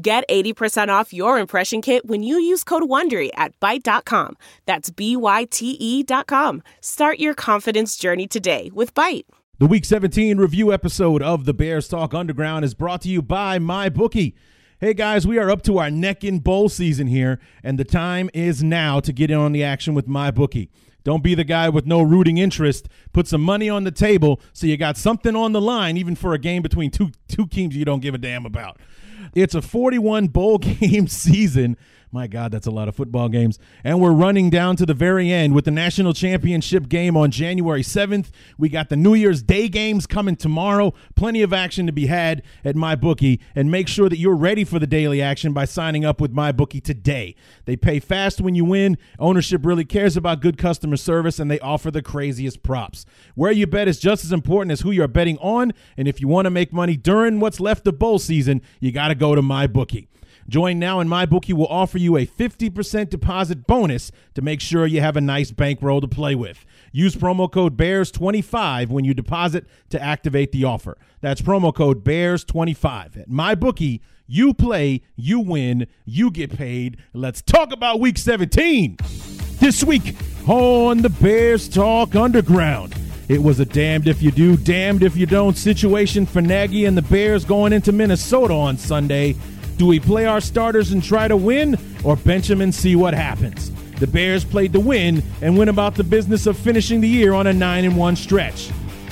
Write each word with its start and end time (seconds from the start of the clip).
Get 0.00 0.28
80% 0.28 0.90
off 0.90 1.12
your 1.12 1.40
impression 1.40 1.82
kit 1.82 2.06
when 2.06 2.22
you 2.22 2.38
use 2.38 2.62
code 2.62 2.84
WONDERY 2.84 3.30
at 3.34 3.58
Byte.com. 3.58 4.36
That's 4.64 4.90
B-Y-T-E 4.90 6.04
dot 6.04 6.28
com. 6.28 6.62
Start 6.80 7.18
your 7.18 7.34
confidence 7.34 7.96
journey 7.96 8.28
today 8.28 8.70
with 8.72 8.94
Byte. 8.94 9.24
The 9.58 9.66
Week 9.66 9.84
17 9.84 10.38
review 10.38 10.72
episode 10.72 11.20
of 11.20 11.46
the 11.46 11.54
Bears 11.54 11.88
Talk 11.88 12.14
Underground 12.14 12.64
is 12.64 12.74
brought 12.74 13.00
to 13.02 13.08
you 13.08 13.22
by 13.22 13.58
MyBookie. 13.58 14.34
Hey 14.78 14.94
guys, 14.94 15.26
we 15.26 15.36
are 15.36 15.50
up 15.50 15.62
to 15.62 15.78
our 15.78 15.90
neck 15.90 16.22
in 16.22 16.38
bowl 16.38 16.68
season 16.68 17.08
here, 17.08 17.40
and 17.64 17.76
the 17.76 17.84
time 17.84 18.30
is 18.32 18.62
now 18.62 19.00
to 19.00 19.12
get 19.12 19.32
in 19.32 19.36
on 19.36 19.50
the 19.50 19.64
action 19.64 19.94
with 19.94 20.06
MyBookie. 20.06 20.68
Don't 21.02 21.24
be 21.24 21.34
the 21.34 21.42
guy 21.42 21.68
with 21.70 21.86
no 21.86 22.02
rooting 22.02 22.38
interest. 22.38 22.88
Put 23.12 23.26
some 23.26 23.40
money 23.40 23.68
on 23.68 23.82
the 23.82 23.90
table 23.90 24.40
so 24.52 24.68
you 24.68 24.76
got 24.76 24.96
something 24.96 25.34
on 25.34 25.50
the 25.50 25.60
line, 25.60 25.96
even 25.96 26.14
for 26.14 26.34
a 26.34 26.38
game 26.38 26.62
between 26.62 26.92
two 26.92 27.10
two 27.26 27.48
teams 27.48 27.74
you 27.74 27.84
don't 27.84 28.00
give 28.00 28.14
a 28.14 28.18
damn 28.18 28.46
about. 28.46 28.78
It's 29.34 29.54
a 29.54 29.62
41 29.62 30.28
bowl 30.28 30.58
game 30.58 31.06
season. 31.08 31.76
My 32.10 32.26
God, 32.26 32.52
that's 32.52 32.66
a 32.66 32.70
lot 32.70 32.88
of 32.88 32.96
football 32.96 33.28
games. 33.28 33.58
And 33.84 34.00
we're 34.00 34.12
running 34.12 34.48
down 34.48 34.76
to 34.76 34.86
the 34.86 34.94
very 34.94 35.30
end 35.30 35.54
with 35.54 35.66
the 35.66 35.70
national 35.70 36.14
championship 36.14 36.88
game 36.88 37.18
on 37.18 37.30
January 37.30 37.82
7th. 37.82 38.30
We 38.56 38.70
got 38.70 38.88
the 38.88 38.96
New 38.96 39.12
Year's 39.12 39.42
Day 39.42 39.68
games 39.68 40.06
coming 40.06 40.34
tomorrow. 40.34 40.94
Plenty 41.16 41.42
of 41.42 41.52
action 41.52 41.84
to 41.84 41.92
be 41.92 42.06
had 42.06 42.42
at 42.64 42.76
MyBookie. 42.76 43.40
And 43.54 43.70
make 43.70 43.88
sure 43.88 44.08
that 44.08 44.18
you're 44.18 44.36
ready 44.36 44.64
for 44.64 44.78
the 44.78 44.86
daily 44.86 45.20
action 45.20 45.52
by 45.52 45.66
signing 45.66 46.06
up 46.06 46.18
with 46.18 46.34
MyBookie 46.34 46.82
today. 46.82 47.34
They 47.66 47.76
pay 47.76 48.00
fast 48.00 48.40
when 48.40 48.54
you 48.54 48.64
win. 48.64 48.96
Ownership 49.18 49.66
really 49.66 49.84
cares 49.84 50.16
about 50.16 50.40
good 50.40 50.56
customer 50.56 50.96
service, 50.96 51.38
and 51.38 51.50
they 51.50 51.60
offer 51.60 51.90
the 51.90 52.00
craziest 52.00 52.62
props. 52.62 53.04
Where 53.34 53.52
you 53.52 53.66
bet 53.66 53.86
is 53.86 54.00
just 54.00 54.24
as 54.24 54.32
important 54.32 54.72
as 54.72 54.80
who 54.80 54.92
you're 54.92 55.08
betting 55.08 55.36
on. 55.38 55.74
And 55.98 56.08
if 56.08 56.22
you 56.22 56.28
want 56.28 56.46
to 56.46 56.50
make 56.50 56.72
money 56.72 56.96
during 56.96 57.38
what's 57.38 57.60
left 57.60 57.86
of 57.86 57.98
bowl 57.98 58.18
season, 58.18 58.62
you 58.80 58.92
got 58.92 59.08
to 59.08 59.14
go 59.14 59.34
to 59.34 59.42
MyBookie. 59.42 60.06
Join 60.48 60.78
now, 60.78 60.98
and 60.98 61.10
MyBookie 61.10 61.52
will 61.52 61.66
offer 61.66 61.98
you 61.98 62.16
a 62.16 62.26
50% 62.26 63.10
deposit 63.10 63.66
bonus 63.66 64.10
to 64.34 64.40
make 64.40 64.62
sure 64.62 64.86
you 64.86 65.00
have 65.02 65.16
a 65.16 65.20
nice 65.20 65.50
bankroll 65.50 66.00
to 66.00 66.08
play 66.08 66.34
with. 66.34 66.64
Use 66.90 67.14
promo 67.14 67.52
code 67.52 67.76
BEARS25 67.76 68.88
when 68.88 69.04
you 69.04 69.12
deposit 69.12 69.66
to 69.90 70.02
activate 70.02 70.52
the 70.52 70.64
offer. 70.64 70.96
That's 71.20 71.42
promo 71.42 71.74
code 71.74 72.02
BEARS25. 72.02 73.20
At 73.20 73.28
MyBookie, 73.28 74.00
you 74.26 74.54
play, 74.54 75.02
you 75.16 75.40
win, 75.40 75.86
you 76.06 76.30
get 76.30 76.56
paid. 76.56 76.98
Let's 77.12 77.42
talk 77.42 77.72
about 77.72 78.00
week 78.00 78.16
17. 78.16 78.96
This 79.58 79.84
week 79.84 80.16
on 80.46 80.98
the 80.98 81.10
Bears 81.10 81.68
Talk 81.68 82.16
Underground. 82.16 82.94
It 83.28 83.42
was 83.42 83.60
a 83.60 83.66
damned 83.66 84.08
if 84.08 84.22
you 84.22 84.30
do, 84.30 84.56
damned 84.56 85.02
if 85.02 85.14
you 85.14 85.26
don't 85.26 85.58
situation 85.58 86.24
for 86.24 86.40
Nagy 86.40 86.86
and 86.86 86.96
the 86.96 87.02
Bears 87.02 87.44
going 87.44 87.74
into 87.74 87.92
Minnesota 87.92 88.54
on 88.54 88.78
Sunday. 88.78 89.36
Do 89.78 89.86
we 89.86 90.00
play 90.00 90.26
our 90.26 90.40
starters 90.40 90.90
and 90.90 91.00
try 91.00 91.28
to 91.28 91.36
win, 91.36 91.78
or 92.02 92.16
bench 92.16 92.48
them 92.48 92.60
and 92.60 92.74
see 92.74 92.96
what 92.96 93.14
happens? 93.14 93.70
The 94.00 94.08
Bears 94.08 94.44
played 94.44 94.72
to 94.72 94.80
win 94.80 95.22
and 95.40 95.56
went 95.56 95.70
about 95.70 95.94
the 95.94 96.02
business 96.02 96.48
of 96.48 96.58
finishing 96.58 97.00
the 97.00 97.08
year 97.08 97.32
on 97.32 97.46
a 97.46 97.52
9 97.52 97.84
and 97.84 97.96
1 97.96 98.16
stretch. 98.16 98.70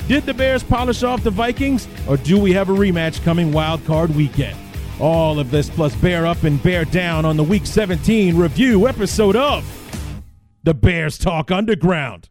Did 0.09 0.25
the 0.25 0.33
Bears 0.33 0.63
polish 0.63 1.03
off 1.03 1.23
the 1.23 1.31
Vikings, 1.31 1.87
or 2.05 2.17
do 2.17 2.37
we 2.37 2.51
have 2.51 2.69
a 2.69 2.73
rematch 2.73 3.23
coming 3.23 3.53
wild 3.53 3.85
card 3.85 4.13
weekend? 4.13 4.57
All 4.99 5.39
of 5.39 5.51
this 5.51 5.69
plus 5.69 5.95
bear 5.95 6.25
up 6.25 6.43
and 6.43 6.61
bear 6.61 6.83
down 6.83 7.23
on 7.23 7.37
the 7.37 7.43
Week 7.45 7.65
17 7.65 8.35
review 8.35 8.89
episode 8.89 9.37
of 9.37 9.65
the 10.63 10.73
Bears 10.73 11.17
Talk 11.17 11.49
Underground. 11.49 12.27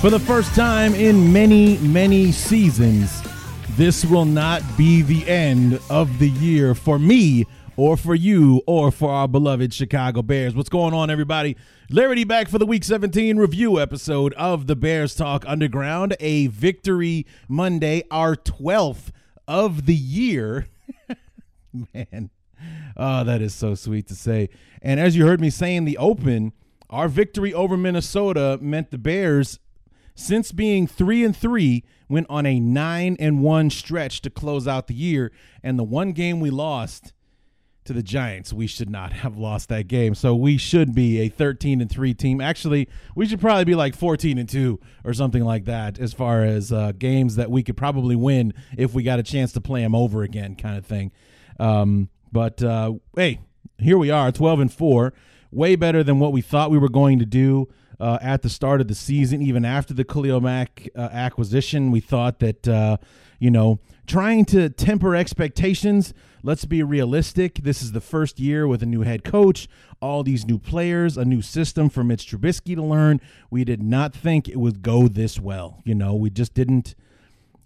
For 0.00 0.10
the 0.10 0.20
first 0.20 0.54
time 0.54 0.94
in 0.94 1.32
many, 1.32 1.76
many 1.78 2.30
seasons, 2.30 3.20
this 3.70 4.04
will 4.04 4.24
not 4.24 4.62
be 4.76 5.02
the 5.02 5.28
end 5.28 5.80
of 5.90 6.20
the 6.20 6.28
year 6.28 6.76
for 6.76 7.00
me 7.00 7.46
or 7.76 7.96
for 7.96 8.14
you 8.14 8.62
or 8.68 8.92
for 8.92 9.10
our 9.10 9.26
beloved 9.26 9.74
Chicago 9.74 10.22
Bears. 10.22 10.54
What's 10.54 10.68
going 10.68 10.94
on, 10.94 11.10
everybody? 11.10 11.56
Larry 11.90 12.22
back 12.22 12.48
for 12.48 12.58
the 12.58 12.64
Week 12.64 12.84
17 12.84 13.38
review 13.38 13.80
episode 13.80 14.34
of 14.34 14.68
the 14.68 14.76
Bears 14.76 15.16
Talk 15.16 15.44
Underground, 15.48 16.16
a 16.20 16.46
victory 16.46 17.26
Monday, 17.48 18.04
our 18.08 18.36
12th 18.36 19.10
of 19.48 19.86
the 19.86 19.96
year. 19.96 20.68
Man, 21.92 22.30
oh, 22.96 23.24
that 23.24 23.42
is 23.42 23.52
so 23.52 23.74
sweet 23.74 24.06
to 24.06 24.14
say. 24.14 24.48
And 24.80 25.00
as 25.00 25.16
you 25.16 25.26
heard 25.26 25.40
me 25.40 25.50
say 25.50 25.74
in 25.74 25.86
the 25.86 25.98
open, 25.98 26.52
our 26.88 27.08
victory 27.08 27.52
over 27.52 27.76
Minnesota 27.76 28.60
meant 28.62 28.92
the 28.92 28.98
Bears 28.98 29.58
since 30.18 30.50
being 30.50 30.88
three 30.88 31.24
and 31.24 31.34
three, 31.34 31.84
went 32.08 32.26
on 32.28 32.44
a 32.44 32.58
nine 32.58 33.16
and 33.20 33.40
one 33.40 33.70
stretch 33.70 34.20
to 34.22 34.30
close 34.30 34.66
out 34.66 34.88
the 34.88 34.94
year. 34.94 35.30
And 35.62 35.78
the 35.78 35.84
one 35.84 36.10
game 36.10 36.40
we 36.40 36.50
lost 36.50 37.12
to 37.84 37.92
the 37.92 38.02
Giants, 38.02 38.52
we 38.52 38.66
should 38.66 38.90
not 38.90 39.12
have 39.12 39.38
lost 39.38 39.68
that 39.68 39.86
game. 39.86 40.16
So 40.16 40.34
we 40.34 40.58
should 40.58 40.92
be 40.92 41.20
a 41.20 41.28
13 41.28 41.80
and 41.80 41.88
three 41.88 42.14
team. 42.14 42.40
Actually, 42.40 42.88
we 43.14 43.26
should 43.26 43.40
probably 43.40 43.64
be 43.64 43.76
like 43.76 43.94
14 43.94 44.38
and 44.38 44.48
two 44.48 44.80
or 45.04 45.14
something 45.14 45.44
like 45.44 45.66
that, 45.66 46.00
as 46.00 46.12
far 46.12 46.42
as 46.42 46.72
uh, 46.72 46.92
games 46.98 47.36
that 47.36 47.48
we 47.48 47.62
could 47.62 47.76
probably 47.76 48.16
win 48.16 48.52
if 48.76 48.94
we 48.94 49.04
got 49.04 49.20
a 49.20 49.22
chance 49.22 49.52
to 49.52 49.60
play 49.60 49.82
them 49.82 49.94
over 49.94 50.24
again, 50.24 50.56
kind 50.56 50.76
of 50.76 50.84
thing. 50.84 51.12
Um, 51.60 52.10
but 52.32 52.60
uh, 52.60 52.94
hey, 53.14 53.40
here 53.78 53.96
we 53.96 54.10
are, 54.10 54.32
12 54.32 54.60
and 54.60 54.72
four, 54.72 55.14
way 55.52 55.76
better 55.76 56.02
than 56.02 56.18
what 56.18 56.32
we 56.32 56.40
thought 56.40 56.72
we 56.72 56.78
were 56.78 56.88
going 56.88 57.20
to 57.20 57.26
do 57.26 57.68
uh, 58.00 58.18
at 58.20 58.42
the 58.42 58.48
start 58.48 58.80
of 58.80 58.88
the 58.88 58.94
season, 58.94 59.42
even 59.42 59.64
after 59.64 59.92
the 59.92 60.04
Khalil 60.04 60.40
Mack 60.40 60.88
uh, 60.96 61.08
acquisition. 61.12 61.90
We 61.90 62.00
thought 62.00 62.38
that, 62.40 62.68
uh, 62.68 62.96
you 63.38 63.50
know, 63.50 63.80
trying 64.06 64.44
to 64.46 64.70
temper 64.70 65.16
expectations, 65.16 66.14
let's 66.42 66.64
be 66.64 66.82
realistic. 66.82 67.56
This 67.62 67.82
is 67.82 67.92
the 67.92 68.00
first 68.00 68.38
year 68.38 68.66
with 68.66 68.82
a 68.82 68.86
new 68.86 69.02
head 69.02 69.24
coach, 69.24 69.68
all 70.00 70.22
these 70.22 70.46
new 70.46 70.58
players, 70.58 71.16
a 71.16 71.24
new 71.24 71.42
system 71.42 71.88
for 71.88 72.04
Mitch 72.04 72.30
Trubisky 72.30 72.74
to 72.74 72.82
learn. 72.82 73.20
We 73.50 73.64
did 73.64 73.82
not 73.82 74.14
think 74.14 74.48
it 74.48 74.56
would 74.58 74.82
go 74.82 75.08
this 75.08 75.40
well. 75.40 75.80
You 75.84 75.94
know, 75.94 76.14
we 76.14 76.30
just 76.30 76.54
didn't. 76.54 76.94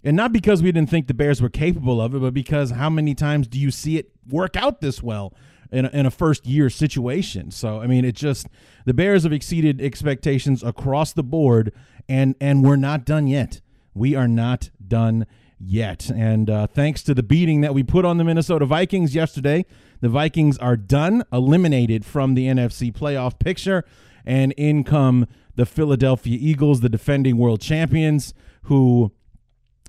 And 0.05 0.17
not 0.17 0.33
because 0.33 0.61
we 0.61 0.71
didn't 0.71 0.89
think 0.89 1.07
the 1.07 1.13
Bears 1.13 1.41
were 1.41 1.49
capable 1.49 2.01
of 2.01 2.13
it, 2.13 2.19
but 2.19 2.33
because 2.33 2.71
how 2.71 2.89
many 2.89 3.15
times 3.15 3.47
do 3.47 3.57
you 3.57 3.71
see 3.71 3.97
it 3.97 4.11
work 4.27 4.57
out 4.57 4.81
this 4.81 5.01
well? 5.01 5.33
In 5.73 5.85
a, 5.85 5.89
in 5.89 6.05
a 6.05 6.11
first 6.11 6.45
year 6.45 6.69
situation. 6.69 7.51
So 7.51 7.81
I 7.81 7.87
mean, 7.87 8.05
it 8.05 8.15
just 8.15 8.47
the 8.85 8.93
Bears 8.93 9.23
have 9.23 9.33
exceeded 9.33 9.81
expectations 9.81 10.63
across 10.63 11.11
the 11.11 11.23
board, 11.23 11.73
and 12.07 12.35
and 12.39 12.63
we're 12.63 12.75
not 12.75 13.05
done 13.05 13.27
yet. 13.27 13.59
We 13.93 14.15
are 14.15 14.27
not 14.27 14.69
done 14.85 15.25
yet. 15.59 16.09
And 16.09 16.49
uh, 16.49 16.67
thanks 16.67 17.03
to 17.03 17.13
the 17.13 17.23
beating 17.23 17.61
that 17.61 17.73
we 17.73 17.83
put 17.83 18.05
on 18.05 18.17
the 18.17 18.23
Minnesota 18.23 18.65
Vikings 18.65 19.15
yesterday, 19.15 19.65
the 20.01 20.09
Vikings 20.09 20.57
are 20.57 20.77
done, 20.77 21.23
eliminated 21.31 22.05
from 22.05 22.35
the 22.35 22.47
NFC 22.47 22.93
playoff 22.93 23.39
picture, 23.39 23.83
and 24.25 24.51
in 24.53 24.83
come 24.83 25.27
the 25.55 25.65
Philadelphia 25.65 26.37
Eagles, 26.39 26.81
the 26.81 26.89
defending 26.89 27.37
world 27.37 27.61
champions, 27.61 28.33
who 28.63 29.11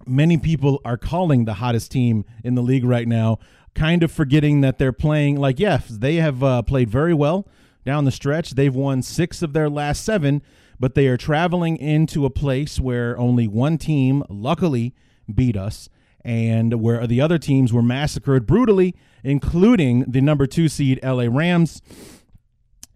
many 0.06 0.36
people 0.36 0.80
are 0.84 0.98
calling 0.98 1.44
the 1.44 1.54
hottest 1.54 1.90
team 1.90 2.24
in 2.42 2.54
the 2.54 2.62
league 2.62 2.84
right 2.84 3.08
now 3.08 3.38
kind 3.74 4.02
of 4.02 4.12
forgetting 4.12 4.60
that 4.60 4.78
they're 4.78 4.92
playing 4.92 5.36
like 5.36 5.58
yes 5.58 5.88
they 5.88 6.16
have 6.16 6.42
uh, 6.42 6.62
played 6.62 6.88
very 6.88 7.14
well 7.14 7.48
down 7.84 8.04
the 8.06 8.10
stretch. 8.10 8.52
They've 8.52 8.74
won 8.74 9.02
six 9.02 9.42
of 9.42 9.52
their 9.52 9.68
last 9.68 10.04
seven 10.04 10.42
but 10.80 10.94
they 10.94 11.06
are 11.06 11.16
traveling 11.16 11.76
into 11.76 12.24
a 12.24 12.30
place 12.30 12.80
where 12.80 13.16
only 13.18 13.46
one 13.46 13.78
team 13.78 14.24
luckily 14.28 14.94
beat 15.32 15.56
us 15.56 15.88
and 16.24 16.80
where 16.80 17.06
the 17.06 17.20
other 17.20 17.38
teams 17.38 17.72
were 17.72 17.82
massacred 17.82 18.46
brutally 18.46 18.94
including 19.22 20.00
the 20.08 20.20
number 20.20 20.46
two 20.46 20.68
seed 20.68 20.98
la 21.02 21.26
rams 21.30 21.82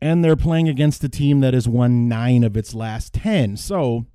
and 0.01 0.25
they're 0.25 0.37
playing 0.37 0.69
against 0.69 1.03
a 1.03 1.09
team 1.09 1.41
that 1.41 1.55
has 1.55 1.69
won 1.69 2.09
nine 2.09 2.45
of 2.45 2.57
its 2.57 2.75
last 2.75 3.15
ten. 3.15 3.57
So 3.57 4.07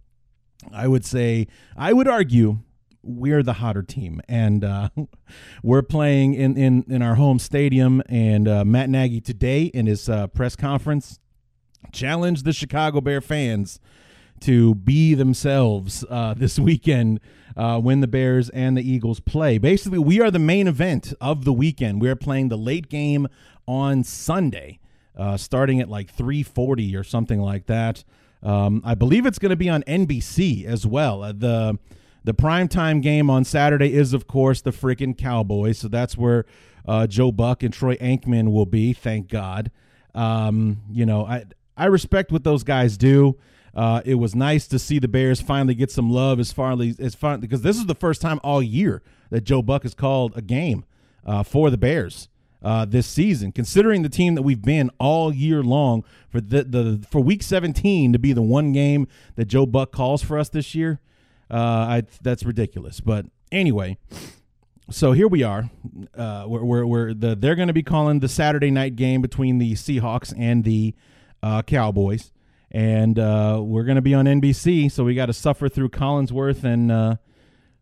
i 0.71 0.88
would 0.88 1.04
say 1.04 1.45
i 1.75 1.92
would 1.92 2.07
argue 2.07 2.60
we're 3.03 3.44
the 3.44 3.53
hotter 3.53 3.83
team, 3.83 4.21
and 4.27 4.63
uh, 4.63 4.89
we're 5.63 5.81
playing 5.81 6.33
in, 6.33 6.57
in 6.57 6.85
in 6.88 7.01
our 7.01 7.15
home 7.15 7.39
stadium. 7.39 8.01
And 8.07 8.47
uh, 8.47 8.65
Matt 8.65 8.89
Nagy 8.89 9.21
today 9.21 9.63
in 9.65 9.85
his 9.85 10.09
uh, 10.09 10.27
press 10.27 10.55
conference 10.55 11.19
challenged 11.91 12.45
the 12.45 12.53
Chicago 12.53 13.01
Bear 13.01 13.21
fans 13.21 13.79
to 14.41 14.75
be 14.75 15.13
themselves 15.13 16.03
uh, 16.09 16.33
this 16.38 16.57
weekend 16.57 17.19
uh, 17.55 17.79
when 17.79 18.01
the 18.01 18.07
Bears 18.07 18.50
and 18.50 18.77
the 18.77 18.89
Eagles 18.89 19.19
play. 19.19 19.57
Basically, 19.57 20.00
we 20.00 20.21
are 20.21 20.31
the 20.31 20.39
main 20.39 20.67
event 20.67 21.13
of 21.21 21.45
the 21.45 21.53
weekend. 21.53 22.01
We 22.01 22.09
are 22.09 22.15
playing 22.15 22.50
the 22.50 22.57
late 22.57 22.89
game 22.89 23.27
on 23.67 24.03
Sunday, 24.03 24.79
uh, 25.17 25.38
starting 25.38 25.79
at 25.79 25.89
like 25.89 26.15
3:40 26.15 26.95
or 26.95 27.03
something 27.03 27.41
like 27.41 27.65
that. 27.67 28.03
Um, 28.41 28.81
I 28.83 28.95
believe 28.95 29.25
it's 29.25 29.39
going 29.39 29.51
to 29.51 29.55
be 29.55 29.69
on 29.69 29.83
NBC 29.83 30.65
as 30.65 30.85
well. 30.85 31.21
The 31.21 31.77
the 32.24 32.34
primetime 32.34 33.02
game 33.02 33.30
on 33.30 33.44
Saturday 33.44 33.94
is, 33.94 34.14
of 34.14 34.28
course, 34.28 34.62
the 34.62 34.72
freaking 34.72 35.18
Cowboys. 35.18 35.80
So 35.80 35.88
that's 35.88 36.18
where 36.18 36.46
uh, 36.88 37.08
Joe 37.08 37.31
Buck 37.31 37.64
and 37.64 37.74
Troy 37.74 37.96
Aikman 37.98 38.52
will 38.52 38.66
be. 38.66 38.94
Thank 38.94 39.30
God. 39.30 39.72
Um, 40.16 40.81
you 40.92 41.06
know, 41.06 41.25
I 41.25 41.46
I 41.75 41.86
respect 41.86 42.31
what 42.31 42.44
those 42.44 42.64
guys 42.64 42.98
do. 42.98 43.38
Uh, 43.74 44.02
it 44.06 44.16
was 44.16 44.36
nice 44.36 44.68
to 44.68 44.78
see 44.78 45.00
the 45.00 45.08
Bears 45.08 45.42
finally 45.42 45.74
get 45.74 45.90
some 45.90 46.12
love 46.12 46.40
as 46.40 46.52
far 46.52 46.80
as 46.80 47.00
as 47.00 47.16
far 47.16 47.38
because 47.38 47.62
this 47.62 47.78
is 47.78 47.88
the 47.88 47.96
first 47.96 48.22
time 48.22 48.40
all 48.44 48.62
year 48.62 49.02
that 49.31 49.42
Joe 49.42 49.62
Buck 49.62 49.84
has 49.84 49.96
called 49.96 50.34
a 50.36 50.42
game 50.42 50.86
uh, 51.25 51.42
for 51.42 51.72
the 51.72 51.78
Bears 51.78 52.30
uh, 52.62 52.86
this 52.86 53.08
season. 53.08 53.52
Considering 53.52 54.04
the 54.04 54.10
team 54.10 54.36
that 54.36 54.44
we've 54.44 54.62
been 54.62 54.92
all 55.00 55.34
year 55.34 55.64
long 55.64 56.04
for 56.30 56.40
the, 56.40 56.64
the 56.64 57.06
for 57.10 57.20
Week 57.20 57.42
17 57.42 58.14
to 58.14 58.20
be 58.20 58.31
the 58.31 58.44
one 58.44 58.72
game 58.72 59.08
that 59.36 59.46
Joe 59.46 59.66
Buck 59.66 59.92
calls 59.92 60.24
for 60.24 60.38
us 60.38 60.50
this 60.50 60.75
year, 60.75 61.00
uh, 61.51 61.56
I, 61.56 62.04
that's 62.22 62.44
ridiculous. 62.44 63.00
But 63.00 63.25
anyway, 63.51 63.98
so 64.90 65.12
here 65.12 65.28
we 65.28 65.44
are. 65.44 65.69
Uh, 66.16 66.45
we're, 66.48 66.63
we're, 66.63 66.86
we're 66.86 67.13
the 67.13 67.36
they're 67.36 67.56
going 67.56 67.68
to 67.68 67.74
be 67.74 67.84
calling 67.84 68.19
the 68.19 68.30
Saturday 68.30 68.72
night 68.72 68.95
game 68.95 69.22
between 69.22 69.57
the 69.57 69.74
Seahawks 69.74 70.34
and 70.38 70.63
the 70.63 70.94
uh, 71.42 71.62
Cowboys 71.62 72.31
and 72.74 73.19
uh, 73.19 73.60
we're 73.62 73.84
going 73.84 73.98
to 73.98 74.01
be 74.01 74.16
on 74.16 74.25
NBC, 74.25 74.92
so 74.92 75.04
we 75.04 75.13
got 75.13 75.28
to 75.28 75.34
suffer 75.34 75.69
through 75.69 75.90
Collinsworth 75.90 76.63
and 76.63 76.92
uh, 76.92 77.16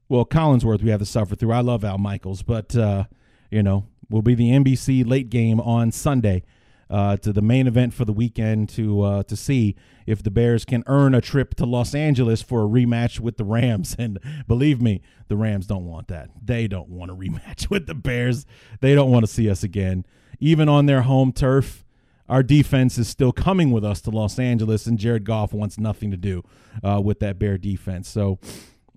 well, 0.09 0.25
Collinsworth 0.25 0.83
we 0.83 0.89
have 0.89 0.99
to 0.99 1.05
suffer 1.05 1.35
through. 1.35 1.53
I 1.53 1.61
love 1.61 1.85
Al 1.85 1.97
Michaels, 1.97 2.43
but 2.43 2.75
uh, 2.75 3.05
you 3.49 3.63
know 3.63 3.87
we'll 4.09 4.21
be 4.21 4.35
the 4.35 4.51
NBC 4.51 5.07
late 5.07 5.29
game 5.29 5.61
on 5.61 5.91
Sunday 5.91 6.43
uh, 6.91 7.17
to 7.17 7.33
the 7.33 7.41
main 7.41 7.65
event 7.65 7.93
for 7.95 8.05
the 8.05 8.13
weekend 8.13 8.69
to 8.69 9.01
uh, 9.01 9.23
to 9.23 9.35
see 9.35 9.75
if 10.05 10.21
the 10.21 10.29
Bears 10.29 10.65
can 10.65 10.83
earn 10.85 11.15
a 11.15 11.21
trip 11.21 11.55
to 11.55 11.65
Los 11.65 11.95
Angeles 11.95 12.41
for 12.41 12.63
a 12.63 12.67
rematch 12.67 13.19
with 13.19 13.37
the 13.37 13.45
Rams. 13.45 13.95
And 14.01 14.19
believe 14.47 14.81
me, 14.81 15.01
the 15.27 15.37
Rams 15.37 15.67
don't 15.67 15.85
want 15.85 16.07
that. 16.07 16.29
They 16.43 16.67
don't 16.67 16.89
want 16.89 17.11
a 17.11 17.15
rematch 17.15 17.69
with 17.69 17.87
the 17.87 17.93
Bears. 17.95 18.45
They 18.79 18.93
don't 18.93 19.11
want 19.11 19.25
to 19.25 19.31
see 19.31 19.49
us 19.49 19.63
again, 19.63 20.05
even 20.39 20.67
on 20.67 20.85
their 20.85 21.03
home 21.03 21.31
turf 21.31 21.83
our 22.31 22.43
defense 22.43 22.97
is 22.97 23.09
still 23.09 23.33
coming 23.33 23.71
with 23.71 23.83
us 23.83 23.99
to 24.01 24.09
Los 24.09 24.39
Angeles, 24.39 24.85
and 24.85 24.97
Jared 24.97 25.25
Goff 25.25 25.51
wants 25.51 25.77
nothing 25.77 26.11
to 26.11 26.17
do 26.17 26.43
uh, 26.81 27.01
with 27.03 27.19
that 27.19 27.37
Bear 27.37 27.57
defense. 27.57 28.07
So 28.07 28.39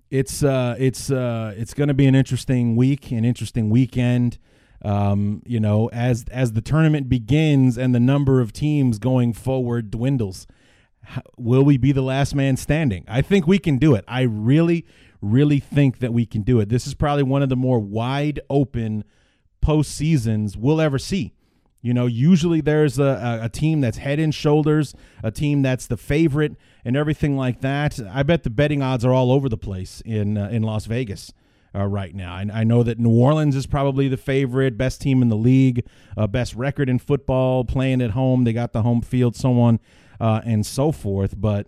it's 0.09 0.41
uh, 0.41 0.75
it's 0.79 1.11
uh, 1.11 1.53
it's 1.57 1.73
going 1.73 1.89
to 1.89 1.93
be 1.93 2.05
an 2.05 2.15
interesting 2.15 2.77
week, 2.77 3.11
an 3.11 3.25
interesting 3.25 3.69
weekend. 3.69 4.37
Um, 4.85 5.41
you 5.47 5.59
know, 5.59 5.89
as 5.91 6.25
as 6.31 6.53
the 6.53 6.61
tournament 6.61 7.09
begins 7.09 7.75
and 7.75 7.95
the 7.95 7.99
number 7.99 8.39
of 8.39 8.53
teams 8.53 8.99
going 8.99 9.33
forward 9.33 9.89
dwindles, 9.89 10.45
will 11.37 11.63
we 11.63 11.77
be 11.77 11.91
the 11.91 12.03
last 12.03 12.35
man 12.35 12.55
standing? 12.55 13.03
I 13.07 13.23
think 13.23 13.47
we 13.47 13.57
can 13.57 13.79
do 13.79 13.95
it. 13.95 14.05
I 14.07 14.21
really, 14.21 14.85
really 15.21 15.59
think 15.59 15.99
that 15.99 16.13
we 16.13 16.27
can 16.27 16.43
do 16.43 16.59
it. 16.59 16.69
This 16.69 16.85
is 16.85 16.93
probably 16.93 17.23
one 17.23 17.41
of 17.41 17.49
the 17.49 17.55
more 17.55 17.79
wide 17.79 18.39
open 18.47 19.05
postseasons 19.59 20.55
we'll 20.55 20.79
ever 20.79 20.99
see. 20.99 21.33
You 21.81 21.95
know, 21.95 22.05
usually 22.05 22.61
there's 22.61 22.99
a, 22.99 23.39
a, 23.43 23.49
team 23.49 23.81
that's 23.81 23.97
head 23.97 24.19
and 24.19 24.33
shoulders, 24.33 24.93
a 25.23 25.31
team 25.31 25.63
that's 25.63 25.87
the 25.87 25.97
favorite, 25.97 26.55
and 26.83 26.95
everything 26.95 27.37
like 27.37 27.61
that. 27.61 27.99
I 28.11 28.21
bet 28.21 28.43
the 28.43 28.49
betting 28.51 28.83
odds 28.83 29.03
are 29.03 29.13
all 29.13 29.31
over 29.31 29.49
the 29.49 29.57
place 29.57 30.01
in 30.05 30.37
uh, 30.37 30.49
in 30.49 30.61
Las 30.61 30.85
Vegas 30.85 31.31
uh, 31.75 31.85
right 31.85 32.15
now. 32.15 32.33
I, 32.33 32.45
I, 32.53 32.63
know 32.63 32.83
that 32.83 32.99
New 32.99 33.11
Orleans 33.11 33.55
is 33.55 33.65
probably 33.65 34.07
the 34.07 34.17
favorite, 34.17 34.77
best 34.77 35.01
team 35.01 35.21
in 35.21 35.29
the 35.29 35.35
league, 35.35 35.85
uh, 36.15 36.27
best 36.27 36.55
record 36.55 36.89
in 36.89 36.99
football, 36.99 37.65
playing 37.65 38.01
at 38.01 38.11
home. 38.11 38.43
They 38.43 38.53
got 38.53 38.73
the 38.73 38.81
home 38.81 39.01
field, 39.01 39.35
so 39.35 39.59
on 39.59 39.79
uh, 40.19 40.41
and 40.45 40.65
so 40.65 40.91
forth. 40.91 41.35
But 41.37 41.67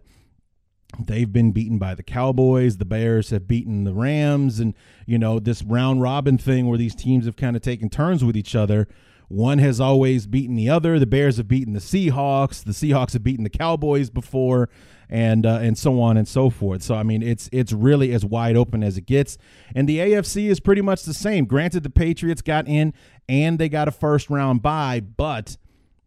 they've 1.00 1.32
been 1.32 1.52
beaten 1.52 1.78
by 1.78 1.96
the 1.96 2.04
Cowboys. 2.04 2.78
The 2.78 2.86
Bears 2.86 3.32
have 3.32 3.48
beaten 3.48 3.84
the 3.84 3.94
Rams, 3.94 4.60
and 4.60 4.74
you 5.06 5.18
know 5.18 5.40
this 5.40 5.64
round 5.64 6.02
robin 6.02 6.38
thing 6.38 6.68
where 6.68 6.78
these 6.78 6.96
teams 6.96 7.26
have 7.26 7.36
kind 7.36 7.56
of 7.56 7.62
taken 7.62 7.90
turns 7.90 8.24
with 8.24 8.38
each 8.38 8.56
other. 8.56 8.88
One 9.28 9.60
has 9.60 9.82
always 9.82 10.26
beaten 10.26 10.56
the 10.56 10.70
other. 10.70 11.00
The 11.00 11.06
Bears 11.06 11.38
have 11.38 11.48
beaten 11.48 11.74
the 11.74 11.80
Seahawks. 11.80 12.64
The 12.64 12.72
Seahawks 12.72 13.14
have 13.14 13.24
beaten 13.24 13.44
the 13.44 13.50
Cowboys 13.50 14.10
before, 14.10 14.70
and 15.10 15.46
uh, 15.46 15.60
and 15.62 15.78
so 15.78 16.00
on 16.00 16.16
and 16.16 16.28
so 16.28 16.50
forth. 16.50 16.82
So 16.82 16.96
I 16.96 17.04
mean, 17.04 17.22
it's 17.22 17.50
it's 17.52 17.74
really 17.74 18.14
as 18.14 18.24
wide 18.24 18.56
open 18.56 18.84
as 18.84 18.98
it 18.98 19.06
gets. 19.06 19.38
And 19.76 19.88
the 19.88 19.98
AFC 19.98 20.48
is 20.50 20.62
pretty 20.62 20.82
much 20.82 21.04
the 21.04 21.14
same. 21.14 21.46
Granted, 21.46 21.84
the 21.84 21.90
Patriots 21.90 22.42
got 22.42 22.68
in 22.68 22.94
and 23.28 23.60
they 23.60 23.68
got 23.68 23.90
a 23.90 23.92
first 23.92 24.30
round 24.30 24.62
bye, 24.62 25.02
but 25.02 25.58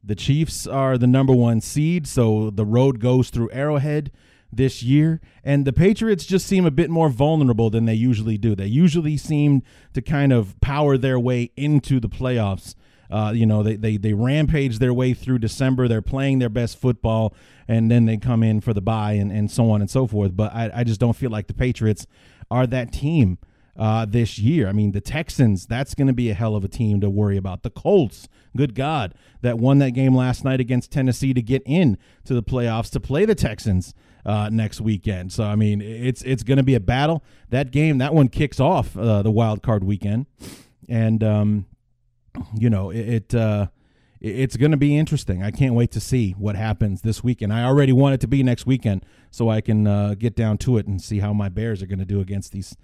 the 0.02 0.14
Chiefs 0.14 0.66
are 0.66 0.96
the 0.96 1.06
number 1.06 1.34
one 1.34 1.60
seed, 1.60 2.06
so 2.06 2.48
the 2.48 2.64
road 2.64 3.00
goes 3.00 3.28
through 3.28 3.50
Arrowhead 3.52 4.10
this 4.50 4.82
year. 4.82 5.20
And 5.44 5.66
the 5.66 5.74
Patriots 5.74 6.24
just 6.24 6.46
seem 6.46 6.64
a 6.64 6.70
bit 6.70 6.88
more 6.88 7.10
vulnerable 7.10 7.68
than 7.68 7.84
they 7.84 7.94
usually 7.94 8.38
do. 8.38 8.56
They 8.56 8.66
usually 8.66 9.18
seem 9.18 9.62
to 9.92 10.00
kind 10.00 10.32
of 10.32 10.58
power 10.62 10.96
their 10.96 11.20
way 11.20 11.52
into 11.54 12.00
the 12.00 12.08
playoffs 12.08 12.74
uh, 13.10 13.32
you 13.34 13.46
know, 13.46 13.62
they, 13.62 13.76
they 13.76 13.96
they 13.96 14.12
rampage 14.12 14.78
their 14.78 14.94
way 14.94 15.14
through 15.14 15.38
December. 15.38 15.88
They're 15.88 16.02
playing 16.02 16.38
their 16.38 16.48
best 16.48 16.78
football, 16.78 17.34
and 17.66 17.90
then 17.90 18.06
they 18.06 18.16
come 18.16 18.42
in 18.42 18.60
for 18.60 18.72
the 18.72 18.80
bye 18.80 19.12
and, 19.12 19.32
and 19.32 19.50
so 19.50 19.70
on 19.70 19.80
and 19.80 19.90
so 19.90 20.06
forth. 20.06 20.36
But 20.36 20.54
I, 20.54 20.70
I 20.74 20.84
just 20.84 21.00
don't 21.00 21.16
feel 21.16 21.30
like 21.30 21.46
the 21.46 21.54
Patriots 21.54 22.06
are 22.50 22.66
that 22.66 22.92
team 22.92 23.38
uh, 23.78 24.04
this 24.04 24.38
year. 24.38 24.68
I 24.68 24.72
mean, 24.72 24.92
the 24.92 25.00
Texans, 25.00 25.66
that's 25.66 25.94
going 25.94 26.08
to 26.08 26.12
be 26.12 26.30
a 26.30 26.34
hell 26.34 26.54
of 26.54 26.64
a 26.64 26.68
team 26.68 27.00
to 27.00 27.08
worry 27.08 27.36
about. 27.36 27.62
The 27.62 27.70
Colts, 27.70 28.28
good 28.56 28.74
God, 28.74 29.14
that 29.40 29.58
won 29.58 29.78
that 29.78 29.92
game 29.92 30.14
last 30.14 30.44
night 30.44 30.60
against 30.60 30.90
Tennessee 30.90 31.32
to 31.34 31.42
get 31.42 31.62
in 31.64 31.96
to 32.24 32.34
the 32.34 32.42
playoffs 32.42 32.90
to 32.90 33.00
play 33.00 33.24
the 33.24 33.34
Texans 33.34 33.94
uh, 34.26 34.50
next 34.52 34.80
weekend. 34.80 35.32
So, 35.32 35.44
I 35.44 35.56
mean, 35.56 35.80
it's 35.80 36.22
it's 36.22 36.42
going 36.42 36.58
to 36.58 36.62
be 36.62 36.74
a 36.74 36.80
battle. 36.80 37.24
That 37.48 37.70
game, 37.70 37.98
that 37.98 38.12
one 38.12 38.28
kicks 38.28 38.60
off 38.60 38.96
uh, 38.96 39.22
the 39.22 39.30
wild 39.30 39.62
card 39.62 39.82
weekend. 39.82 40.26
And, 40.88 41.24
um, 41.24 41.66
you 42.54 42.70
know, 42.70 42.90
it, 42.90 43.08
it 43.08 43.34
uh, 43.34 43.66
it's 44.20 44.56
going 44.56 44.70
to 44.70 44.76
be 44.76 44.96
interesting. 44.96 45.42
I 45.42 45.50
can't 45.50 45.74
wait 45.74 45.90
to 45.92 46.00
see 46.00 46.32
what 46.32 46.54
happens 46.54 47.00
this 47.00 47.24
weekend. 47.24 47.52
I 47.52 47.64
already 47.64 47.92
want 47.92 48.14
it 48.14 48.20
to 48.20 48.28
be 48.28 48.42
next 48.42 48.66
weekend 48.66 49.04
so 49.30 49.48
I 49.48 49.62
can 49.62 49.86
uh, 49.86 50.14
get 50.18 50.36
down 50.36 50.58
to 50.58 50.76
it 50.76 50.86
and 50.86 51.00
see 51.00 51.20
how 51.20 51.32
my 51.32 51.48
Bears 51.48 51.82
are 51.82 51.86
going 51.86 52.00
to 52.00 52.04
do 52.04 52.20
against 52.20 52.52
these 52.52 52.76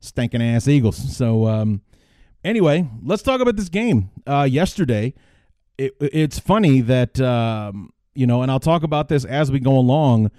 stinking 0.00 0.42
ass 0.42 0.66
Eagles. 0.66 1.16
So, 1.16 1.46
um, 1.46 1.82
anyway, 2.42 2.88
let's 3.04 3.22
talk 3.22 3.40
about 3.40 3.56
this 3.56 3.68
game. 3.68 4.10
Uh, 4.26 4.48
yesterday, 4.50 5.14
it, 5.78 5.94
it's 6.00 6.40
funny 6.40 6.80
that 6.80 7.20
um, 7.20 7.92
you 8.14 8.26
know, 8.26 8.42
and 8.42 8.50
I'll 8.50 8.60
talk 8.60 8.82
about 8.82 9.08
this 9.08 9.24
as 9.24 9.52
we 9.52 9.60
go 9.60 9.76
along. 9.76 10.30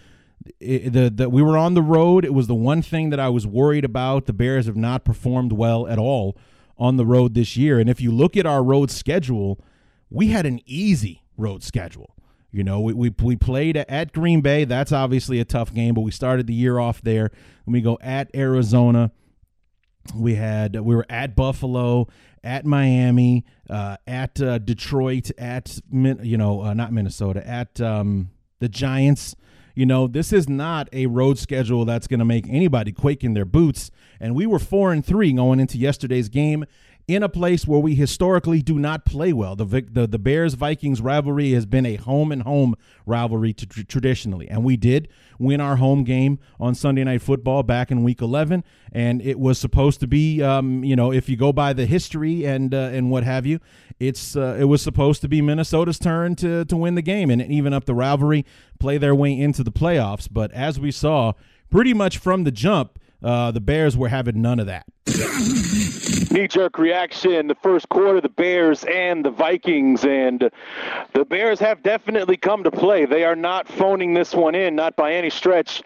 It, 0.59 0.91
the 0.91 1.09
that 1.11 1.31
we 1.31 1.41
were 1.41 1.55
on 1.57 1.75
the 1.75 1.83
road. 1.83 2.25
It 2.25 2.33
was 2.33 2.47
the 2.47 2.55
one 2.55 2.81
thing 2.81 3.11
that 3.11 3.19
I 3.19 3.29
was 3.29 3.45
worried 3.47 3.85
about. 3.85 4.25
The 4.25 4.33
Bears 4.33 4.65
have 4.65 4.75
not 4.75 5.05
performed 5.05 5.53
well 5.53 5.87
at 5.87 5.99
all 5.99 6.35
on 6.81 6.97
the 6.97 7.05
road 7.05 7.35
this 7.35 7.55
year. 7.55 7.79
And 7.79 7.87
if 7.87 8.01
you 8.01 8.11
look 8.11 8.35
at 8.35 8.47
our 8.47 8.63
road 8.63 8.89
schedule, 8.89 9.59
we 10.09 10.29
had 10.29 10.47
an 10.47 10.59
easy 10.65 11.23
road 11.37 11.61
schedule. 11.61 12.15
You 12.51 12.63
know, 12.63 12.81
we, 12.81 12.93
we, 12.93 13.13
we 13.21 13.35
played 13.35 13.77
at 13.77 14.11
Green 14.11 14.41
Bay. 14.41 14.65
That's 14.65 14.91
obviously 14.91 15.39
a 15.39 15.45
tough 15.45 15.71
game, 15.71 15.93
but 15.93 16.01
we 16.01 16.09
started 16.09 16.47
the 16.47 16.55
year 16.55 16.79
off 16.79 16.99
there. 17.03 17.29
And 17.65 17.73
we 17.73 17.81
go 17.81 17.99
at 18.01 18.35
Arizona. 18.35 19.11
We 20.15 20.33
had 20.33 20.75
we 20.81 20.95
were 20.95 21.05
at 21.07 21.35
Buffalo, 21.35 22.07
at 22.43 22.65
Miami, 22.65 23.45
uh, 23.69 23.97
at 24.07 24.41
uh, 24.41 24.57
Detroit, 24.57 25.29
at 25.37 25.79
you 25.91 26.37
know 26.37 26.63
uh, 26.63 26.73
not 26.73 26.91
Minnesota, 26.91 27.47
at 27.47 27.79
um, 27.79 28.31
the 28.59 28.67
Giants. 28.67 29.35
You 29.75 29.85
know, 29.85 30.07
this 30.07 30.33
is 30.33 30.49
not 30.49 30.89
a 30.91 31.05
road 31.05 31.37
schedule 31.37 31.85
that's 31.85 32.07
going 32.07 32.19
to 32.19 32.25
make 32.25 32.49
anybody 32.49 32.91
quake 32.91 33.23
in 33.23 33.35
their 33.35 33.45
boots. 33.45 33.91
And 34.21 34.35
we 34.35 34.45
were 34.45 34.59
four 34.59 34.93
and 34.93 35.05
three 35.05 35.33
going 35.33 35.59
into 35.59 35.77
yesterday's 35.77 36.29
game 36.29 36.65
in 37.07 37.23
a 37.23 37.29
place 37.29 37.67
where 37.67 37.79
we 37.79 37.95
historically 37.95 38.61
do 38.61 38.77
not 38.77 39.05
play 39.05 39.33
well. 39.33 39.55
The 39.55 39.65
the, 39.65 40.07
the 40.07 40.19
Bears 40.19 40.53
Vikings 40.53 41.01
rivalry 41.01 41.51
has 41.51 41.65
been 41.65 41.85
a 41.85 41.95
home 41.95 42.31
and 42.31 42.43
home 42.43 42.75
rivalry 43.05 43.53
to, 43.53 43.65
traditionally, 43.65 44.47
and 44.49 44.63
we 44.63 44.77
did 44.77 45.07
win 45.39 45.59
our 45.59 45.77
home 45.77 46.03
game 46.03 46.39
on 46.59 46.75
Sunday 46.75 47.03
Night 47.03 47.21
Football 47.21 47.63
back 47.63 47.91
in 47.91 48.03
Week 48.03 48.21
11, 48.21 48.63
and 48.91 49.21
it 49.21 49.39
was 49.39 49.57
supposed 49.57 49.99
to 50.01 50.07
be, 50.07 50.41
um, 50.43 50.83
you 50.83 50.95
know, 50.95 51.11
if 51.11 51.27
you 51.27 51.35
go 51.35 51.51
by 51.51 51.73
the 51.73 51.85
history 51.85 52.45
and 52.45 52.73
uh, 52.73 52.89
and 52.93 53.09
what 53.09 53.23
have 53.23 53.45
you, 53.45 53.59
it's 53.99 54.35
uh, 54.35 54.57
it 54.59 54.65
was 54.65 54.81
supposed 54.81 55.21
to 55.21 55.27
be 55.27 55.41
Minnesota's 55.41 55.99
turn 55.99 56.35
to 56.35 56.65
to 56.65 56.77
win 56.77 56.95
the 56.95 57.01
game 57.01 57.29
and 57.29 57.41
even 57.41 57.73
up 57.73 57.85
the 57.85 57.95
rivalry, 57.95 58.45
play 58.79 58.97
their 58.97 59.15
way 59.15 59.37
into 59.37 59.63
the 59.63 59.71
playoffs. 59.71 60.27
But 60.31 60.51
as 60.51 60.79
we 60.79 60.91
saw, 60.91 61.33
pretty 61.69 61.93
much 61.93 62.17
from 62.17 62.43
the 62.43 62.51
jump, 62.51 62.99
uh, 63.23 63.51
the 63.51 63.61
Bears 63.61 63.97
were 63.97 64.09
having 64.09 64.41
none 64.41 64.59
of 64.59 64.67
that. 64.67 64.85
knee 66.31 66.47
jerk 66.47 66.77
reaction 66.77 67.47
the 67.47 67.55
first 67.55 67.89
quarter, 67.89 68.21
the 68.21 68.29
Bears 68.29 68.83
and 68.85 69.25
the 69.25 69.29
Vikings. 69.29 70.05
And 70.05 70.49
the 71.13 71.25
Bears 71.25 71.59
have 71.59 71.83
definitely 71.83 72.37
come 72.37 72.63
to 72.63 72.71
play. 72.71 73.05
They 73.05 73.23
are 73.23 73.35
not 73.35 73.67
phoning 73.67 74.13
this 74.13 74.33
one 74.33 74.55
in, 74.55 74.75
not 74.75 74.95
by 74.95 75.13
any 75.13 75.29
stretch 75.29 75.83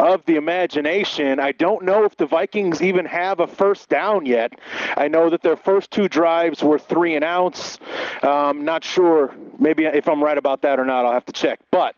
of 0.00 0.24
the 0.26 0.36
imagination. 0.36 1.38
I 1.40 1.52
don't 1.52 1.84
know 1.84 2.04
if 2.04 2.16
the 2.16 2.26
Vikings 2.26 2.82
even 2.82 3.04
have 3.06 3.40
a 3.40 3.46
first 3.46 3.88
down 3.88 4.26
yet. 4.26 4.52
I 4.96 5.08
know 5.08 5.30
that 5.30 5.42
their 5.42 5.56
first 5.56 5.90
two 5.90 6.08
drives 6.08 6.62
were 6.62 6.78
three 6.78 7.14
and 7.14 7.24
outs. 7.24 7.78
Um, 8.22 8.64
not 8.64 8.84
sure, 8.84 9.34
maybe 9.58 9.84
if 9.84 10.08
I'm 10.08 10.22
right 10.22 10.38
about 10.38 10.62
that 10.62 10.80
or 10.80 10.84
not, 10.84 11.04
I'll 11.04 11.12
have 11.12 11.26
to 11.26 11.32
check. 11.32 11.60
But 11.70 11.94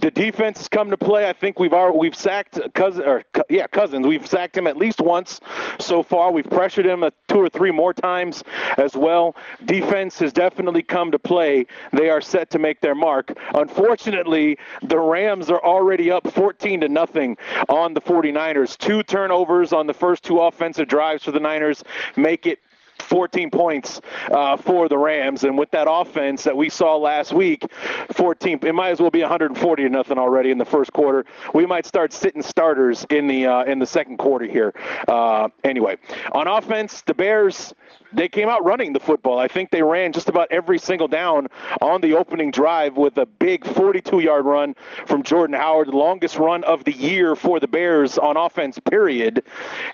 the, 0.00 0.10
defense 0.10 0.58
has 0.58 0.68
come 0.68 0.90
to 0.90 0.96
play. 0.96 1.28
I 1.28 1.32
think 1.32 1.58
we've 1.58 1.72
already, 1.72 1.98
we've 1.98 2.14
sacked 2.14 2.58
cousin 2.74 3.04
or 3.04 3.22
yeah 3.48 3.66
Cousins. 3.66 4.06
We've 4.06 4.26
sacked 4.26 4.56
him 4.56 4.66
at 4.66 4.76
least 4.76 5.00
once 5.00 5.40
so 5.78 6.02
far. 6.02 6.32
We've 6.32 6.48
pressured 6.48 6.86
him 6.86 7.04
two 7.28 7.38
or 7.38 7.48
three 7.48 7.70
more 7.70 7.94
times 7.94 8.42
as 8.76 8.94
well. 8.94 9.36
Defense 9.64 10.18
has 10.18 10.32
definitely 10.32 10.82
come 10.82 11.10
to 11.12 11.18
play. 11.18 11.66
They 11.92 12.10
are 12.10 12.20
set 12.20 12.50
to 12.50 12.58
make 12.58 12.80
their 12.80 12.94
mark. 12.94 13.32
Unfortunately, 13.54 14.58
the 14.82 14.98
Rams 14.98 15.50
are 15.50 15.62
already 15.62 16.10
up 16.10 16.30
14 16.32 16.80
to 16.80 16.88
nothing 16.88 17.36
on 17.68 17.94
the 17.94 18.00
49ers. 18.00 18.76
Two 18.76 19.02
turnovers 19.02 19.72
on 19.72 19.86
the 19.86 19.94
first 19.94 20.24
two 20.24 20.40
offensive 20.40 20.88
drives 20.88 21.24
for 21.24 21.32
the 21.32 21.40
Niners 21.40 21.84
make 22.16 22.46
it 22.46 22.58
14 23.00 23.50
points 23.50 24.00
uh, 24.30 24.56
for 24.56 24.88
the 24.88 24.98
Rams. 24.98 25.44
And 25.44 25.58
with 25.58 25.70
that 25.72 25.86
offense 25.90 26.44
that 26.44 26.56
we 26.56 26.68
saw 26.68 26.96
last 26.96 27.32
week, 27.32 27.64
14, 28.12 28.60
it 28.62 28.74
might 28.74 28.90
as 28.90 29.00
well 29.00 29.10
be 29.10 29.20
140 29.20 29.82
to 29.82 29.88
nothing 29.88 30.18
already 30.18 30.50
in 30.50 30.58
the 30.58 30.64
first 30.64 30.92
quarter. 30.92 31.24
We 31.54 31.66
might 31.66 31.86
start 31.86 32.12
sitting 32.12 32.42
starters 32.42 33.06
in 33.10 33.26
the 33.26 33.46
uh, 33.46 33.64
in 33.64 33.78
the 33.78 33.86
second 33.86 34.18
quarter 34.18 34.46
here. 34.46 34.74
Uh, 35.08 35.48
anyway, 35.64 35.98
on 36.32 36.46
offense, 36.46 37.02
the 37.02 37.14
Bears 37.14 37.74
they 38.12 38.28
came 38.28 38.48
out 38.48 38.64
running 38.64 38.92
the 38.92 39.00
football. 39.00 39.38
I 39.38 39.48
think 39.48 39.70
they 39.70 39.82
ran 39.82 40.12
just 40.12 40.28
about 40.28 40.48
every 40.50 40.78
single 40.78 41.08
down 41.08 41.48
on 41.80 42.00
the 42.00 42.14
opening 42.14 42.50
drive 42.50 42.96
with 42.96 43.16
a 43.18 43.26
big 43.26 43.64
42 43.64 44.20
yard 44.20 44.44
run 44.44 44.74
from 45.06 45.22
Jordan 45.22 45.56
Howard, 45.56 45.88
the 45.88 45.96
longest 45.96 46.36
run 46.36 46.64
of 46.64 46.84
the 46.84 46.92
year 46.92 47.36
for 47.36 47.60
the 47.60 47.68
Bears 47.68 48.18
on 48.18 48.36
offense, 48.36 48.78
period, 48.78 49.44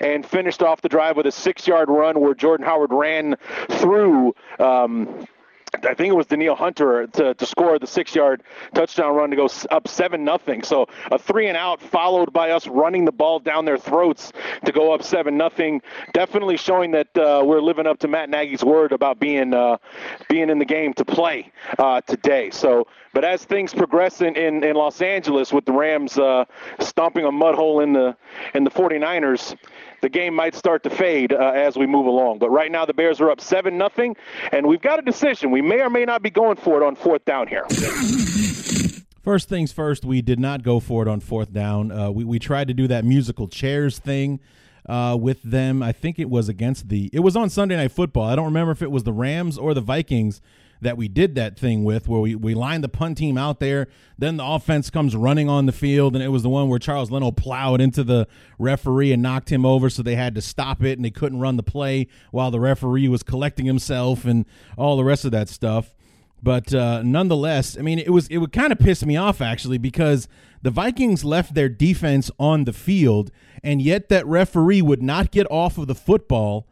and 0.01 0.25
finished 0.25 0.63
off 0.63 0.81
the 0.81 0.89
drive 0.89 1.17
with 1.17 1.27
a 1.27 1.33
six 1.33 1.67
yard 1.67 1.89
run 1.91 2.21
where 2.21 2.35
Jordan 2.35 2.65
Howard 2.65 2.93
ran 2.97 3.37
through. 3.69 4.35
Um, 4.59 5.27
I 5.85 5.95
think 5.95 6.13
it 6.13 6.17
was 6.17 6.27
Danielle 6.27 6.55
Hunter 6.55 7.07
to, 7.07 7.35
to 7.35 7.47
score 7.47 7.79
the 7.79 7.87
six 7.87 8.15
yard 8.15 8.43
touchdown 8.75 9.15
run 9.15 9.31
to 9.31 9.37
go 9.37 9.49
up 9.71 9.89
seven 9.89 10.25
nothing. 10.25 10.63
So 10.63 10.87
a 11.11 11.19
three 11.19 11.49
and 11.49 11.57
out 11.57 11.81
followed 11.81 12.33
by 12.33 12.51
us 12.51 12.67
running 12.67 13.05
the 13.05 13.13
ball 13.13 13.41
down 13.41 13.65
their 13.65 13.79
throats 13.79 14.33
to 14.65 14.73
go 14.73 14.95
up 14.95 15.03
seven 15.03 15.37
nothing. 15.37 15.83
Definitely 16.13 16.57
showing 16.57 16.93
that 16.93 17.17
uh, 17.17 17.43
we're 17.45 17.61
living 17.61 17.87
up 17.87 17.99
to 18.01 18.09
Matt 18.09 18.31
Nagy's 18.31 18.65
word 18.65 18.93
about 18.93 19.19
being 19.19 19.55
uh, 19.55 19.79
being 20.29 20.51
in 20.51 20.59
the 20.59 20.65
game 20.65 20.95
to 20.95 21.05
play 21.05 21.53
uh, 21.79 22.01
today. 22.03 22.51
So, 22.51 22.87
but 23.13 23.25
as 23.25 23.45
things 23.45 23.75
progress 23.75 24.21
in, 24.21 24.37
in, 24.37 24.65
in 24.65 24.77
Los 24.77 25.01
Angeles 25.01 25.53
with 25.53 25.65
the 25.65 25.73
Rams 25.73 26.19
uh, 26.19 26.45
stomping 26.81 27.25
a 27.25 27.33
mud 27.33 27.55
hole 27.55 27.81
in 27.81 27.93
the 27.93 28.17
in 28.55 28.65
the 28.65 28.71
49ers 28.71 29.57
the 30.07 30.11
game 30.11 30.37
might 30.37 30.55
start 30.55 30.85
to 30.85 30.91
fade 30.91 31.33
uh, 31.33 31.37
as 31.37 31.77
we 31.77 31.85
move 31.85 32.07
along. 32.07 32.39
But 32.39 32.51
right 32.51 32.71
now, 32.71 32.87
the 32.87 32.95
Bears 32.95 33.21
are 33.21 33.29
up 33.29 33.41
seven 33.41 33.77
nothing, 33.77 34.15
and 34.53 34.65
we've 34.65 34.81
got 34.81 35.01
a 35.01 35.03
decision. 35.03 35.51
We 35.51 35.63
may 35.63 35.81
or 35.81 35.91
may 35.91 36.05
not 36.05 36.23
be 36.23 36.31
going 36.31 36.59
for 36.59 36.81
it 36.81 36.87
on 36.87 36.95
fourth 36.95 37.25
down 37.25 37.49
here. 37.49 37.67
First 39.25 39.49
things 39.49 39.73
first, 39.73 40.05
we 40.05 40.23
did 40.23 40.39
not 40.39 40.63
go 40.63 40.79
for 40.79 41.03
it 41.03 41.09
on 41.09 41.19
fourth 41.19 41.53
down. 41.53 41.91
Uh, 41.91 42.13
we 42.13 42.23
we 42.23 42.39
tried 42.39 42.69
to 42.69 42.75
do 42.75 42.87
that 42.87 43.05
musical 43.05 43.49
chairs 43.49 43.99
thing. 43.99 44.39
Uh, 44.89 45.19
with 45.21 45.43
them, 45.43 45.83
I 45.83 45.91
think 45.91 46.21
it 46.21 46.31
was 46.31 46.49
against 46.49 46.89
the. 46.89 47.11
It 47.13 47.19
was 47.19 47.35
on 47.35 47.51
Sunday 47.51 47.75
Night 47.75 47.91
Football. 47.91 48.29
I 48.29 48.37
don't 48.37 48.45
remember 48.45 48.71
if 48.71 48.83
it 48.83 48.93
was 48.93 49.03
the 49.03 49.13
Rams 49.13 49.59
or 49.59 49.75
the 49.75 49.81
Vikings 49.81 50.41
that 50.81 50.97
we 50.97 51.09
did 51.09 51.35
that 51.35 51.59
thing 51.59 51.85
with, 51.85 52.09
where 52.09 52.21
we, 52.21 52.35
we 52.35 52.55
lined 52.55 52.85
the 52.85 52.89
punt 52.89 53.19
team 53.19 53.39
out 53.39 53.61
there. 53.61 53.89
Then 54.19 54.37
the 54.37 54.45
offense 54.45 54.91
comes 54.91 55.17
running 55.17 55.49
on 55.49 55.67
the 55.67 55.73
field, 55.73 56.15
and 56.15 56.23
it 56.23 56.29
was 56.29 56.43
the 56.43 56.49
one 56.49 56.69
where 56.69 56.79
Charles 56.79 57.11
Leno 57.11 57.31
plowed 57.31 57.81
into 57.81 58.05
the 58.05 58.27
referee 58.59 59.13
and 59.13 59.23
knocked 59.23 59.51
him 59.51 59.65
over, 59.65 59.91
so 59.91 60.03
they 60.03 60.17
had 60.17 60.35
to 60.35 60.43
stop 60.43 60.83
it, 60.83 60.99
and 60.99 61.05
they 61.05 61.11
couldn't 61.11 61.41
run 61.41 61.57
the 61.57 61.63
play 61.63 62.07
while 62.31 62.51
the 62.51 62.61
referee 62.61 63.09
was 63.09 63.23
collecting 63.23 63.67
himself 63.67 64.25
and 64.25 64.47
all 64.77 64.97
the 64.97 65.05
rest 65.05 65.25
of 65.25 65.31
that 65.33 65.49
stuff. 65.49 65.95
But 66.43 66.75
uh, 66.75 67.03
nonetheless, 67.03 67.77
I 67.79 67.83
mean, 67.83 67.99
it 67.99 68.11
was 68.11 68.29
it 68.29 68.39
would 68.39 68.53
kind 68.53 68.73
of 68.73 68.79
piss 68.79 69.05
me 69.05 69.17
off 69.17 69.41
actually 69.41 69.79
because 69.79 70.29
the 70.63 70.71
Vikings 70.71 71.25
left 71.25 71.55
their 71.55 71.69
defense 71.69 72.31
on 72.39 72.65
the 72.65 72.73
field, 72.73 73.31
and 73.63 73.81
yet 73.81 74.09
that 74.11 74.27
referee 74.27 74.83
would 74.83 75.03
not 75.03 75.31
get 75.31 75.47
off 75.51 75.79
of 75.79 75.87
the 75.87 75.95
football 75.95 76.67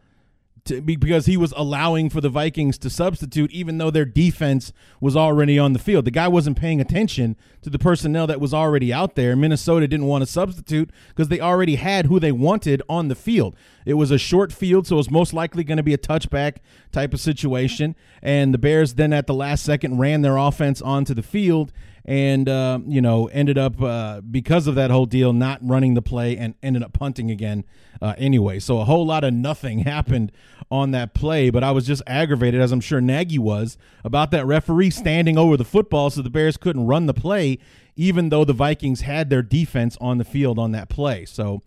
to, 0.64 0.80
because 0.80 1.26
he 1.26 1.36
was 1.36 1.52
allowing 1.56 2.08
for 2.08 2.20
the 2.20 2.28
Vikings 2.28 2.78
to 2.78 2.90
substitute, 2.90 3.50
even 3.52 3.78
though 3.78 3.90
their 3.90 4.04
defense 4.04 4.72
was 5.00 5.16
already 5.16 5.58
on 5.58 5.74
the 5.74 5.78
field. 5.78 6.04
The 6.04 6.10
guy 6.10 6.28
wasn't 6.28 6.58
paying 6.58 6.80
attention 6.80 7.36
to 7.62 7.70
the 7.70 7.78
personnel 7.78 8.26
that 8.26 8.40
was 8.40 8.54
already 8.54 8.92
out 8.92 9.14
there. 9.14 9.36
Minnesota 9.36 9.86
didn't 9.86 10.06
want 10.06 10.22
to 10.22 10.26
substitute 10.26 10.90
because 11.08 11.28
they 11.28 11.40
already 11.40 11.76
had 11.76 12.06
who 12.06 12.18
they 12.18 12.32
wanted 12.32 12.82
on 12.88 13.08
the 13.08 13.14
field. 13.14 13.54
It 13.84 13.94
was 13.94 14.10
a 14.10 14.18
short 14.18 14.52
field, 14.52 14.86
so 14.86 14.96
it 14.96 14.98
was 14.98 15.10
most 15.10 15.34
likely 15.34 15.64
going 15.64 15.76
to 15.76 15.82
be 15.82 15.94
a 15.94 15.98
touchback 15.98 16.56
type 16.92 17.12
of 17.12 17.20
situation. 17.20 17.94
And 18.22 18.54
the 18.54 18.58
Bears 18.58 18.94
then 18.94 19.12
at 19.12 19.26
the 19.26 19.34
last 19.34 19.64
second 19.64 19.98
ran 19.98 20.22
their 20.22 20.38
offense 20.38 20.80
onto 20.80 21.12
the 21.12 21.22
field 21.22 21.72
and 22.04 22.48
uh, 22.48 22.78
you 22.86 23.00
know 23.00 23.26
ended 23.28 23.56
up 23.56 23.80
uh, 23.80 24.20
because 24.20 24.66
of 24.66 24.74
that 24.74 24.90
whole 24.90 25.06
deal 25.06 25.32
not 25.32 25.58
running 25.62 25.94
the 25.94 26.02
play 26.02 26.36
and 26.36 26.54
ended 26.62 26.82
up 26.82 26.92
punting 26.92 27.30
again 27.30 27.64
uh, 28.02 28.14
anyway. 28.18 28.58
So 28.58 28.80
a 28.80 28.84
whole 28.84 29.06
lot 29.06 29.24
of 29.24 29.32
nothing 29.32 29.78
happened 29.80 30.32
on 30.70 30.90
that 30.92 31.14
play, 31.14 31.50
but 31.50 31.62
I 31.62 31.70
was 31.70 31.86
just 31.86 32.02
aggravated, 32.06 32.60
as 32.60 32.72
I'm 32.72 32.80
sure 32.80 33.00
Nagy 33.00 33.38
was, 33.38 33.78
about 34.02 34.30
that 34.32 34.46
referee 34.46 34.90
standing 34.90 35.38
over 35.38 35.56
the 35.56 35.64
football 35.64 36.10
so 36.10 36.22
the 36.22 36.30
Bears 36.30 36.56
couldn't 36.56 36.86
run 36.86 37.06
the 37.06 37.14
play, 37.14 37.58
even 37.96 38.28
though 38.28 38.44
the 38.44 38.52
Vikings 38.52 39.02
had 39.02 39.30
their 39.30 39.42
defense 39.42 39.96
on 40.00 40.18
the 40.18 40.24
field 40.24 40.58
on 40.58 40.72
that 40.72 40.88
play. 40.88 41.24
So, 41.24 41.62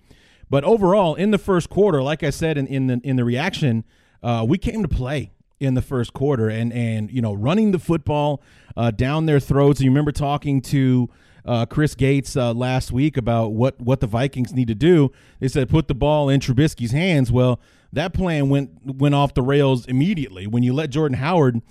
but 0.50 0.63
overall, 0.63 1.15
in 1.15 1.32
the 1.32 1.38
first 1.38 1.70
quarter, 1.70 2.01
like 2.01 2.24
I 2.24 2.29
said 2.29 2.58
in, 2.58 2.67
in 2.67 2.88
the 2.88 3.01
in 3.03 3.15
the 3.15 3.25
reaction, 3.25 3.84
uh, 4.24 4.46
we 4.48 4.58
came 4.58 4.82
to 4.82 4.89
play 4.89 5.32
in 5.59 5.73
the 5.73 5.81
first 5.81 6.13
quarter 6.13 6.49
and 6.49 6.71
and 6.71 7.11
you 7.11 7.21
know 7.21 7.33
running 7.33 7.71
the 7.71 7.79
football 7.79 8.41
uh, 8.75 8.91
down 8.91 9.25
their 9.25 9.39
throats. 9.39 9.81
You 9.81 9.89
remember 9.89 10.11
talking 10.11 10.61
to 10.63 11.09
uh, 11.45 11.65
Chris 11.65 11.95
Gates 11.95 12.35
uh, 12.35 12.53
last 12.53 12.91
week 12.91 13.17
about 13.17 13.53
what 13.53 13.79
what 13.81 13.99
the 13.99 14.07
Vikings 14.07 14.53
need 14.53 14.67
to 14.67 14.75
do. 14.75 15.11
They 15.39 15.47
said 15.47 15.69
put 15.69 15.87
the 15.87 15.95
ball 15.95 16.29
in 16.29 16.39
Trubisky's 16.39 16.91
hands. 16.91 17.31
Well, 17.31 17.59
that 17.93 18.13
plan 18.13 18.49
went 18.49 18.71
went 18.83 19.15
off 19.15 19.33
the 19.33 19.41
rails 19.41 19.85
immediately 19.85 20.45
when 20.45 20.63
you 20.63 20.73
let 20.73 20.89
Jordan 20.89 21.17
Howard 21.17 21.61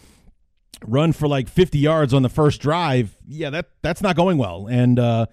run 0.87 1.12
for 1.12 1.26
like 1.26 1.49
50 1.49 1.78
yards 1.78 2.12
on 2.12 2.23
the 2.23 2.28
first 2.28 2.61
drive. 2.61 3.16
Yeah, 3.26 3.50
that 3.50 3.71
that's 3.83 4.02
not 4.02 4.16
going 4.16 4.38
well. 4.38 4.66
And 4.66 4.99
uh, 4.99 5.26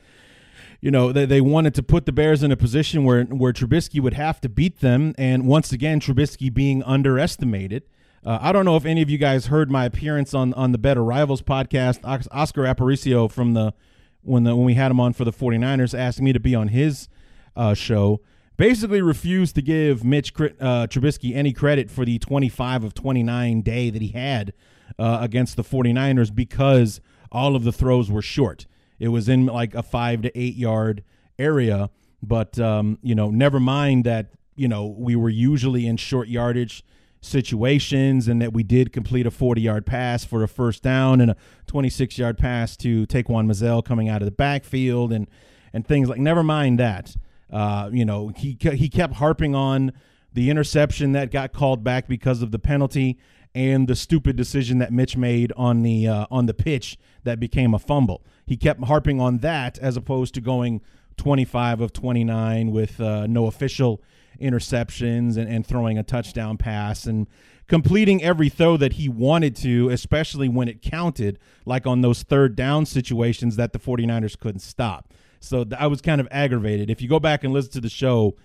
you 0.82 0.92
know 0.92 1.12
they, 1.12 1.26
they 1.26 1.42
wanted 1.42 1.74
to 1.76 1.84
put 1.84 2.06
the 2.06 2.12
Bears 2.12 2.44
in 2.44 2.52
a 2.52 2.58
position 2.58 3.06
where 3.06 3.24
where 3.24 3.54
Trubisky 3.54 4.02
would 4.02 4.14
have 4.14 4.42
to 4.42 4.50
beat 4.50 4.82
them, 4.82 5.16
and 5.18 5.48
once 5.48 5.72
again 5.72 6.00
Trubisky 6.00 6.54
being 6.54 6.84
underestimated. 6.84 7.84
Uh, 8.26 8.40
I 8.42 8.52
don't 8.54 8.64
know 8.64 8.78
if 8.78 8.86
any 8.86 9.02
of 9.02 9.10
you 9.10 9.18
guys 9.18 9.48
heard 9.48 9.70
my 9.70 9.86
appearance 9.86 10.34
on 10.34 10.54
on 10.54 10.72
the 10.72 10.78
Better 10.78 11.04
Rivals 11.04 11.42
podcast. 11.42 12.00
Oscar 12.32 12.64
Aparicio 12.64 13.30
from 13.30 13.54
the 13.54 13.74
when 14.22 14.44
the 14.44 14.56
when 14.56 14.66
we 14.66 14.76
had 14.76 14.92
him 14.92 15.00
on 15.00 15.14
for 15.14 15.26
the 15.26 15.34
49ers 15.34 15.98
asked 15.98 16.22
me 16.22 16.32
to 16.32 16.40
be 16.40 16.56
on 16.56 16.70
his 16.70 17.10
uh, 17.56 17.74
show. 17.74 18.22
Basically 18.56 19.02
refused 19.02 19.56
to 19.56 19.62
give 19.62 20.06
Mitch 20.06 20.32
uh, 20.40 20.88
Trubisky 20.88 21.36
any 21.36 21.52
credit 21.52 21.90
for 21.90 22.06
the 22.06 22.20
25 22.20 22.84
of 22.84 22.94
29 22.94 23.62
day 23.62 23.90
that 23.90 24.02
he 24.02 24.10
had 24.10 24.54
uh, 25.00 25.18
against 25.22 25.56
the 25.58 25.64
49ers 25.64 26.34
because 26.34 27.02
all 27.32 27.56
of 27.56 27.64
the 27.64 27.72
throws 27.72 28.12
were 28.12 28.22
short. 28.22 28.68
It 29.00 29.08
was 29.08 29.28
in 29.28 29.48
like 29.48 29.74
a 29.74 29.82
five 29.84 30.22
to 30.22 30.40
eight 30.40 30.56
yard 30.56 31.04
area, 31.38 31.90
but 32.22 32.58
um, 32.58 33.00
you 33.02 33.16
know, 33.16 33.32
never 33.32 33.60
mind 33.60 34.06
that 34.06 34.28
you 34.56 34.70
know 34.70 34.86
we 34.86 35.18
were 35.18 35.30
usually 35.30 35.88
in 35.88 35.98
short 35.98 36.30
yardage 36.30 36.86
situations 37.24 38.28
and 38.28 38.42
that 38.42 38.54
we 38.54 38.64
did 38.64 38.92
complete 38.92 39.26
a 39.26 39.32
40 39.32 39.62
yard 39.62 39.86
pass 39.86 40.26
for 40.26 40.44
a 40.44 40.48
first 40.48 40.84
down 40.84 41.22
and 41.22 41.32
a 41.32 41.38
26 41.68 42.18
yard 42.18 42.38
pass 42.38 42.76
to 42.78 43.08
Taquan 43.08 43.48
Mizzell 43.48 43.84
coming 43.84 44.10
out 44.10 44.22
of 44.22 44.26
the 44.26 44.32
backfield 44.32 45.14
and 45.14 45.28
and 45.72 45.88
things 45.88 46.10
like 46.10 46.20
never 46.20 46.44
mind 46.44 46.80
that 46.80 47.16
uh, 47.52 47.90
you 47.92 48.06
know 48.06 48.30
he 48.36 48.58
he 48.62 48.90
kept 48.90 49.16
harping 49.16 49.56
on 49.56 49.94
the 50.34 50.50
interception 50.50 51.14
that 51.14 51.32
got 51.32 51.54
called 51.54 51.84
back 51.84 52.08
because 52.08 52.42
of 52.42 52.52
the 52.52 52.60
penalty 52.60 53.18
and 53.56 53.88
the 53.88 53.96
stupid 53.96 54.36
decision 54.36 54.80
that 54.80 54.92
Mitch 54.92 55.16
made 55.16 55.54
on 55.56 55.84
the 55.84 56.08
uh, 56.08 56.26
on 56.32 56.46
the 56.46 56.54
pitch 56.54 56.98
that 57.24 57.40
became 57.40 57.74
a 57.74 57.80
fumble. 57.80 58.24
He 58.46 58.58
kept 58.58 58.84
harping 58.84 59.22
on 59.22 59.40
that 59.40 59.78
as 59.80 59.96
opposed 59.96 60.34
to 60.34 60.42
going 60.42 60.82
25 61.18 61.80
of 61.80 61.94
29 61.94 62.72
with 62.72 63.00
uh, 63.00 63.28
no 63.28 63.46
official 63.46 64.02
interceptions 64.42 65.38
and, 65.38 65.50
and 65.50 65.66
throwing 65.66 65.98
a 65.98 66.04
touchdown 66.04 66.58
pass 66.58 67.06
and 67.06 67.28
completing 67.68 68.22
every 68.24 68.50
throw 68.50 68.78
that 68.78 68.94
he 68.94 69.08
wanted 69.08 69.56
to, 69.56 69.90
especially 69.90 70.50
when 70.50 70.68
it 70.68 70.82
counted, 70.82 71.40
like 71.66 71.88
on 71.88 72.02
those 72.02 72.24
third 72.24 72.56
down 72.56 72.86
situations 72.86 73.56
that 73.56 73.74
the 73.74 73.80
49ers 73.80 74.38
couldn't 74.38 74.60
stop. 74.60 75.14
So 75.40 75.66
I 75.78 75.88
was 75.88 76.02
kind 76.02 76.22
of 76.22 76.28
aggravated. 76.32 76.90
If 76.90 77.02
you 77.02 77.10
go 77.10 77.20
back 77.20 77.44
and 77.44 77.54
listen 77.54 77.72
to 77.74 77.82
the 77.82 77.90
show, 77.90 78.36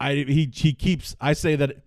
I 0.00 0.14
he 0.14 0.50
he 0.52 0.74
keeps 0.74 1.16
I 1.20 1.32
say 1.32 1.56
that 1.56 1.78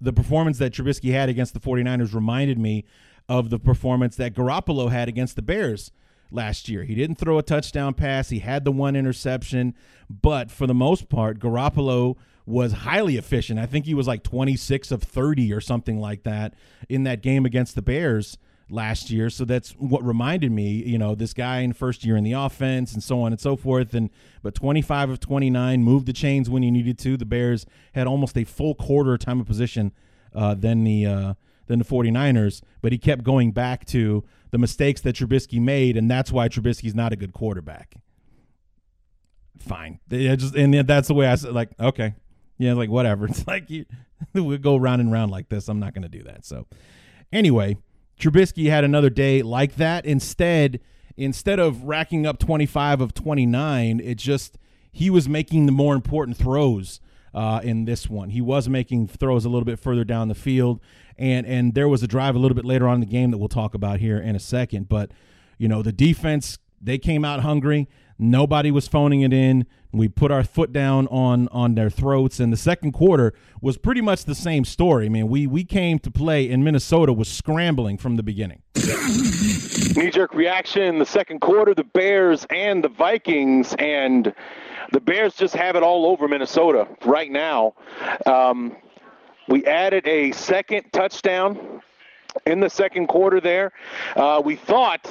the 0.00 0.12
performance 0.12 0.58
that 0.58 0.72
Trubisky 0.72 1.12
had 1.12 1.28
against 1.28 1.54
the 1.54 1.60
49ers 1.60 2.14
reminded 2.14 2.58
me 2.58 2.84
of 3.28 3.50
the 3.50 3.58
performance 3.58 4.16
that 4.16 4.34
Garoppolo 4.34 4.90
had 4.90 5.08
against 5.08 5.36
the 5.36 5.42
Bears 5.42 5.92
last 6.30 6.68
year. 6.68 6.84
He 6.84 6.94
didn't 6.94 7.16
throw 7.16 7.38
a 7.38 7.42
touchdown 7.42 7.94
pass. 7.94 8.30
He 8.30 8.40
had 8.40 8.64
the 8.64 8.72
one 8.72 8.96
interception, 8.96 9.74
but 10.08 10.50
for 10.50 10.66
the 10.66 10.74
most 10.74 11.08
part, 11.08 11.38
Garoppolo 11.38 12.16
was 12.46 12.72
highly 12.72 13.16
efficient. 13.16 13.58
I 13.58 13.66
think 13.66 13.86
he 13.86 13.94
was 13.94 14.06
like 14.06 14.22
26 14.22 14.90
of 14.90 15.02
30 15.02 15.52
or 15.52 15.60
something 15.60 15.98
like 15.98 16.22
that 16.24 16.54
in 16.88 17.04
that 17.04 17.22
game 17.22 17.44
against 17.44 17.74
the 17.74 17.82
Bears 17.82 18.38
last 18.70 19.10
year. 19.10 19.30
So 19.30 19.44
that's 19.44 19.72
what 19.72 20.04
reminded 20.04 20.52
me, 20.52 20.82
you 20.84 20.98
know, 20.98 21.14
this 21.14 21.32
guy 21.32 21.60
in 21.60 21.72
first 21.72 22.04
year 22.04 22.16
in 22.16 22.24
the 22.24 22.32
offense 22.32 22.92
and 22.92 23.02
so 23.02 23.22
on 23.22 23.32
and 23.32 23.40
so 23.40 23.56
forth. 23.56 23.94
And 23.94 24.10
but 24.42 24.54
25 24.54 25.10
of 25.10 25.20
29 25.20 25.82
moved 25.82 26.06
the 26.06 26.12
chains 26.12 26.48
when 26.48 26.62
he 26.62 26.70
needed 26.70 26.98
to. 27.00 27.16
The 27.16 27.26
Bears 27.26 27.66
had 27.94 28.06
almost 28.06 28.36
a 28.36 28.44
full 28.44 28.74
quarter 28.74 29.16
time 29.18 29.40
of 29.40 29.46
position 29.46 29.92
uh, 30.34 30.54
than 30.54 30.84
the 30.84 31.06
uh, 31.06 31.34
than 31.66 31.78
the 31.78 31.84
49ers, 31.84 32.62
but 32.82 32.90
he 32.90 32.98
kept 32.98 33.22
going 33.22 33.52
back 33.52 33.84
to 33.86 34.24
the 34.50 34.58
mistakes 34.58 35.00
that 35.02 35.14
Trubisky 35.14 35.60
made, 35.60 35.96
and 35.96 36.10
that's 36.10 36.32
why 36.32 36.48
Trubisky's 36.48 36.96
not 36.96 37.12
a 37.12 37.16
good 37.16 37.32
quarterback. 37.32 37.94
Fine, 39.58 40.00
just 40.10 40.56
and 40.56 40.74
that's 40.74 41.08
the 41.08 41.14
way 41.14 41.26
I 41.26 41.34
said. 41.36 41.52
Like, 41.52 41.70
okay, 41.78 42.14
yeah, 42.60 42.74
like 42.74 42.90
whatever. 42.90 43.24
It's 43.30 43.46
like 43.46 43.70
you, 43.70 43.86
we 44.34 44.58
go 44.58 44.76
round 44.76 45.00
and 45.00 45.10
round 45.10 45.32
like 45.32 45.48
this. 45.48 45.68
I'm 45.68 45.80
not 45.80 45.94
going 45.94 46.02
to 46.02 46.08
do 46.08 46.22
that. 46.24 46.44
So, 46.44 46.66
anyway, 47.32 47.78
Trubisky 48.20 48.68
had 48.68 48.84
another 48.84 49.08
day 49.08 49.42
like 49.42 49.76
that. 49.76 50.04
Instead, 50.04 50.80
instead 51.16 51.58
of 51.58 51.84
racking 51.84 52.26
up 52.26 52.38
25 52.38 53.00
of 53.00 53.14
29, 53.14 54.00
it 54.00 54.16
just 54.16 54.58
he 54.92 55.08
was 55.08 55.28
making 55.28 55.66
the 55.66 55.72
more 55.72 55.94
important 55.94 56.36
throws 56.36 57.00
uh, 57.32 57.60
in 57.64 57.86
this 57.86 58.10
one. 58.10 58.28
He 58.28 58.42
was 58.42 58.68
making 58.68 59.08
throws 59.08 59.46
a 59.46 59.48
little 59.48 59.64
bit 59.64 59.78
further 59.78 60.04
down 60.04 60.28
the 60.28 60.34
field, 60.34 60.80
and 61.16 61.46
and 61.46 61.74
there 61.74 61.88
was 61.88 62.02
a 62.02 62.06
drive 62.06 62.36
a 62.36 62.38
little 62.38 62.54
bit 62.54 62.66
later 62.66 62.86
on 62.86 62.96
in 62.96 63.00
the 63.00 63.06
game 63.06 63.30
that 63.30 63.38
we'll 63.38 63.48
talk 63.48 63.72
about 63.72 64.00
here 64.00 64.18
in 64.18 64.36
a 64.36 64.40
second. 64.40 64.86
But 64.88 65.12
you 65.56 65.66
know, 65.66 65.82
the 65.82 65.92
defense 65.92 66.58
they 66.80 66.98
came 66.98 67.24
out 67.24 67.40
hungry. 67.40 67.88
Nobody 68.18 68.70
was 68.70 68.86
phoning 68.86 69.22
it 69.22 69.32
in. 69.32 69.66
We 69.92 70.08
put 70.08 70.30
our 70.30 70.44
foot 70.44 70.72
down 70.72 71.08
on 71.08 71.48
on 71.48 71.74
their 71.74 71.90
throats, 71.90 72.38
and 72.38 72.52
the 72.52 72.56
second 72.56 72.92
quarter 72.92 73.34
was 73.60 73.76
pretty 73.76 74.00
much 74.00 74.24
the 74.24 74.34
same 74.34 74.64
story. 74.64 75.06
I 75.06 75.08
mean, 75.08 75.28
we 75.28 75.46
we 75.46 75.64
came 75.64 75.98
to 76.00 76.10
play, 76.10 76.50
and 76.50 76.64
Minnesota 76.64 77.12
was 77.12 77.28
scrambling 77.28 77.98
from 77.98 78.16
the 78.16 78.22
beginning. 78.22 78.62
Knee 79.96 80.10
jerk 80.10 80.34
reaction 80.34 80.82
in 80.82 80.98
the 80.98 81.06
second 81.06 81.40
quarter. 81.40 81.74
The 81.74 81.84
Bears 81.84 82.46
and 82.50 82.84
the 82.84 82.88
Vikings, 82.88 83.74
and 83.78 84.32
the 84.92 85.00
Bears 85.00 85.34
just 85.34 85.54
have 85.54 85.76
it 85.76 85.82
all 85.82 86.06
over 86.06 86.28
Minnesota 86.28 86.86
right 87.04 87.30
now. 87.30 87.74
Um, 88.26 88.76
we 89.48 89.64
added 89.66 90.06
a 90.06 90.30
second 90.32 90.92
touchdown 90.92 91.82
in 92.46 92.60
the 92.60 92.70
second 92.70 93.08
quarter 93.08 93.40
there. 93.40 93.72
Uh, 94.14 94.40
we 94.44 94.54
thought 94.54 95.04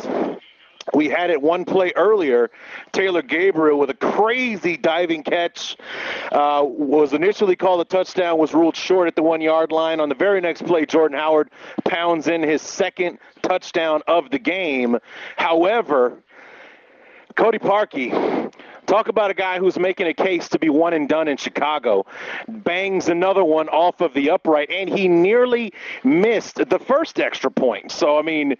we 0.94 1.08
had 1.08 1.30
it 1.30 1.42
one 1.42 1.66
play 1.66 1.92
earlier. 1.96 2.50
Taylor 2.92 3.22
Gabriel 3.22 3.80
with 3.80 3.90
a 3.90 3.96
crazy 3.96 4.78
diving 4.78 5.24
catch 5.24 5.78
uh, 6.32 6.64
was 6.66 7.14
initially 7.14 7.56
called 7.56 7.82
a 7.82 7.86
touchdown, 7.86 8.38
was 8.38 8.54
ruled 8.54 8.76
short 8.76 9.08
at 9.08 9.16
the 9.16 9.24
one 9.24 9.42
yard 9.42 9.72
line. 9.72 10.00
On 10.00 10.10
the 10.10 10.16
very 10.16 10.42
next 10.42 10.66
play, 10.66 10.86
Jordan 10.86 11.18
Howard 11.18 11.50
pounds 11.86 12.28
in 12.28 12.42
his 12.42 12.62
second 12.62 13.20
touchdown 13.42 14.02
of 14.08 14.30
the 14.32 14.40
game. 14.40 14.98
However, 15.38 16.22
Cody 17.36 17.60
Parkey 17.60 18.49
Talk 18.90 19.08
about 19.08 19.30
a 19.30 19.36
guy 19.36 19.60
who's 19.60 19.78
making 19.78 20.08
a 20.08 20.16
case 20.16 20.50
to 20.50 20.58
be 20.58 20.68
one 20.68 20.94
and 20.94 21.08
done 21.08 21.28
in 21.28 21.38
Chicago. 21.38 22.08
Bangs 22.48 23.08
another 23.08 23.44
one 23.44 23.70
off 23.70 24.02
of 24.02 24.16
the 24.16 24.32
upright, 24.32 24.72
and 24.72 24.90
he 24.90 25.08
nearly 25.08 25.74
missed 26.04 26.56
the 26.56 26.80
first 26.80 27.20
extra 27.20 27.52
point. 27.52 27.92
So, 27.92 28.18
I 28.18 28.24
mean, 28.24 28.56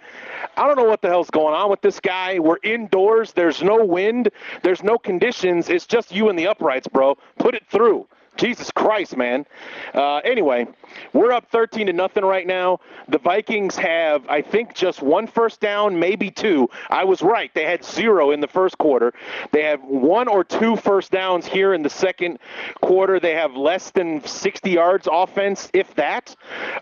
I 0.56 0.68
don't 0.68 0.78
know 0.78 0.84
what 0.84 1.02
the 1.02 1.08
hell's 1.08 1.32
going 1.32 1.56
on 1.56 1.72
with 1.72 1.82
this 1.82 2.00
guy. 2.00 2.38
We're 2.38 2.58
indoors. 2.62 3.34
There's 3.34 3.64
no 3.64 3.84
wind. 3.84 4.30
There's 4.62 4.84
no 4.84 5.00
conditions. 5.00 5.68
It's 5.68 5.88
just 5.88 6.12
you 6.12 6.30
and 6.30 6.38
the 6.38 6.46
uprights, 6.46 6.88
bro. 6.88 7.18
Put 7.40 7.56
it 7.56 7.66
through. 7.68 8.08
Jesus 8.40 8.72
Christ, 8.72 9.18
man. 9.18 9.46
Uh, 9.94 10.18
anyway, 10.18 10.66
we're 11.12 11.34
up 11.34 11.52
13 11.52 11.88
to 11.88 11.94
nothing 11.94 12.24
right 12.24 12.48
now. 12.48 12.80
The 13.10 13.18
Vikings 13.18 13.76
have, 13.76 14.28
I 14.30 14.42
think, 14.42 14.74
just 14.74 15.02
one 15.02 15.28
first 15.28 15.60
down, 15.60 16.00
maybe 16.00 16.32
two. 16.32 16.70
I 16.90 17.04
was 17.04 17.22
right. 17.22 17.54
They 17.54 17.66
had 17.66 17.84
zero 17.84 18.32
in 18.32 18.40
the 18.40 18.48
first 18.48 18.78
quarter. 18.78 19.14
They 19.52 19.64
have 19.64 19.84
one 19.84 20.30
or 20.30 20.46
two 20.46 20.78
first 20.78 21.12
downs 21.12 21.46
here 21.46 21.74
in 21.74 21.84
the 21.84 21.90
second 21.90 22.40
quarter. 22.82 23.20
They 23.20 23.36
have 23.36 23.56
less 23.56 23.92
than 23.92 24.24
60 24.26 24.70
yards 24.70 25.08
offense, 25.12 25.70
if 25.74 25.94
that, 25.96 26.34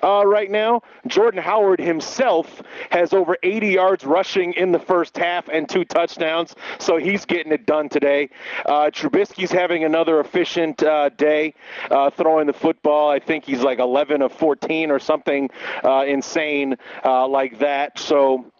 uh, 0.04 0.28
right 0.28 0.52
now. 0.52 0.84
Jordan 1.08 1.41
Howard 1.41 1.80
himself 1.80 2.62
has 2.91 3.13
over 3.13 3.36
80 3.41 3.70
yards 3.70 4.06
rushing 4.06 4.54
in 4.54 4.72
the 4.72 4.80
first 4.80 5.17
half 5.17 5.48
and 5.50 5.67
two 5.67 5.86
touchdowns, 5.86 6.56
so 6.78 6.98
he's 6.98 7.26
getting 7.26 7.52
it 7.52 7.65
done 7.65 7.89
today. 7.89 8.30
Uh, 8.65 8.91
Trubisky's 8.91 9.52
having 9.52 9.84
another 9.84 10.20
efficient 10.20 10.84
uh, 10.84 11.10
day 11.10 11.47
uh, 11.90 12.10
throwing 12.10 12.48
the 12.48 12.54
football. 12.54 13.10
I 13.10 13.20
think 13.20 13.46
he's 13.46 13.62
like 13.62 13.80
11 13.80 14.22
of 14.22 14.32
14 14.34 14.92
or 14.92 15.00
something 15.00 15.50
uh, 15.84 16.06
insane 16.08 16.76
uh, 17.04 17.28
like 17.28 17.60
that. 17.60 18.00
So, 18.00 18.52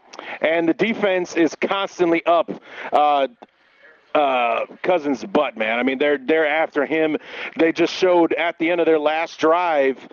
and 0.41 0.67
the 0.67 0.73
defense 0.73 1.36
is 1.36 1.56
constantly 1.56 2.26
up. 2.26 2.52
Uh, 2.91 3.28
uh, 4.15 4.65
Cousins' 4.82 5.23
butt, 5.23 5.58
man. 5.58 5.78
I 5.78 5.84
mean, 5.84 6.00
they're 6.00 6.17
they're 6.17 6.47
after 6.47 6.86
him. 6.88 7.17
They 7.60 7.71
just 7.71 7.93
showed 7.93 8.34
at 8.34 8.58
the 8.58 8.71
end 8.71 8.82
of 8.82 8.88
their 8.88 8.97
last 8.97 9.39
drive 9.39 10.08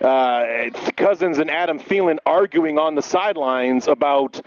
uh, 0.00 0.70
Cousins 0.96 1.38
and 1.38 1.50
Adam 1.50 1.78
Thielen 1.78 2.18
arguing 2.26 2.78
on 2.78 2.94
the 2.94 3.02
sidelines 3.02 3.88
about. 3.88 4.40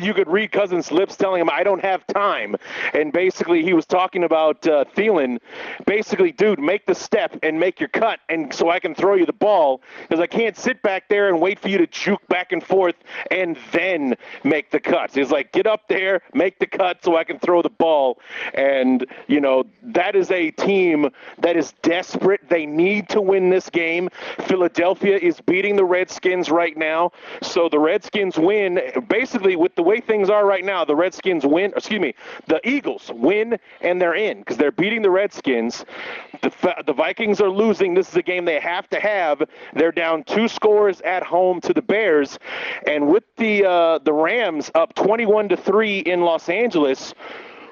You 0.00 0.14
could 0.14 0.28
read 0.28 0.52
Cousins' 0.52 0.92
lips 0.92 1.16
telling 1.16 1.40
him, 1.40 1.50
"I 1.50 1.62
don't 1.62 1.82
have 1.82 2.06
time," 2.06 2.56
and 2.92 3.12
basically 3.12 3.62
he 3.62 3.72
was 3.72 3.86
talking 3.86 4.24
about 4.24 4.66
uh, 4.66 4.84
Thielen. 4.96 5.38
Basically, 5.86 6.32
dude, 6.32 6.58
make 6.58 6.86
the 6.86 6.94
step 6.94 7.36
and 7.42 7.58
make 7.58 7.80
your 7.80 7.88
cut, 7.88 8.20
and 8.28 8.52
so 8.52 8.70
I 8.70 8.78
can 8.78 8.94
throw 8.94 9.14
you 9.14 9.26
the 9.26 9.32
ball 9.32 9.82
because 10.02 10.20
I 10.20 10.26
can't 10.26 10.56
sit 10.56 10.80
back 10.82 11.08
there 11.08 11.28
and 11.28 11.40
wait 11.40 11.58
for 11.58 11.68
you 11.68 11.78
to 11.78 11.86
juke 11.86 12.26
back 12.28 12.52
and 12.52 12.62
forth 12.62 12.96
and 13.30 13.58
then 13.72 14.14
make 14.42 14.70
the 14.70 14.80
cuts. 14.80 15.14
He's 15.14 15.30
like, 15.30 15.52
get 15.52 15.66
up 15.66 15.88
there, 15.88 16.22
make 16.32 16.58
the 16.58 16.66
cut, 16.66 17.04
so 17.04 17.16
I 17.16 17.24
can 17.24 17.38
throw 17.38 17.62
the 17.62 17.70
ball. 17.70 18.20
And 18.54 19.06
you 19.26 19.40
know 19.40 19.64
that 19.82 20.14
is 20.16 20.30
a 20.30 20.50
team 20.52 21.10
that 21.38 21.56
is 21.56 21.72
desperate. 21.82 22.48
They 22.48 22.66
need 22.66 23.08
to 23.10 23.20
win 23.20 23.50
this 23.50 23.68
game. 23.70 24.08
Philadelphia 24.46 24.83
Philadelphia 24.84 25.16
is 25.16 25.40
beating 25.40 25.76
the 25.76 25.84
Redskins 25.84 26.50
right 26.50 26.76
now. 26.76 27.10
So 27.40 27.70
the 27.70 27.78
Redskins 27.78 28.38
win. 28.38 28.78
Basically, 29.08 29.56
with 29.56 29.74
the 29.76 29.82
way 29.82 29.98
things 29.98 30.28
are 30.28 30.44
right 30.44 30.62
now, 30.62 30.84
the 30.84 30.94
Redskins 30.94 31.46
win. 31.46 31.72
Excuse 31.74 32.02
me, 32.02 32.14
the 32.48 32.60
Eagles 32.68 33.10
win 33.14 33.58
and 33.80 33.98
they're 33.98 34.14
in 34.14 34.40
because 34.40 34.58
they're 34.58 34.70
beating 34.70 35.00
the 35.00 35.10
Redskins. 35.10 35.86
The, 36.42 36.52
the 36.86 36.92
Vikings 36.92 37.40
are 37.40 37.48
losing. 37.48 37.94
This 37.94 38.10
is 38.10 38.16
a 38.16 38.22
game 38.22 38.44
they 38.44 38.60
have 38.60 38.86
to 38.90 39.00
have. 39.00 39.42
They're 39.72 39.90
down 39.90 40.22
two 40.22 40.48
scores 40.48 41.00
at 41.00 41.22
home 41.22 41.62
to 41.62 41.72
the 41.72 41.80
Bears, 41.80 42.38
and 42.86 43.08
with 43.08 43.24
the 43.38 43.64
uh, 43.64 43.98
the 44.00 44.12
Rams 44.12 44.70
up 44.74 44.94
21 44.94 45.48
to 45.48 45.56
three 45.56 46.00
in 46.00 46.20
Los 46.20 46.50
Angeles. 46.50 47.14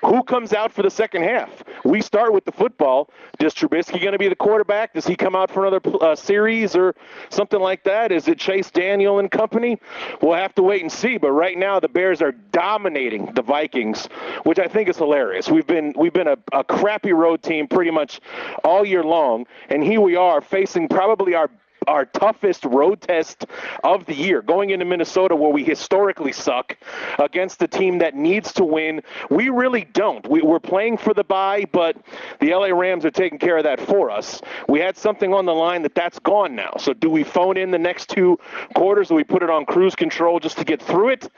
Who 0.05 0.23
comes 0.25 0.53
out 0.53 0.73
for 0.73 0.83
the 0.83 0.91
second 0.91 1.23
half? 1.23 1.63
We 1.85 2.01
start 2.03 2.33
with 2.33 2.45
the 2.45 2.53
football. 2.53 3.11
Is 3.41 3.55
Trubisky 3.55 4.01
going 4.01 4.13
to 4.13 4.19
be 4.19 4.29
the 4.29 4.37
quarterback? 4.37 4.95
Does 4.95 5.07
he 5.07 5.15
come 5.15 5.37
out 5.37 5.51
for 5.51 5.65
another 5.65 5.81
uh, 6.01 6.17
series 6.17 6.75
or 6.75 6.95
something 7.31 7.61
like 7.61 7.85
that? 7.85 8.11
Is 8.11 8.27
it 8.27 8.39
Chase 8.39 8.71
Daniel 8.71 9.21
and 9.21 9.31
company? 9.31 9.79
We'll 10.21 10.35
have 10.35 10.55
to 10.57 10.63
wait 10.63 10.83
and 10.83 10.91
see. 10.91 11.19
But 11.19 11.33
right 11.33 11.57
now, 11.57 11.79
the 11.79 11.89
Bears 11.89 12.21
are 12.21 12.33
dominating 12.33 13.27
the 13.35 13.43
Vikings, 13.43 14.07
which 14.45 14.59
I 14.59 14.67
think 14.67 14.89
is 14.89 14.97
hilarious. 14.97 15.49
We've 15.49 15.67
been 15.67 15.93
we've 15.97 16.13
been 16.13 16.29
a, 16.29 16.37
a 16.53 16.65
crappy 16.65 17.13
road 17.13 17.43
team 17.43 17.69
pretty 17.69 17.91
much 17.91 18.21
all 18.65 18.85
year 18.85 19.05
long, 19.05 19.47
and 19.69 19.83
here 19.83 20.01
we 20.01 20.17
are 20.17 20.41
facing 20.41 20.89
probably 20.89 21.35
our 21.35 21.49
our 21.87 22.05
toughest 22.05 22.65
road 22.65 23.01
test 23.01 23.47
of 23.85 24.07
the 24.07 24.15
year, 24.15 24.43
going 24.43 24.71
into 24.71 24.85
Minnesota 24.85 25.37
where 25.37 25.51
we 25.51 25.65
historically 25.65 26.33
suck 26.33 26.77
against 27.19 27.63
a 27.63 27.69
team 27.69 27.99
that 27.99 28.15
needs 28.15 28.53
to 28.55 28.65
win. 28.65 29.03
We 29.31 29.49
really 29.49 29.85
don't. 29.85 30.29
We, 30.29 30.43
are 30.43 30.61
playing 30.61 30.99
for 30.99 31.15
the 31.15 31.25
bye, 31.25 31.65
but 31.73 31.97
the 32.41 32.55
LA 32.55 32.67
Rams 32.67 33.05
are 33.05 33.11
taking 33.11 33.39
care 33.39 33.57
of 33.57 33.65
that 33.65 33.81
for 33.81 34.11
us. 34.11 34.41
We 34.69 34.81
had 34.81 34.97
something 34.97 35.33
on 35.33 35.47
the 35.47 35.55
line 35.55 35.83
that 35.83 35.95
that's 35.95 36.19
gone 36.19 36.55
now. 36.55 36.75
So 36.79 36.93
do 36.93 37.09
we 37.09 37.25
phone 37.25 37.57
in 37.57 37.71
the 37.71 37.79
next 37.79 38.09
two 38.09 38.39
quarters? 38.75 39.09
Do 39.09 39.15
we 39.15 39.25
put 39.25 39.43
it 39.43 39.51
on 39.51 39.65
cruise 39.65 39.95
control 39.95 40.41
just 40.41 40.59
to 40.59 40.65
get 40.65 40.83
through 40.83 41.11
it? 41.11 41.29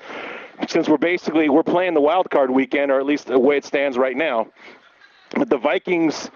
Since 0.69 0.89
we're 0.89 0.99
basically 0.99 1.49
we're 1.49 1.63
playing 1.63 1.95
the 1.95 2.01
wild 2.01 2.31
card 2.31 2.51
weekend, 2.51 2.91
or 2.91 2.99
at 2.99 3.07
least 3.07 3.27
the 3.27 3.39
way 3.39 3.57
it 3.57 3.65
stands 3.65 3.99
right 3.99 4.17
now. 4.17 4.47
But 5.37 5.51
the 5.51 5.59
Vikings 5.59 6.31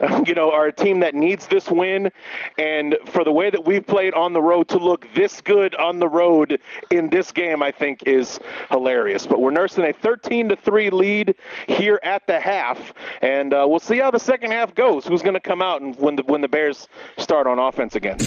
you 0.26 0.34
know, 0.34 0.50
are 0.50 0.66
a 0.66 0.72
team 0.72 1.00
that 1.00 1.14
needs 1.14 1.46
this 1.46 1.70
win. 1.70 2.10
And 2.58 2.96
for 3.06 3.24
the 3.24 3.32
way 3.32 3.50
that 3.50 3.64
we've 3.64 3.86
played 3.86 4.14
on 4.14 4.32
the 4.32 4.42
road 4.42 4.68
to 4.68 4.78
look 4.78 5.06
this 5.14 5.40
good 5.40 5.74
on 5.76 5.98
the 5.98 6.08
road 6.08 6.58
in 6.90 7.10
this 7.10 7.32
game, 7.32 7.62
I 7.62 7.70
think 7.70 8.02
is 8.06 8.38
hilarious. 8.70 9.26
But 9.26 9.40
we're 9.40 9.50
nursing 9.50 9.84
a 9.84 9.92
13 9.92 10.50
to 10.50 10.56
3 10.56 10.90
lead 10.90 11.34
here 11.66 12.00
at 12.02 12.26
the 12.26 12.40
half. 12.40 12.94
And 13.22 13.52
uh, 13.52 13.66
we'll 13.68 13.80
see 13.80 13.98
how 13.98 14.10
the 14.10 14.18
second 14.18 14.50
half 14.50 14.74
goes. 14.74 15.06
Who's 15.06 15.22
going 15.22 15.34
to 15.34 15.40
come 15.40 15.62
out 15.62 15.82
and 15.82 15.96
when 15.96 16.16
the, 16.16 16.22
when 16.24 16.40
the 16.40 16.48
Bears 16.48 16.88
start 17.18 17.46
on 17.46 17.58
offense 17.58 17.94
again. 17.94 18.18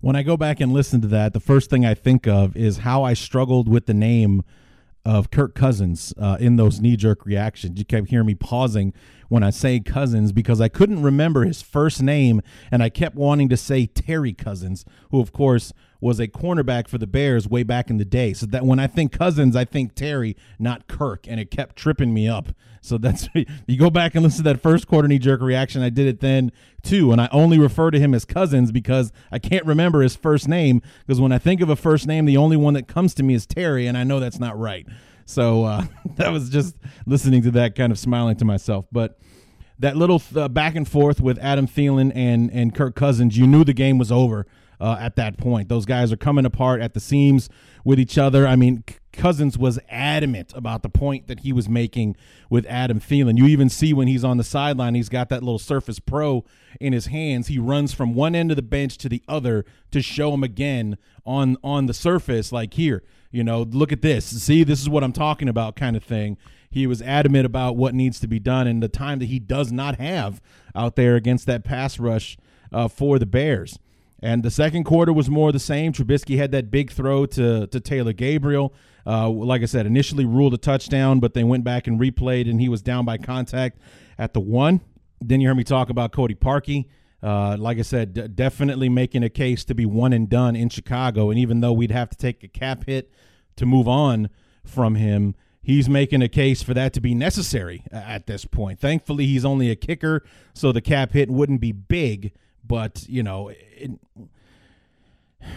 When 0.00 0.16
I 0.16 0.22
go 0.22 0.36
back 0.36 0.60
and 0.60 0.72
listen 0.72 1.00
to 1.00 1.08
that, 1.08 1.32
the 1.32 1.40
first 1.40 1.70
thing 1.70 1.86
I 1.86 1.94
think 1.94 2.26
of 2.26 2.56
is 2.56 2.78
how 2.78 3.04
I 3.04 3.14
struggled 3.14 3.68
with 3.68 3.86
the 3.86 3.94
name 3.94 4.44
of 5.04 5.30
Kirk 5.30 5.54
Cousins 5.54 6.14
uh, 6.18 6.36
in 6.40 6.56
those 6.56 6.80
knee 6.80 6.96
jerk 6.96 7.26
reactions. 7.26 7.78
You 7.78 7.84
kept 7.84 8.08
hearing 8.08 8.26
me 8.26 8.34
pausing 8.34 8.92
when 9.28 9.42
I 9.42 9.50
say 9.50 9.80
Cousins 9.80 10.32
because 10.32 10.60
I 10.60 10.68
couldn't 10.68 11.02
remember 11.02 11.44
his 11.44 11.60
first 11.60 12.02
name 12.02 12.40
and 12.70 12.82
I 12.82 12.88
kept 12.88 13.16
wanting 13.16 13.48
to 13.50 13.56
say 13.56 13.86
Terry 13.86 14.32
Cousins, 14.32 14.84
who, 15.10 15.20
of 15.20 15.32
course, 15.32 15.72
was 16.04 16.20
a 16.20 16.28
cornerback 16.28 16.86
for 16.86 16.98
the 16.98 17.06
Bears 17.06 17.48
way 17.48 17.62
back 17.62 17.88
in 17.88 17.96
the 17.96 18.04
day. 18.04 18.34
So 18.34 18.44
that 18.46 18.66
when 18.66 18.78
I 18.78 18.86
think 18.86 19.10
Cousins, 19.10 19.56
I 19.56 19.64
think 19.64 19.94
Terry, 19.94 20.36
not 20.58 20.86
Kirk, 20.86 21.26
and 21.26 21.40
it 21.40 21.50
kept 21.50 21.76
tripping 21.76 22.12
me 22.12 22.28
up. 22.28 22.48
So 22.82 22.98
that's 22.98 23.26
you 23.66 23.78
go 23.78 23.88
back 23.88 24.14
and 24.14 24.22
listen 24.22 24.44
to 24.44 24.52
that 24.52 24.60
first 24.60 24.86
quarter 24.86 25.08
knee 25.08 25.18
jerk 25.18 25.40
reaction. 25.40 25.82
I 25.82 25.88
did 25.88 26.06
it 26.06 26.20
then 26.20 26.52
too, 26.82 27.10
and 27.10 27.22
I 27.22 27.30
only 27.32 27.58
refer 27.58 27.90
to 27.90 27.98
him 27.98 28.12
as 28.12 28.26
Cousins 28.26 28.70
because 28.70 29.12
I 29.32 29.38
can't 29.38 29.64
remember 29.64 30.02
his 30.02 30.14
first 30.14 30.46
name. 30.46 30.82
Because 31.06 31.22
when 31.22 31.32
I 31.32 31.38
think 31.38 31.62
of 31.62 31.70
a 31.70 31.76
first 31.76 32.06
name, 32.06 32.26
the 32.26 32.36
only 32.36 32.58
one 32.58 32.74
that 32.74 32.86
comes 32.86 33.14
to 33.14 33.22
me 33.22 33.32
is 33.32 33.46
Terry, 33.46 33.86
and 33.86 33.96
I 33.96 34.04
know 34.04 34.20
that's 34.20 34.38
not 34.38 34.58
right. 34.58 34.86
So 35.24 35.64
uh, 35.64 35.86
that 36.16 36.32
was 36.32 36.50
just 36.50 36.76
listening 37.06 37.42
to 37.44 37.50
that, 37.52 37.74
kind 37.76 37.90
of 37.90 37.98
smiling 37.98 38.36
to 38.36 38.44
myself. 38.44 38.84
But 38.92 39.18
that 39.78 39.96
little 39.96 40.20
back 40.50 40.74
and 40.74 40.86
forth 40.86 41.18
with 41.18 41.38
Adam 41.38 41.66
Thielen 41.66 42.12
and 42.14 42.50
and 42.52 42.74
Kirk 42.74 42.94
Cousins, 42.94 43.38
you 43.38 43.46
knew 43.46 43.64
the 43.64 43.72
game 43.72 43.96
was 43.96 44.12
over 44.12 44.46
uh, 44.80 44.96
at 45.00 45.16
that 45.16 45.38
point. 45.38 45.68
Those 45.68 45.86
guys 45.86 46.12
are 46.12 46.16
coming 46.16 46.44
apart 46.44 46.80
at 46.80 46.94
the 46.94 47.00
seams 47.00 47.48
with 47.84 48.00
each 48.00 48.18
other. 48.18 48.46
I 48.46 48.56
mean, 48.56 48.84
Cousins 49.12 49.56
was 49.56 49.78
adamant 49.88 50.52
about 50.54 50.82
the 50.82 50.88
point 50.88 51.28
that 51.28 51.40
he 51.40 51.52
was 51.52 51.68
making 51.68 52.16
with 52.50 52.66
Adam 52.66 53.00
Thielen. 53.00 53.38
You 53.38 53.46
even 53.46 53.68
see 53.68 53.92
when 53.92 54.08
he's 54.08 54.24
on 54.24 54.36
the 54.36 54.44
sideline, 54.44 54.94
he's 54.94 55.08
got 55.08 55.28
that 55.28 55.42
little 55.42 55.58
Surface 55.58 55.98
Pro 55.98 56.44
in 56.80 56.92
his 56.92 57.06
hands. 57.06 57.46
He 57.48 57.58
runs 57.58 57.92
from 57.92 58.14
one 58.14 58.34
end 58.34 58.50
of 58.50 58.56
the 58.56 58.62
bench 58.62 58.98
to 58.98 59.08
the 59.08 59.22
other 59.28 59.64
to 59.92 60.02
show 60.02 60.32
him 60.32 60.42
again 60.42 60.98
on 61.26 61.56
on 61.62 61.86
the 61.86 61.94
surface, 61.94 62.52
like 62.52 62.74
here, 62.74 63.02
you 63.30 63.42
know, 63.42 63.62
look 63.62 63.92
at 63.92 64.02
this. 64.02 64.24
See, 64.24 64.64
this 64.64 64.80
is 64.80 64.88
what 64.88 65.02
I'm 65.02 65.12
talking 65.12 65.48
about, 65.48 65.76
kind 65.76 65.96
of 65.96 66.04
thing. 66.04 66.36
He 66.70 66.86
was 66.86 67.00
adamant 67.00 67.46
about 67.46 67.76
what 67.76 67.94
needs 67.94 68.18
to 68.20 68.26
be 68.26 68.40
done 68.40 68.66
and 68.66 68.82
the 68.82 68.88
time 68.88 69.20
that 69.20 69.26
he 69.26 69.38
does 69.38 69.70
not 69.70 69.96
have 69.98 70.42
out 70.74 70.96
there 70.96 71.14
against 71.14 71.46
that 71.46 71.64
pass 71.64 71.98
rush 72.00 72.36
uh, 72.72 72.88
for 72.88 73.18
the 73.18 73.26
Bears. 73.26 73.78
And 74.20 74.42
the 74.42 74.50
second 74.50 74.84
quarter 74.84 75.12
was 75.12 75.28
more 75.28 75.52
the 75.52 75.58
same. 75.58 75.92
Trubisky 75.92 76.36
had 76.36 76.50
that 76.52 76.70
big 76.70 76.90
throw 76.90 77.26
to, 77.26 77.66
to 77.66 77.80
Taylor 77.80 78.12
Gabriel. 78.12 78.72
Uh, 79.06 79.28
like 79.28 79.62
I 79.62 79.66
said, 79.66 79.86
initially 79.86 80.24
ruled 80.24 80.54
a 80.54 80.58
touchdown, 80.58 81.20
but 81.20 81.34
they 81.34 81.44
went 81.44 81.62
back 81.62 81.86
and 81.86 82.00
replayed, 82.00 82.48
and 82.48 82.60
he 82.60 82.68
was 82.68 82.80
down 82.80 83.04
by 83.04 83.18
contact 83.18 83.78
at 84.18 84.32
the 84.32 84.40
one. 84.40 84.80
Then 85.20 85.40
you 85.40 85.48
heard 85.48 85.56
me 85.56 85.64
talk 85.64 85.90
about 85.90 86.12
Cody 86.12 86.34
Parkey. 86.34 86.86
Uh, 87.22 87.56
like 87.58 87.78
I 87.78 87.82
said, 87.82 88.14
d- 88.14 88.28
definitely 88.28 88.88
making 88.88 89.22
a 89.22 89.30
case 89.30 89.64
to 89.64 89.74
be 89.74 89.86
one 89.86 90.12
and 90.12 90.28
done 90.28 90.56
in 90.56 90.68
Chicago. 90.68 91.30
And 91.30 91.38
even 91.38 91.60
though 91.60 91.72
we'd 91.72 91.90
have 91.90 92.10
to 92.10 92.16
take 92.16 92.44
a 92.44 92.48
cap 92.48 92.84
hit 92.86 93.10
to 93.56 93.66
move 93.66 93.88
on 93.88 94.28
from 94.64 94.94
him, 94.94 95.34
he's 95.62 95.88
making 95.88 96.20
a 96.20 96.28
case 96.28 96.62
for 96.62 96.74
that 96.74 96.92
to 96.92 97.00
be 97.00 97.14
necessary 97.14 97.84
at 97.90 98.26
this 98.26 98.44
point. 98.44 98.78
Thankfully, 98.78 99.26
he's 99.26 99.44
only 99.44 99.70
a 99.70 99.76
kicker, 99.76 100.22
so 100.52 100.70
the 100.70 100.82
cap 100.82 101.12
hit 101.12 101.30
wouldn't 101.30 101.62
be 101.62 101.72
big 101.72 102.32
but 102.66 103.04
you 103.08 103.22
know, 103.22 103.48
it, 103.50 103.90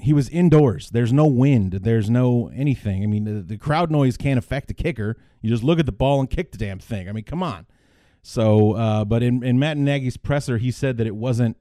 he 0.00 0.12
was 0.12 0.28
indoors. 0.28 0.90
There's 0.90 1.12
no 1.12 1.26
wind. 1.26 1.72
There's 1.72 2.10
no 2.10 2.50
anything. 2.54 3.02
I 3.02 3.06
mean, 3.06 3.24
the, 3.24 3.42
the, 3.42 3.58
crowd 3.58 3.90
noise 3.90 4.16
can't 4.16 4.38
affect 4.38 4.68
the 4.68 4.74
kicker. 4.74 5.16
You 5.40 5.50
just 5.50 5.62
look 5.62 5.78
at 5.78 5.86
the 5.86 5.92
ball 5.92 6.20
and 6.20 6.28
kick 6.28 6.52
the 6.52 6.58
damn 6.58 6.78
thing. 6.78 7.08
I 7.08 7.12
mean, 7.12 7.24
come 7.24 7.42
on. 7.42 7.66
So, 8.22 8.72
uh, 8.72 9.04
but 9.04 9.22
in, 9.22 9.44
in 9.44 9.58
Matt 9.58 9.76
Nagy's 9.76 10.16
presser, 10.16 10.58
he 10.58 10.70
said 10.70 10.96
that 10.96 11.06
it 11.06 11.16
wasn't. 11.16 11.56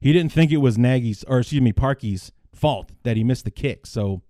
He 0.00 0.12
didn't 0.12 0.32
think 0.32 0.52
it 0.52 0.58
was 0.58 0.78
Nagy's 0.78 1.24
or 1.24 1.40
excuse 1.40 1.60
me, 1.60 1.72
Parkey's 1.72 2.32
fault 2.54 2.92
that 3.02 3.16
he 3.16 3.24
missed 3.24 3.44
the 3.44 3.50
kick. 3.50 3.86
So, 3.86 4.22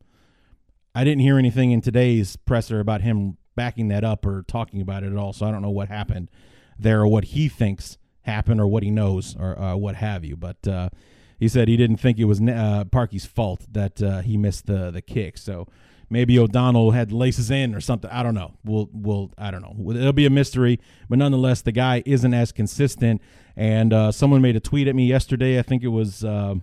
I 0.94 1.04
didn't 1.04 1.20
hear 1.20 1.38
anything 1.38 1.70
in 1.70 1.81
today's 1.81 2.37
presser 2.37 2.81
about 2.81 3.02
him 3.02 3.37
backing 3.54 3.88
that 3.88 4.04
up 4.04 4.24
or 4.26 4.42
talking 4.48 4.81
about 4.81 5.02
it 5.02 5.12
at 5.12 5.16
all. 5.16 5.33
So 5.33 5.46
I 5.46 5.50
don't 5.50 5.62
know 5.62 5.70
what 5.70 5.88
happened 5.88 6.31
there 6.78 7.00
or 7.00 7.07
what 7.09 7.24
he 7.24 7.48
thinks 7.48 7.98
happen 8.29 8.61
or 8.61 8.67
what 8.69 8.83
he 8.83 8.91
knows 8.91 9.35
or 9.38 9.59
uh, 9.59 9.75
what 9.75 9.97
have 9.97 10.25
you. 10.25 10.37
But 10.37 10.69
uh, 10.69 10.91
he 11.38 11.49
said 11.49 11.67
he 11.69 11.77
didn't 11.77 11.97
think 11.97 12.19
it 12.19 12.25
was 12.25 12.41
uh, 12.41 12.85
Parkey's 12.91 13.27
fault 13.27 13.67
that 13.73 14.03
uh, 14.03 14.21
he 14.21 14.37
missed 14.37 14.67
the 14.67 14.91
the 14.91 15.03
kick. 15.03 15.38
So 15.38 15.67
maybe 16.11 16.38
O'Donnell 16.38 16.91
had 16.93 17.12
laces 17.12 17.51
in 17.51 17.75
or 17.75 17.81
something. 17.81 18.11
I 18.11 18.23
don't 18.23 18.35
know. 18.35 18.55
We'll 18.64 18.88
we'll 18.93 19.33
I 19.38 19.51
don't 19.51 19.62
know. 19.62 19.93
It'll 19.93 20.12
be 20.12 20.27
a 20.27 20.31
mystery. 20.31 20.79
But 21.09 21.19
nonetheless, 21.19 21.62
the 21.62 21.73
guy 21.73 22.03
isn't 22.07 22.35
as 22.35 22.53
consistent. 22.53 23.23
And 23.57 23.93
uh, 23.93 24.12
someone 24.12 24.41
made 24.41 24.57
a 24.57 24.61
tweet 24.61 24.87
at 24.87 24.95
me 24.95 25.07
yesterday. 25.07 25.59
I 25.59 25.62
think 25.62 25.83
it 25.83 25.88
was. 25.88 26.25
Uh, 26.25 26.57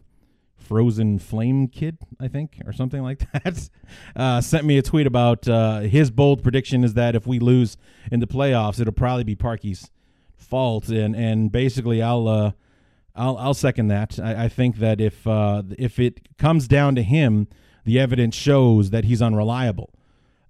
Frozen 0.58 1.20
Flame 1.20 1.68
Kid, 1.68 2.00
I 2.20 2.28
think, 2.28 2.60
or 2.66 2.74
something 2.74 3.04
like 3.04 3.32
that, 3.34 3.70
uh, 4.16 4.42
sent 4.42 4.66
me 4.66 4.80
a 4.80 4.82
tweet 4.82 5.06
about 5.06 5.48
uh, 5.48 5.82
his 5.82 6.10
bold 6.10 6.42
prediction 6.42 6.84
is 6.84 6.96
that 6.96 7.16
if 7.16 7.28
we 7.28 7.38
lose 7.38 7.78
in 8.12 8.20
the 8.20 8.26
playoffs, 8.26 8.80
it'll 8.80 8.92
probably 8.92 9.24
be 9.24 9.36
Parkey's 9.36 9.92
fault, 10.38 10.90
and 10.90 11.16
and 11.16 11.52
basically 11.52 12.02
I'll 12.02 12.28
uh, 12.28 12.52
I'll 13.16 13.38
I'll 13.38 13.54
second 13.54 13.88
that. 13.88 14.20
I, 14.20 14.46
I 14.46 14.50
think 14.50 14.78
that 14.78 15.00
if 15.02 15.26
uh, 15.26 15.64
if 15.78 16.00
it 16.00 16.38
comes 16.38 16.68
down 16.68 16.96
to 16.96 17.04
him, 17.04 17.48
the 17.84 18.00
evidence 18.00 18.36
shows 18.36 18.90
that 18.90 19.06
he's 19.06 19.22
unreliable. 19.22 19.92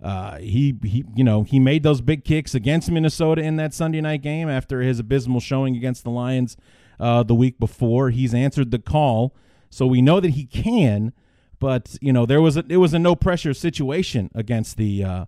Uh, 0.03 0.37
he 0.37 0.77
he 0.83 1.05
you 1.15 1.23
know 1.23 1.43
he 1.43 1.59
made 1.59 1.83
those 1.83 2.01
big 2.01 2.23
kicks 2.23 2.53
against 2.53 2.91
Minnesota 2.91 3.41
in 3.41 3.55
that 3.55 3.73
Sunday 3.73 4.01
night 4.01 4.21
game 4.21 4.49
after 4.49 4.81
his 4.81 4.99
abysmal 4.99 5.39
showing 5.39 5.75
against 5.75 6.03
the 6.03 6.09
Lions 6.09 6.57
uh, 6.99 7.23
the 7.23 7.35
week 7.35 7.59
before. 7.59 8.09
He's 8.09 8.33
answered 8.33 8.71
the 8.71 8.79
call, 8.79 9.35
so 9.69 9.87
we 9.87 10.01
know 10.01 10.19
that 10.19 10.31
he 10.31 10.45
can. 10.45 11.13
But 11.59 11.97
you 12.01 12.11
know 12.11 12.25
there 12.25 12.41
was 12.41 12.57
a 12.57 12.65
it 12.67 12.77
was 12.77 12.93
a 12.93 12.99
no 12.99 13.15
pressure 13.15 13.53
situation 13.53 14.29
against 14.35 14.77
the 14.77 15.03
uh, 15.03 15.25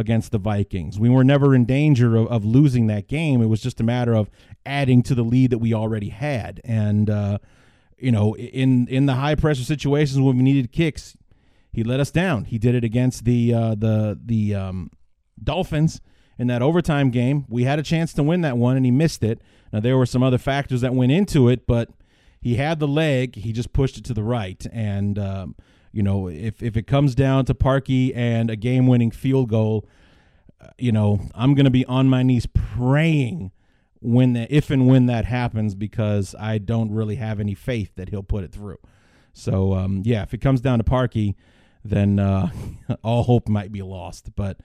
against 0.00 0.32
the 0.32 0.38
Vikings. 0.38 0.98
We 0.98 1.10
were 1.10 1.22
never 1.22 1.54
in 1.54 1.66
danger 1.66 2.16
of, 2.16 2.26
of, 2.28 2.44
losing 2.44 2.86
that 2.86 3.06
game. 3.06 3.42
It 3.42 3.46
was 3.46 3.60
just 3.60 3.80
a 3.80 3.84
matter 3.84 4.14
of 4.14 4.30
adding 4.64 5.02
to 5.04 5.14
the 5.14 5.22
lead 5.22 5.50
that 5.50 5.58
we 5.58 5.74
already 5.74 6.08
had. 6.08 6.60
And 6.64 7.10
uh, 7.10 7.38
you 7.98 8.10
know, 8.10 8.34
in 8.34 8.88
in 8.88 9.04
the 9.06 9.14
high 9.14 9.34
pressure 9.34 9.62
situations 9.62 10.20
when 10.20 10.38
we 10.38 10.42
needed 10.42 10.72
kicks, 10.72 11.16
he 11.70 11.84
let 11.84 12.00
us 12.00 12.10
down. 12.10 12.46
He 12.46 12.58
did 12.58 12.74
it 12.74 12.82
against 12.82 13.24
the 13.26 13.52
uh, 13.54 13.74
the 13.76 14.18
the 14.24 14.54
um, 14.54 14.90
Dolphins 15.42 16.00
in 16.38 16.46
that 16.46 16.62
overtime 16.62 17.10
game. 17.10 17.44
We 17.48 17.64
had 17.64 17.78
a 17.78 17.82
chance 17.82 18.14
to 18.14 18.22
win 18.22 18.40
that 18.40 18.56
one, 18.56 18.76
and 18.76 18.86
he 18.86 18.90
missed 18.90 19.22
it. 19.22 19.40
Now 19.72 19.80
there 19.80 19.98
were 19.98 20.06
some 20.06 20.22
other 20.22 20.38
factors 20.38 20.80
that 20.80 20.94
went 20.94 21.12
into 21.12 21.48
it, 21.50 21.66
but 21.66 21.90
he 22.40 22.54
had 22.54 22.80
the 22.80 22.88
leg. 22.88 23.36
He 23.36 23.52
just 23.52 23.74
pushed 23.74 23.98
it 23.98 24.04
to 24.06 24.14
the 24.14 24.24
right, 24.24 24.66
and 24.72 25.18
um, 25.18 25.56
you 25.92 26.02
know, 26.02 26.28
if 26.28 26.62
if 26.62 26.76
it 26.76 26.86
comes 26.86 27.14
down 27.14 27.44
to 27.46 27.54
Parkey 27.54 28.14
and 28.14 28.50
a 28.50 28.56
game-winning 28.56 29.10
field 29.10 29.48
goal, 29.48 29.88
uh, 30.60 30.68
you 30.78 30.92
know, 30.92 31.20
I'm 31.34 31.54
going 31.54 31.64
to 31.64 31.70
be 31.70 31.84
on 31.86 32.08
my 32.08 32.22
knees 32.22 32.46
praying 32.46 33.50
when 34.00 34.32
the, 34.32 34.54
if 34.54 34.70
and 34.70 34.86
when 34.86 35.06
that 35.06 35.24
happens 35.24 35.74
because 35.74 36.34
I 36.38 36.58
don't 36.58 36.92
really 36.92 37.16
have 37.16 37.40
any 37.40 37.54
faith 37.54 37.92
that 37.96 38.08
he'll 38.08 38.22
put 38.22 38.44
it 38.44 38.52
through. 38.52 38.78
So 39.32 39.74
um, 39.74 40.02
yeah, 40.04 40.22
if 40.22 40.34
it 40.34 40.38
comes 40.38 40.60
down 40.60 40.78
to 40.78 40.84
Parkey, 40.84 41.34
then 41.84 42.18
uh, 42.18 42.50
all 43.04 43.24
hope 43.24 43.48
might 43.48 43.72
be 43.72 43.82
lost. 43.82 44.34
But 44.34 44.58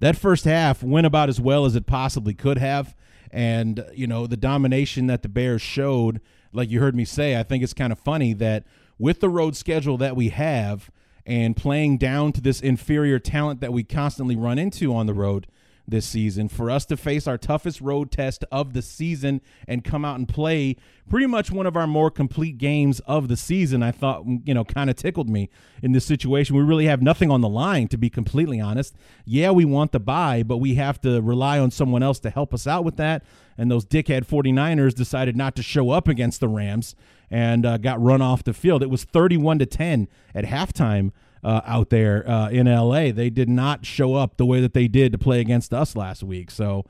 that 0.00 0.16
first 0.16 0.44
half 0.44 0.82
went 0.82 1.06
about 1.06 1.28
as 1.28 1.40
well 1.40 1.64
as 1.64 1.76
it 1.76 1.86
possibly 1.86 2.34
could 2.34 2.58
have, 2.58 2.94
and 3.30 3.84
you 3.94 4.06
know 4.06 4.26
the 4.26 4.36
domination 4.36 5.06
that 5.06 5.22
the 5.22 5.28
Bears 5.28 5.62
showed, 5.62 6.20
like 6.52 6.70
you 6.70 6.80
heard 6.80 6.96
me 6.96 7.04
say, 7.04 7.38
I 7.38 7.42
think 7.42 7.62
it's 7.62 7.74
kind 7.74 7.92
of 7.92 7.98
funny 7.98 8.32
that 8.34 8.64
with 9.00 9.20
the 9.20 9.28
road 9.28 9.56
schedule 9.56 9.96
that 9.96 10.14
we 10.14 10.28
have 10.28 10.90
and 11.26 11.56
playing 11.56 11.96
down 11.98 12.32
to 12.32 12.40
this 12.40 12.60
inferior 12.60 13.18
talent 13.18 13.60
that 13.60 13.72
we 13.72 13.82
constantly 13.82 14.36
run 14.36 14.58
into 14.58 14.94
on 14.94 15.06
the 15.06 15.14
road 15.14 15.46
this 15.88 16.06
season 16.06 16.48
for 16.48 16.70
us 16.70 16.84
to 16.84 16.96
face 16.96 17.26
our 17.26 17.38
toughest 17.38 17.80
road 17.80 18.12
test 18.12 18.44
of 18.52 18.74
the 18.74 18.82
season 18.82 19.40
and 19.66 19.82
come 19.82 20.04
out 20.04 20.18
and 20.18 20.28
play 20.28 20.76
pretty 21.08 21.26
much 21.26 21.50
one 21.50 21.66
of 21.66 21.76
our 21.76 21.86
more 21.86 22.10
complete 22.10 22.58
games 22.58 23.00
of 23.00 23.26
the 23.26 23.36
season 23.36 23.82
i 23.82 23.90
thought 23.90 24.24
mm, 24.24 24.40
you 24.46 24.54
know 24.54 24.64
kind 24.64 24.88
of 24.88 24.94
tickled 24.94 25.28
me 25.28 25.48
in 25.82 25.92
this 25.92 26.04
situation. 26.04 26.56
We 26.56 26.62
really 26.62 26.86
have 26.86 27.02
nothing 27.02 27.30
on 27.30 27.40
the 27.40 27.48
line 27.48 27.88
to 27.88 27.96
be 27.96 28.10
completely 28.10 28.60
honest. 28.60 28.94
Yeah 29.24 29.50
we 29.50 29.64
want 29.64 29.92
the 29.92 30.00
bye 30.00 30.42
but 30.42 30.58
we 30.58 30.74
have 30.74 31.00
to 31.00 31.20
rely 31.20 31.58
on 31.58 31.70
someone 31.70 32.02
else 32.02 32.20
to 32.20 32.30
help 32.30 32.52
us 32.54 32.66
out 32.66 32.84
with 32.84 32.96
that. 32.96 33.24
And 33.56 33.70
those 33.70 33.84
dickhead 33.84 34.26
49ers 34.26 34.94
decided 34.94 35.36
not 35.36 35.56
to 35.56 35.62
show 35.62 35.90
up 35.90 36.08
against 36.08 36.40
the 36.40 36.48
rams 36.48 36.94
and 37.30 37.64
uh, 37.64 37.76
got 37.78 38.00
run 38.02 38.20
off 38.20 38.44
the 38.44 38.52
field. 38.52 38.82
It 38.82 38.90
was 38.90 39.04
31 39.04 39.60
to 39.60 39.66
10 39.66 40.08
at 40.34 40.44
halftime 40.44 41.12
uh, 41.42 41.60
out 41.64 41.90
there 41.90 42.28
uh, 42.28 42.50
in 42.50 42.66
LA. 42.66 43.12
They 43.12 43.30
did 43.30 43.48
not 43.48 43.86
show 43.86 44.14
up 44.14 44.36
the 44.36 44.46
way 44.46 44.60
that 44.60 44.74
they 44.74 44.88
did 44.88 45.12
to 45.12 45.18
play 45.18 45.40
against 45.40 45.72
us 45.72 45.96
last 45.96 46.22
week. 46.22 46.50
So 46.50 46.84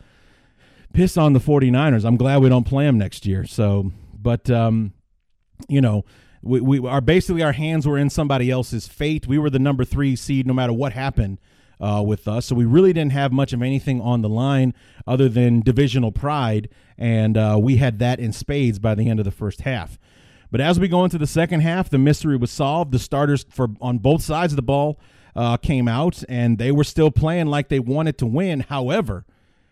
piss 0.92 1.16
on 1.16 1.33
the 1.33 1.40
49ers. 1.40 2.05
I'm 2.05 2.16
glad 2.16 2.42
we 2.42 2.48
don't 2.48 2.66
play 2.66 2.87
them 2.87 2.98
next 2.98 3.26
year. 3.26 3.44
So, 3.44 3.92
but 4.14 4.50
um, 4.50 4.92
you 5.68 5.81
know, 5.81 6.05
we, 6.42 6.61
we 6.61 6.88
are 6.88 7.00
basically 7.00 7.42
our 7.42 7.53
hands 7.53 7.87
were 7.87 7.98
in 7.98 8.11
somebody 8.11 8.50
else's 8.50 8.88
fate. 8.88 9.26
We 9.26 9.38
were 9.38 9.50
the 9.50 9.59
number 9.59 9.85
three 9.85 10.16
seed, 10.16 10.46
no 10.46 10.55
matter 10.55 10.72
what 10.72 10.92
happened 10.92 11.38
uh, 11.81 12.03
with 12.05 12.29
us. 12.29 12.46
So 12.46 12.55
we 12.55 12.64
really 12.64 12.92
didn't 12.92 13.12
have 13.12 13.33
much 13.33 13.53
of 13.53 13.62
anything 13.62 14.00
on 14.00 14.22
the 14.22 14.29
line 14.29 14.74
other 15.07 15.29
than 15.29 15.61
divisional 15.61 16.12
pride, 16.12 16.68
and 16.98 17.37
uh, 17.37 17.59
we 17.61 17.76
had 17.76 17.98
that 18.00 18.20
in 18.20 18.33
spades 18.33 18.79
by 18.79 18.94
the 18.94 19.09
end 19.09 19.18
of 19.18 19.24
the 19.24 19.31
first 19.31 19.62
half. 19.62 19.98
But 20.50 20.60
as 20.60 20.80
we 20.80 20.88
go 20.88 21.04
into 21.04 21.18
the 21.18 21.26
second 21.26 21.60
half, 21.60 21.90
the 21.90 21.98
mystery 21.98 22.36
was 22.36 22.50
solved. 22.50 22.92
The 22.92 22.98
starters 22.98 23.44
for 23.50 23.68
on 23.80 23.98
both 23.98 24.22
sides 24.22 24.52
of 24.52 24.56
the 24.56 24.62
ball 24.62 24.98
uh, 25.34 25.56
came 25.56 25.88
out, 25.88 26.22
and 26.28 26.58
they 26.58 26.72
were 26.72 26.84
still 26.84 27.10
playing 27.10 27.46
like 27.46 27.68
they 27.68 27.80
wanted 27.80 28.18
to 28.18 28.26
win. 28.26 28.60
However, 28.60 29.24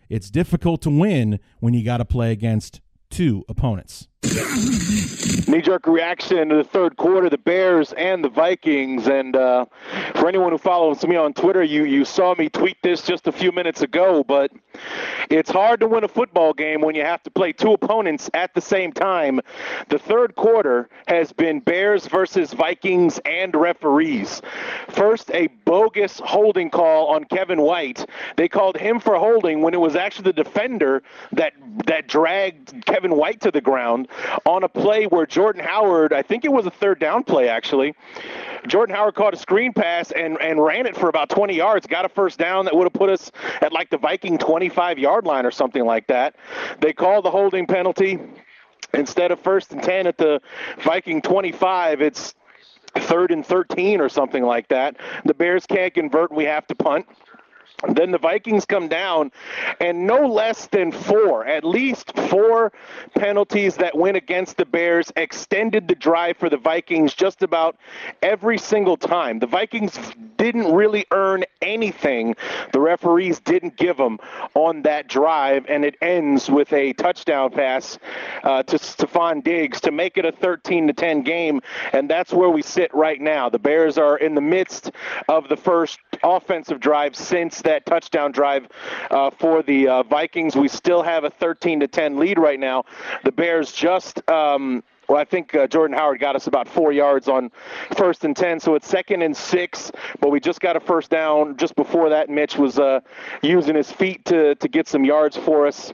it's 0.09 0.29
difficult 0.29 0.81
to 0.81 0.89
win 0.89 1.39
when 1.59 1.73
you 1.73 1.85
got 1.85 1.97
to 1.97 2.05
play 2.05 2.31
against 2.31 2.81
two 3.09 3.45
opponents. 3.47 4.08
Knee 5.49 5.61
jerk 5.61 5.87
reaction 5.87 6.49
to 6.49 6.57
the 6.57 6.63
third 6.63 6.95
quarter, 6.97 7.27
the 7.27 7.37
Bears 7.37 7.91
and 7.93 8.23
the 8.23 8.29
Vikings. 8.29 9.07
And 9.07 9.35
uh, 9.35 9.65
for 10.13 10.27
anyone 10.27 10.51
who 10.51 10.59
follows 10.59 11.03
me 11.07 11.15
on 11.15 11.33
Twitter, 11.33 11.63
you, 11.63 11.85
you 11.85 12.05
saw 12.05 12.35
me 12.35 12.49
tweet 12.49 12.77
this 12.83 13.01
just 13.01 13.27
a 13.27 13.31
few 13.31 13.51
minutes 13.51 13.81
ago, 13.81 14.23
but 14.23 14.51
it's 15.31 15.49
hard 15.49 15.79
to 15.79 15.87
win 15.87 16.03
a 16.03 16.07
football 16.07 16.53
game 16.53 16.81
when 16.81 16.93
you 16.93 17.03
have 17.03 17.23
to 17.23 17.31
play 17.31 17.51
two 17.51 17.71
opponents 17.71 18.29
at 18.33 18.53
the 18.53 18.61
same 18.61 18.91
time. 18.91 19.39
The 19.87 19.97
third 19.97 20.35
quarter 20.35 20.89
has 21.07 21.33
been 21.33 21.61
Bears 21.61 22.05
versus 22.05 22.53
Vikings 22.53 23.19
and 23.25 23.55
referees. 23.55 24.41
First, 24.89 25.31
a 25.31 25.47
bogus 25.65 26.21
holding 26.23 26.69
call 26.69 27.07
on 27.07 27.23
Kevin 27.23 27.61
White. 27.61 28.05
They 28.35 28.49
called 28.49 28.77
him 28.77 28.99
for 28.99 29.15
holding 29.15 29.61
when 29.61 29.73
it 29.73 29.79
was 29.79 29.95
actually 29.95 30.25
the 30.25 30.43
defender 30.43 31.01
that 31.31 31.53
that 31.85 32.07
dragged 32.07 32.85
Kevin 32.85 33.15
White 33.15 33.41
to 33.41 33.51
the 33.51 33.61
ground 33.61 34.08
on 34.45 34.63
a 34.63 34.69
play 34.69 35.05
where 35.05 35.25
Jordan 35.25 35.63
Howard, 35.63 36.13
I 36.13 36.21
think 36.21 36.45
it 36.45 36.51
was 36.51 36.65
a 36.65 36.71
third 36.71 36.99
down 36.99 37.23
play 37.23 37.49
actually. 37.49 37.95
Jordan 38.67 38.95
Howard 38.95 39.15
caught 39.15 39.33
a 39.33 39.37
screen 39.37 39.73
pass 39.73 40.11
and, 40.11 40.37
and 40.41 40.63
ran 40.63 40.85
it 40.85 40.95
for 40.95 41.09
about 41.09 41.29
20 41.29 41.55
yards, 41.55 41.87
got 41.87 42.05
a 42.05 42.09
first 42.09 42.37
down 42.37 42.65
that 42.65 42.75
would 42.75 42.83
have 42.85 42.93
put 42.93 43.09
us 43.09 43.31
at 43.61 43.71
like 43.71 43.89
the 43.89 43.97
Viking 43.97 44.37
25 44.37 44.99
yard 44.99 45.25
line 45.25 45.45
or 45.45 45.51
something 45.51 45.85
like 45.85 46.07
that. 46.07 46.35
They 46.79 46.93
called 46.93 47.25
the 47.25 47.31
holding 47.31 47.65
penalty. 47.65 48.19
Instead 48.93 49.31
of 49.31 49.39
first 49.39 49.71
and 49.71 49.83
10 49.83 50.07
at 50.07 50.17
the 50.17 50.41
Viking 50.83 51.21
25, 51.21 52.01
it's 52.01 52.33
third 52.95 53.31
and 53.31 53.45
13 53.45 54.01
or 54.01 54.09
something 54.09 54.43
like 54.43 54.67
that. 54.69 54.97
The 55.25 55.33
Bears 55.33 55.65
can't 55.65 55.93
convert, 55.93 56.31
we 56.31 56.45
have 56.45 56.65
to 56.67 56.75
punt. 56.75 57.05
Then 57.87 58.11
the 58.11 58.17
Vikings 58.17 58.65
come 58.65 58.87
down, 58.87 59.31
and 59.79 60.05
no 60.05 60.27
less 60.27 60.67
than 60.67 60.91
four, 60.91 61.45
at 61.45 61.63
least 61.63 62.15
four 62.29 62.71
penalties 63.15 63.75
that 63.77 63.97
went 63.97 64.17
against 64.17 64.57
the 64.57 64.65
Bears 64.65 65.11
extended 65.15 65.87
the 65.87 65.95
drive 65.95 66.37
for 66.37 66.49
the 66.49 66.57
Vikings 66.57 67.13
just 67.13 67.41
about 67.41 67.77
every 68.21 68.57
single 68.57 68.97
time. 68.97 69.39
The 69.39 69.47
Vikings 69.47 69.97
didn't 70.37 70.71
really 70.73 71.05
earn 71.11 71.45
anything. 71.61 72.35
The 72.73 72.79
referees 72.79 73.39
didn't 73.39 73.77
give 73.77 73.97
them 73.97 74.19
on 74.55 74.81
that 74.83 75.07
drive, 75.07 75.65
and 75.69 75.85
it 75.85 75.95
ends 76.01 76.49
with 76.49 76.73
a 76.73 76.93
touchdown 76.93 77.51
pass 77.51 77.97
uh, 78.43 78.63
to 78.63 78.77
Stefon 78.77 79.43
Diggs 79.43 79.79
to 79.81 79.91
make 79.91 80.17
it 80.17 80.25
a 80.25 80.31
13 80.31 80.87
to 80.87 80.93
10 80.93 81.21
game, 81.21 81.61
and 81.93 82.09
that's 82.09 82.33
where 82.33 82.49
we 82.49 82.61
sit 82.61 82.93
right 82.93 83.21
now. 83.21 83.49
The 83.49 83.59
Bears 83.59 83.97
are 83.97 84.17
in 84.17 84.35
the 84.35 84.41
midst 84.41 84.91
of 85.27 85.47
the 85.47 85.57
first 85.57 85.99
offensive 86.23 86.79
drive 86.79 87.15
since 87.15 87.61
that 87.61 87.85
touchdown 87.85 88.31
drive 88.31 88.67
uh, 89.11 89.29
for 89.31 89.63
the 89.63 89.87
uh, 89.87 90.03
Vikings. 90.03 90.55
We 90.55 90.67
still 90.67 91.03
have 91.03 91.23
a 91.23 91.29
13 91.29 91.79
to 91.81 91.87
10 91.87 92.17
lead 92.17 92.39
right 92.39 92.59
now. 92.59 92.85
The 93.23 93.31
Bears 93.31 93.71
just. 93.71 94.27
Um, 94.29 94.83
well, 95.09 95.17
I 95.17 95.25
think 95.25 95.55
uh, 95.55 95.65
Jordan 95.65 95.97
Howard 95.97 96.19
got 96.19 96.35
us 96.35 96.45
about 96.45 96.67
four 96.67 96.91
yards 96.91 97.27
on 97.27 97.49
first 97.97 98.23
and 98.23 98.37
10, 98.37 98.59
so 98.59 98.75
it's 98.75 98.87
second 98.87 99.23
and 99.23 99.35
six, 99.35 99.91
but 100.19 100.29
we 100.29 100.39
just 100.39 100.61
got 100.61 100.75
a 100.75 100.79
first 100.79 101.09
down 101.09 101.57
just 101.57 101.75
before 101.75 102.09
that. 102.09 102.29
Mitch 102.29 102.57
was 102.57 102.77
uh, 102.77 102.99
using 103.41 103.75
his 103.75 103.91
feet 103.91 104.23
to, 104.25 104.53
to 104.53 104.67
get 104.67 104.87
some 104.87 105.03
yards 105.03 105.35
for 105.35 105.65
us. 105.65 105.91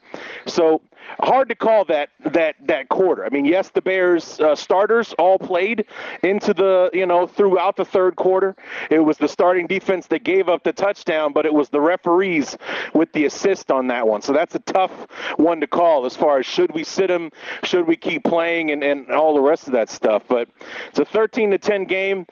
So 0.48 0.82
hard 1.20 1.50
to 1.50 1.56
call 1.56 1.86
that 1.86 2.10
that 2.26 2.56
that 2.62 2.90
quarter. 2.90 3.26
I 3.26 3.30
mean, 3.30 3.46
yes, 3.46 3.70
the 3.70 3.82
Bears 3.82 4.40
uh, 4.40 4.56
starters 4.56 5.14
all 5.18 5.40
played 5.40 5.86
into 6.24 6.54
the 6.54 6.90
you 6.94 7.06
know 7.06 7.28
throughout 7.28 7.76
the 7.76 7.86
third 7.86 8.16
quarter. 8.16 8.56
It 8.90 9.00
was 9.00 9.18
the 9.18 9.28
starting 9.28 9.68
defense 9.68 10.08
that 10.08 10.24
gave 10.24 10.50
up 10.50 10.64
the 10.64 10.74
touchdown, 10.74 11.34
but 11.34 11.46
it 11.46 11.54
was 11.54 11.70
the 11.70 11.82
referees 11.82 12.58
with 12.94 13.12
the 13.14 13.26
assist 13.26 13.72
on 13.72 13.88
that 13.88 14.08
one. 14.08 14.22
So 14.22 14.34
that's 14.34 14.56
a 14.56 14.60
tough 14.60 15.08
one 15.38 15.60
to 15.62 15.68
call 15.68 16.06
as 16.06 16.16
far 16.16 16.40
as 16.40 16.46
should 16.46 16.74
we 16.74 16.84
sit 16.84 17.10
him, 17.10 17.32
should 17.64 17.88
we 17.88 17.96
keep 17.96 18.24
playing, 18.24 18.72
and 18.72 18.84
and 18.84 19.10
all 19.12 19.34
the 19.34 19.42
rest 19.42 19.68
of 19.68 19.74
that 19.74 19.90
stuff. 19.90 20.24
But 20.28 20.50
it's 20.90 21.00
a 21.00 21.06
13 21.06 21.52
to 21.52 21.58
10 21.58 21.86
game. 21.86 22.26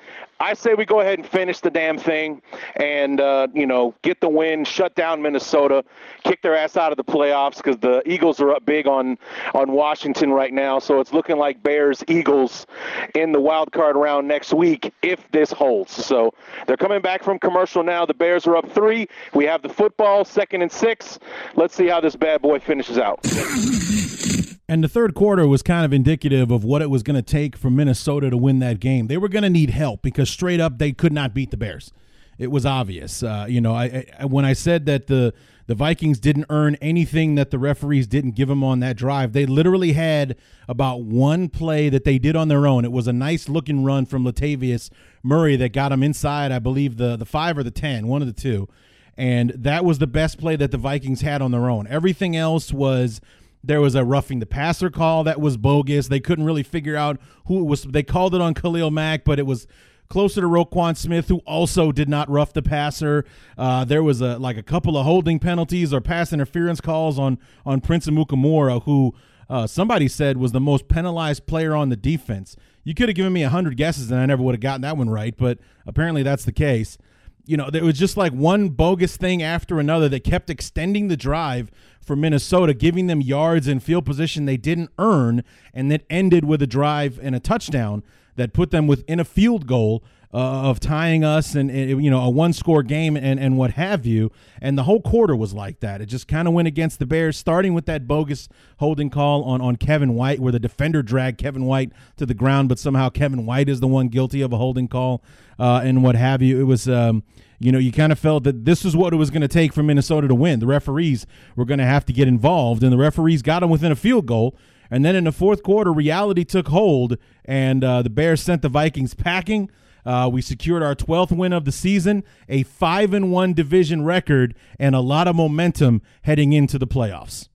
I 0.44 0.56
say 0.56 0.74
we 0.74 0.84
go 0.84 1.00
ahead 1.00 1.20
and 1.20 1.28
finish 1.28 1.62
the 1.62 1.70
damn 1.70 1.98
thing, 1.98 2.42
and 2.76 3.22
uh, 3.22 3.48
you 3.54 3.66
know 3.66 3.96
get 4.02 4.20
the 4.20 4.28
win, 4.28 4.66
shut 4.66 4.94
down 4.94 5.22
Minnesota, 5.22 5.86
kick 6.26 6.42
their 6.42 6.54
ass 6.54 6.76
out 6.76 6.92
of 6.92 6.98
the 6.98 7.04
playoffs 7.06 7.58
because 7.58 7.78
the 7.78 8.04
Eagles 8.06 8.42
are 8.42 8.52
up 8.52 8.66
big 8.66 8.86
on 8.86 9.18
on 9.54 9.72
Washington 9.72 10.32
right 10.32 10.52
now. 10.52 10.80
So 10.80 11.00
it's 11.00 11.14
looking 11.14 11.38
like 11.38 11.64
Bears 11.64 12.04
Eagles 12.10 12.68
in 13.16 13.32
the 13.32 13.40
wild 13.40 13.72
card 13.72 13.96
round 13.96 14.28
next 14.28 14.54
week 14.54 14.94
if 15.02 15.32
this 15.32 15.50
holds. 15.50 15.94
So 15.94 16.34
they're 16.68 16.76
coming 16.76 17.02
back 17.02 17.24
from 17.24 17.40
commercial 17.40 17.82
now. 17.82 18.06
The 18.06 18.14
Bears 18.14 18.46
are 18.46 18.58
up 18.58 18.70
three. 18.70 19.08
We 19.34 19.46
have 19.46 19.62
the 19.62 19.70
football 19.70 20.26
second 20.26 20.62
and 20.62 20.72
six. 20.72 21.20
Let's 21.56 21.74
see 21.74 21.88
how 21.88 22.02
this 22.02 22.18
bad 22.18 22.42
boy 22.42 22.60
finishes 22.60 22.98
out. 22.98 23.22
And 24.69 24.84
the 24.84 24.88
third 24.88 25.13
quarter 25.13 25.47
was 25.47 25.62
kind 25.62 25.84
of 25.84 25.91
indicative 25.91 26.49
of 26.49 26.63
what 26.63 26.82
it 26.82 26.89
was 26.89 27.04
going 27.04 27.15
to 27.15 27.21
take 27.21 27.58
for 27.58 27.69
Minnesota 27.69 28.30
to 28.30 28.38
win 28.38 28.60
that 28.60 28.80
game. 28.80 29.08
They 29.08 29.17
were 29.17 29.28
going 29.28 29.43
to 29.43 29.49
need 29.49 29.71
help 29.71 30.02
because 30.02 30.30
straight 30.30 30.62
up 30.62 30.78
they 30.78 30.93
could 30.93 31.12
not 31.12 31.34
beat 31.34 31.52
the 31.52 31.58
Bears. 31.58 31.91
It 32.38 32.49
was 32.49 32.65
obvious. 32.65 33.23
Uh, 33.23 33.45
you 33.47 33.62
know, 33.62 33.76
I, 33.76 34.06
I, 34.19 34.26
when 34.26 34.45
I 34.45 34.54
said 34.54 34.86
that 34.88 35.08
the 35.08 35.34
the 35.65 35.76
Vikings 35.76 36.19
didn't 36.19 36.47
earn 36.49 36.76
anything 36.82 37.36
that 37.36 37.49
the 37.49 37.58
referees 37.60 38.06
didn't 38.06 38.32
give 38.32 38.49
them 38.49 38.65
on 38.65 38.82
that 38.82 38.97
drive, 38.97 39.32
they 39.32 39.45
literally 39.45 39.93
had 39.93 40.36
about 40.67 41.04
one 41.04 41.47
play 41.47 41.88
that 41.88 42.04
they 42.04 42.17
did 42.19 42.36
on 42.36 42.49
their 42.49 42.67
own. 42.67 42.84
It 42.84 42.91
was 42.91 43.08
a 43.08 43.13
nice 43.13 43.47
looking 43.47 43.84
run 43.84 44.06
from 44.06 44.26
Latavius 44.26 44.89
Murray 45.23 45.56
that 45.56 45.71
got 45.71 45.89
them 45.89 46.04
inside, 46.04 46.52
I 46.52 46.60
believe 46.60 46.97
the 46.97 47.15
the 47.15 47.26
five 47.26 47.58
or 47.58 47.63
the 47.63 47.71
ten, 47.71 48.08
one 48.08 48.21
of 48.21 48.28
the 48.28 48.34
two, 48.34 48.67
and 49.15 49.52
that 49.52 49.86
was 49.86 49.99
the 49.99 50.08
best 50.08 50.39
play 50.39 50.56
that 50.56 50.71
the 50.71 50.78
Vikings 50.78 51.21
had 51.21 51.41
on 51.41 51.52
their 51.52 51.69
own. 51.69 51.86
Everything 51.88 52.36
else 52.36 52.73
was 52.73 53.21
there 53.63 53.82
was 53.82 53.95
a 53.95 54.04
roughing 54.04 54.39
the 54.39 54.45
passer 54.45 54.89
call 54.89 55.23
that 55.23 55.39
was 55.39 55.58
bogus. 55.58 56.08
They 56.08 56.19
couldn't 56.19 56.45
really 56.45 56.63
figure 56.63 56.95
out 56.95 57.19
who 57.45 57.60
it 57.60 57.63
was. 57.63 57.84
They 57.84 58.04
called 58.04 58.36
it 58.36 58.41
on 58.41 58.54
Khalil 58.54 58.91
Mack, 58.91 59.23
but 59.23 59.39
it 59.39 59.45
was 59.45 59.67
closer 60.10 60.41
to 60.41 60.47
Roquan 60.47 60.97
Smith, 60.97 61.30
who 61.30 61.38
also 61.39 61.91
did 61.91 62.10
not 62.10 62.30
rough 62.30 62.54
the 62.54 62.62
passer. 62.62 63.26
Uh, 63.58 63.86
there 63.86 64.04
was 64.04 64.21
a 64.21 64.38
like 64.38 64.58
a 64.58 64.63
couple 64.63 64.97
of 64.97 65.06
holding 65.06 65.39
penalties 65.39 65.93
or 65.93 66.02
pass 66.02 66.34
interference 66.34 66.82
calls 66.82 67.17
on 67.17 67.39
on 67.65 67.82
Prince 67.82 68.08
Amukamara, 68.08 68.84
who 68.84 69.15
uh, 69.49 69.65
somebody 69.65 70.08
said 70.08 70.38
was 70.38 70.52
the 70.52 70.60
most 70.60 70.88
penalized 70.88 71.45
player 71.45 71.73
on 71.76 71.89
the 71.89 71.95
defense. 71.95 72.56
You 72.84 72.93
could 72.93 73.08
have 73.08 73.15
given 73.15 73.32
me 73.32 73.43
hundred 73.43 73.78
guesses 73.78 74.12
and 74.12 74.19
I 74.19 74.26
never 74.26 74.43
would 74.43 74.56
have 74.56 74.62
gotten 74.62 74.82
that 74.82 74.97
one 74.97 75.10
right, 75.10 75.36
but 75.38 75.60
apparently 75.88 76.21
that's 76.21 76.45
the 76.45 76.52
case. 76.52 76.97
You 77.46 77.58
know, 77.58 77.70
there 77.70 77.84
was 77.84 78.00
just 78.00 78.16
like 78.16 78.32
one 78.32 78.70
bogus 78.70 79.18
thing 79.18 79.44
after 79.44 79.80
another 79.80 80.08
that 80.10 80.24
kept 80.24 80.50
extending 80.50 81.10
the 81.10 81.18
drive 81.18 81.72
for 82.02 82.16
Minnesota, 82.16 82.74
giving 82.74 83.08
them 83.08 83.22
yards 83.22 83.68
and 83.68 83.84
field 83.84 84.06
position 84.06 84.46
they 84.46 84.58
didn't 84.58 84.92
earn, 84.98 85.44
and 85.74 85.92
that 85.92 86.04
ended 86.10 86.46
with 86.46 86.62
a 86.62 86.68
drive 86.68 87.20
and 87.22 87.36
a 87.36 87.40
touchdown 87.40 88.04
that 88.36 88.54
put 88.54 88.72
them 88.72 88.88
within 88.88 89.20
a 89.20 89.26
field 89.26 89.68
goal 89.68 90.04
uh, 90.34 90.69
of 90.69 90.80
tying 90.80 91.24
us 91.24 91.54
and, 91.54 91.69
you 91.72 92.10
know 92.10 92.22
a 92.22 92.30
one 92.30 92.54
score 92.54 92.82
game 92.82 93.15
and 93.15 93.39
and 93.39 93.58
what 93.58 93.72
have 93.72 94.06
you 94.06 94.32
and 94.62 94.78
the 94.78 94.84
whole 94.84 95.02
quarter 95.02 95.36
was 95.36 95.54
like 95.54 95.80
that 95.80 96.02
it 96.02 96.08
just 96.08 96.28
kind 96.28 96.48
of 96.48 96.54
went 96.54 96.67
against 96.67 96.98
the 96.98 97.06
bears 97.06 97.38
starting 97.38 97.74
with 97.74 97.86
that 97.86 98.08
bogus 98.08 98.50
holding 98.78 99.10
call 99.10 99.43
on 99.43 99.62
on 99.62 99.76
Kevin 99.76 100.15
White 100.15 100.39
where 100.39 100.52
the 100.52 100.60
defender 100.60 101.04
dragged 101.04 101.38
Kevin 101.38 101.65
White 101.65 101.91
to 102.17 102.26
the 102.26 102.34
ground 102.34 102.69
but 102.69 102.80
somehow 102.80 103.10
Kevin 103.10 103.46
White 103.46 103.69
is 103.69 103.80
the 103.80 103.88
one 103.88 104.08
guilty 104.08 104.41
of 104.41 104.52
a 104.52 104.58
holding 104.58 104.88
call 104.88 105.24
uh, 105.60 105.82
and 105.84 106.04
what 106.04 106.15
have 106.15 106.41
you 106.41 106.60
it 106.60 106.63
was 106.63 106.89
um, 106.89 107.24
you 107.63 107.72
know, 107.72 107.80
you 107.80 107.93
kind 107.93 108.12
of 108.12 108.19
felt 108.19 108.43
that 108.43 108.65
this 108.65 108.84
is 108.84 108.96
what 108.96 109.13
it 109.13 109.15
was 109.15 109.30
going 109.30 109.41
to 109.41 109.48
take 109.48 109.72
for 109.72 109.84
Minnesota 109.84 110.28
to 110.28 110.36
win. 110.36 110.60
The 110.60 110.67
referees 110.67 111.26
were 111.56 111.63
going 111.63 111.78
to 111.78 111.86
have 111.86 112.06
to 112.08 112.13
get 112.13 112.28
involved, 112.28 112.84
and 112.84 112.91
the 112.91 112.98
referees 112.98 113.41
got 113.41 113.62
them 113.62 113.69
within 113.69 113.89
a 113.89 113.96
field 113.96 114.26
goal. 114.26 114.58
And 114.91 115.06
then 115.06 115.15
in 115.15 115.24
the 115.24 115.32
fourth 115.32 115.63
quarter, 115.63 115.91
reality 115.91 116.43
took 116.43 116.67
hold, 116.67 117.17
and 117.46 117.84
uh, 117.84 118.02
the 118.02 118.10
Bears 118.10 118.41
sent 118.41 118.62
the 118.62 118.69
Vikings 118.69 119.13
packing. 119.13 119.72
Uh, 120.06 120.30
we 120.32 120.42
secured 120.42 120.84
our 120.84 120.96
12th 120.96 121.32
win 121.32 121.54
of 121.54 121.66
the 121.66 121.72
season, 121.72 122.24
a 122.50 122.63
5 122.63 123.13
and 123.13 123.32
1 123.32 123.54
division 123.54 124.04
record, 124.04 124.56
and 124.80 124.96
a 124.96 125.00
lot 125.00 125.28
of 125.28 125.36
momentum 125.36 126.02
heading 126.24 126.54
into 126.54 126.78
the 126.78 126.88
playoffs. 126.88 127.48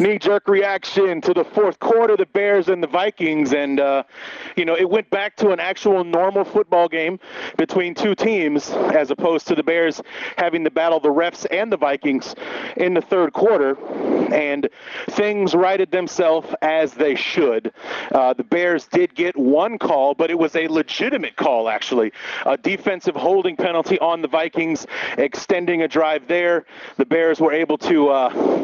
Knee 0.00 0.18
jerk 0.18 0.48
reaction 0.48 1.20
to 1.20 1.32
the 1.32 1.44
fourth 1.44 1.78
quarter, 1.78 2.16
the 2.16 2.26
Bears 2.26 2.68
and 2.68 2.82
the 2.82 2.86
Vikings. 2.86 3.52
And, 3.52 3.80
uh, 3.80 4.02
you 4.56 4.64
know, 4.64 4.76
it 4.76 4.88
went 4.88 5.08
back 5.10 5.36
to 5.36 5.50
an 5.50 5.60
actual 5.60 6.04
normal 6.04 6.44
football 6.44 6.88
game 6.88 7.18
between 7.56 7.94
two 7.94 8.14
teams 8.14 8.70
as 8.70 9.10
opposed 9.10 9.46
to 9.48 9.54
the 9.54 9.62
Bears 9.62 10.02
having 10.36 10.64
to 10.64 10.70
battle 10.70 11.00
the 11.00 11.10
refs 11.10 11.46
and 11.50 11.72
the 11.72 11.76
Vikings 11.76 12.34
in 12.76 12.94
the 12.94 13.00
third 13.00 13.32
quarter. 13.32 13.76
And 14.32 14.68
things 15.10 15.54
righted 15.54 15.90
themselves 15.90 16.52
as 16.62 16.94
they 16.94 17.14
should. 17.14 17.72
Uh, 18.12 18.34
the 18.34 18.44
Bears 18.44 18.86
did 18.88 19.14
get 19.14 19.36
one 19.36 19.78
call, 19.78 20.14
but 20.14 20.30
it 20.30 20.38
was 20.38 20.56
a 20.56 20.66
legitimate 20.66 21.36
call, 21.36 21.68
actually. 21.68 22.12
A 22.46 22.56
defensive 22.56 23.14
holding 23.14 23.56
penalty 23.56 23.98
on 24.00 24.22
the 24.22 24.28
Vikings, 24.28 24.86
extending 25.18 25.82
a 25.82 25.88
drive 25.88 26.26
there. 26.26 26.64
The 26.96 27.06
Bears 27.06 27.40
were 27.40 27.52
able 27.52 27.78
to. 27.78 28.08
Uh, 28.08 28.63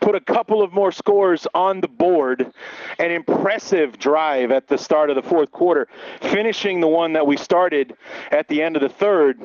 put 0.00 0.14
a 0.14 0.20
couple 0.20 0.62
of 0.62 0.72
more 0.72 0.92
scores 0.92 1.46
on 1.54 1.80
the 1.80 1.88
board. 1.88 2.52
An 2.98 3.10
impressive 3.10 3.98
drive 3.98 4.50
at 4.50 4.68
the 4.68 4.78
start 4.78 5.10
of 5.10 5.16
the 5.16 5.22
fourth 5.22 5.50
quarter, 5.52 5.88
finishing 6.20 6.80
the 6.80 6.88
one 6.88 7.12
that 7.12 7.26
we 7.26 7.36
started 7.36 7.96
at 8.30 8.48
the 8.48 8.62
end 8.62 8.76
of 8.76 8.82
the 8.82 8.88
third. 8.88 9.40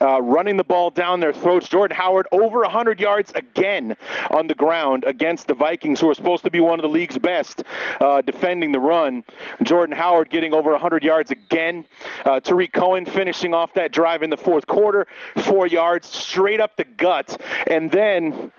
Uh, 0.00 0.20
running 0.20 0.56
the 0.56 0.64
ball 0.64 0.90
down 0.90 1.20
their 1.20 1.32
throats. 1.32 1.68
Jordan 1.68 1.96
Howard 1.96 2.26
over 2.32 2.60
100 2.60 2.98
yards 2.98 3.32
again 3.34 3.96
on 4.30 4.46
the 4.46 4.54
ground 4.54 5.04
against 5.04 5.46
the 5.46 5.54
Vikings, 5.54 6.00
who 6.00 6.10
are 6.10 6.14
supposed 6.14 6.42
to 6.44 6.50
be 6.50 6.60
one 6.60 6.78
of 6.78 6.82
the 6.82 6.88
league's 6.88 7.18
best 7.18 7.62
uh, 8.00 8.20
defending 8.22 8.72
the 8.72 8.80
run. 8.80 9.22
Jordan 9.62 9.96
Howard 9.96 10.30
getting 10.30 10.52
over 10.52 10.72
100 10.72 11.04
yards 11.04 11.30
again. 11.30 11.84
Uh, 12.24 12.40
Tarik 12.40 12.72
Cohen 12.72 13.06
finishing 13.06 13.54
off 13.54 13.72
that 13.74 13.92
drive 13.92 14.22
in 14.22 14.30
the 14.30 14.36
fourth 14.36 14.66
quarter, 14.66 15.06
four 15.42 15.66
yards 15.66 16.08
straight 16.08 16.60
up 16.60 16.76
the 16.76 16.84
gut. 16.84 17.40
And 17.66 17.90
then 17.90 18.52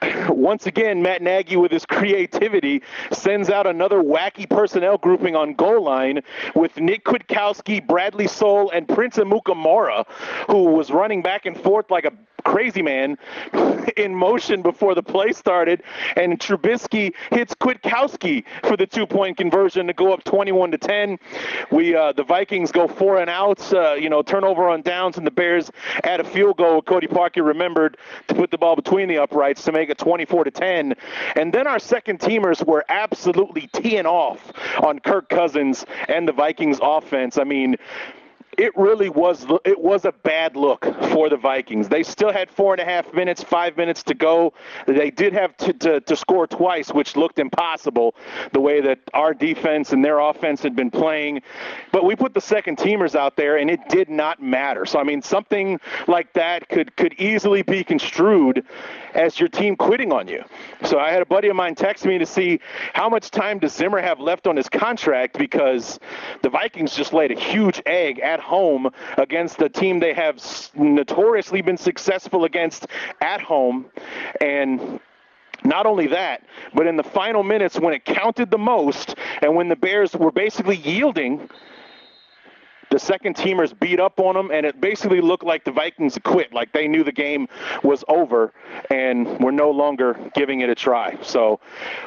once 0.28 0.66
again, 0.66 1.02
Matt 1.02 1.22
Nagy, 1.22 1.56
with 1.56 1.72
his 1.72 1.84
creativity, 1.84 2.82
sends 3.12 3.50
out 3.50 3.66
another 3.66 4.02
wacky 4.02 4.48
personnel 4.48 4.98
grouping 4.98 5.34
on 5.34 5.54
goal 5.54 5.82
line 5.82 6.20
with 6.54 6.76
Nick 6.78 7.04
Kwiatkowski, 7.04 7.86
Bradley 7.86 8.26
Sowell, 8.26 8.70
and 8.70 8.88
Prince 8.88 9.16
Amukamara, 9.16 10.06
who 10.46 10.64
was 10.64 10.90
running 10.90 11.22
back 11.22 11.46
and 11.46 11.58
forth 11.60 11.90
like 11.90 12.04
a 12.04 12.12
crazy 12.44 12.82
man 12.82 13.16
in 13.96 14.14
motion 14.14 14.62
before 14.62 14.94
the 14.94 15.02
play 15.02 15.32
started, 15.32 15.82
and 16.16 16.38
Trubisky 16.38 17.14
hits 17.30 17.54
Kwiatkowski 17.54 18.44
for 18.64 18.76
the 18.76 18.86
two-point 18.86 19.36
conversion 19.36 19.86
to 19.86 19.92
go 19.92 20.12
up 20.12 20.24
21 20.24 20.70
to 20.72 20.78
10. 20.78 21.18
We 21.70 21.94
uh, 21.94 22.12
the 22.12 22.24
Vikings 22.24 22.72
go 22.72 22.88
four 22.88 23.18
and 23.18 23.30
outs, 23.30 23.72
uh, 23.72 23.94
you 23.94 24.08
know, 24.08 24.22
turnover 24.22 24.68
on 24.68 24.82
downs, 24.82 25.18
and 25.18 25.26
the 25.26 25.30
Bears 25.30 25.70
add 26.04 26.20
a 26.20 26.24
field 26.24 26.56
goal. 26.56 26.82
Cody 26.82 27.06
Parkey 27.06 27.44
remembered 27.44 27.96
to 28.28 28.34
put 28.34 28.50
the 28.50 28.58
ball 28.58 28.76
between 28.76 29.08
the 29.08 29.18
uprights 29.18 29.62
to 29.64 29.72
make 29.72 29.90
it 29.90 29.98
24 29.98 30.44
to 30.44 30.50
10, 30.50 30.94
and 31.36 31.52
then 31.52 31.66
our 31.66 31.78
second 31.78 32.20
teamers 32.20 32.64
were 32.66 32.84
absolutely 32.88 33.68
teeing 33.68 34.06
off 34.06 34.52
on 34.82 34.98
Kirk 34.98 35.28
Cousins 35.28 35.84
and 36.08 36.28
the 36.28 36.32
Vikings 36.32 36.78
offense. 36.82 37.38
I 37.38 37.44
mean, 37.44 37.76
it 38.58 38.76
really 38.76 39.08
was 39.08 39.46
it 39.64 39.78
was 39.78 40.04
a 40.04 40.10
bad 40.10 40.56
look 40.56 40.84
for 41.12 41.28
the 41.28 41.36
Vikings. 41.36 41.88
They 41.88 42.02
still 42.02 42.32
had 42.32 42.50
four 42.50 42.74
and 42.74 42.80
a 42.80 42.84
half 42.84 43.14
minutes, 43.14 43.42
five 43.42 43.76
minutes 43.76 44.02
to 44.04 44.14
go. 44.14 44.52
They 44.86 45.10
did 45.10 45.32
have 45.32 45.56
to, 45.58 45.72
to, 45.72 46.00
to, 46.00 46.16
score 46.16 46.48
twice, 46.48 46.90
which 46.90 47.14
looked 47.14 47.38
impossible 47.38 48.16
the 48.52 48.60
way 48.60 48.80
that 48.80 48.98
our 49.14 49.32
defense 49.32 49.92
and 49.92 50.04
their 50.04 50.18
offense 50.18 50.60
had 50.60 50.74
been 50.74 50.90
playing. 50.90 51.42
But 51.92 52.04
we 52.04 52.16
put 52.16 52.34
the 52.34 52.40
second 52.40 52.78
teamers 52.78 53.14
out 53.14 53.36
there, 53.36 53.58
and 53.58 53.70
it 53.70 53.80
did 53.88 54.10
not 54.10 54.42
matter. 54.42 54.84
So 54.84 54.98
I 54.98 55.04
mean, 55.04 55.22
something 55.22 55.78
like 56.08 56.32
that 56.32 56.68
could 56.68 56.96
could 56.96 57.14
easily 57.14 57.62
be 57.62 57.84
construed 57.84 58.64
as 59.14 59.38
your 59.38 59.48
team 59.48 59.76
quitting 59.76 60.12
on 60.12 60.26
you. 60.26 60.42
So 60.84 60.98
I 60.98 61.10
had 61.10 61.22
a 61.22 61.26
buddy 61.26 61.48
of 61.48 61.56
mine 61.56 61.76
text 61.76 62.04
me 62.04 62.18
to 62.18 62.26
see 62.26 62.60
how 62.92 63.08
much 63.08 63.30
time 63.30 63.58
does 63.58 63.72
Zimmer 63.74 64.00
have 64.00 64.20
left 64.20 64.46
on 64.46 64.56
his 64.56 64.68
contract 64.68 65.38
because 65.38 65.98
the 66.42 66.50
Vikings 66.50 66.94
just 66.94 67.12
laid 67.12 67.30
a 67.30 67.38
huge 67.38 67.80
egg 67.86 68.18
at 68.20 68.40
home 68.48 68.90
against 69.18 69.58
the 69.58 69.68
team 69.68 70.00
they 70.00 70.14
have 70.14 70.42
notoriously 70.74 71.60
been 71.62 71.76
successful 71.76 72.44
against 72.44 72.86
at 73.20 73.40
home. 73.40 73.86
And 74.40 74.98
not 75.64 75.86
only 75.86 76.06
that, 76.08 76.42
but 76.74 76.86
in 76.86 76.96
the 76.96 77.02
final 77.02 77.42
minutes 77.42 77.78
when 77.78 77.92
it 77.92 78.04
counted 78.04 78.50
the 78.50 78.58
most 78.58 79.16
and 79.42 79.54
when 79.54 79.68
the 79.68 79.76
Bears 79.76 80.14
were 80.14 80.32
basically 80.32 80.76
yielding 80.76 81.48
the 82.90 82.98
second 82.98 83.36
teamers 83.36 83.78
beat 83.78 84.00
up 84.00 84.18
on 84.20 84.34
them, 84.34 84.50
and 84.50 84.64
it 84.64 84.80
basically 84.80 85.20
looked 85.20 85.44
like 85.44 85.64
the 85.64 85.72
Vikings 85.72 86.18
quit, 86.24 86.52
like 86.52 86.72
they 86.72 86.88
knew 86.88 87.04
the 87.04 87.12
game 87.12 87.48
was 87.82 88.04
over, 88.08 88.52
and 88.90 89.38
were 89.40 89.52
no 89.52 89.70
longer 89.70 90.18
giving 90.34 90.60
it 90.60 90.70
a 90.70 90.74
try. 90.74 91.16
So, 91.22 91.60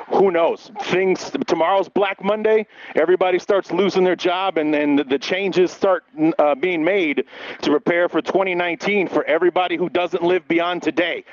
who 0.09 0.31
knows? 0.31 0.71
Things 0.83 1.31
tomorrow's 1.47 1.89
Black 1.89 2.23
Monday. 2.23 2.65
Everybody 2.95 3.39
starts 3.39 3.71
losing 3.71 4.03
their 4.03 4.15
job, 4.15 4.57
and 4.57 4.73
then 4.73 4.95
the 4.95 5.19
changes 5.19 5.71
start 5.71 6.03
uh, 6.39 6.55
being 6.55 6.83
made 6.83 7.25
to 7.61 7.69
prepare 7.69 8.09
for 8.09 8.21
2019 8.21 9.07
for 9.07 9.23
everybody 9.25 9.77
who 9.77 9.89
doesn't 9.89 10.23
live 10.23 10.47
beyond 10.47 10.83
today. 10.83 11.23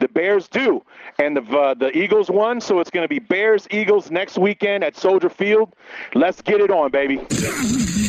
The 0.00 0.08
Bears 0.08 0.48
do, 0.48 0.84
and 1.18 1.36
the 1.36 1.42
uh, 1.58 1.74
the 1.74 1.96
Eagles 1.96 2.30
won, 2.30 2.60
so 2.60 2.80
it's 2.80 2.90
going 2.90 3.04
to 3.04 3.08
be 3.08 3.18
Bears 3.18 3.66
Eagles 3.70 4.10
next 4.10 4.38
weekend 4.38 4.84
at 4.84 4.96
Soldier 4.96 5.28
Field. 5.28 5.74
Let's 6.14 6.42
get 6.42 6.60
it 6.60 6.70
on, 6.70 6.90
baby. 6.90 7.20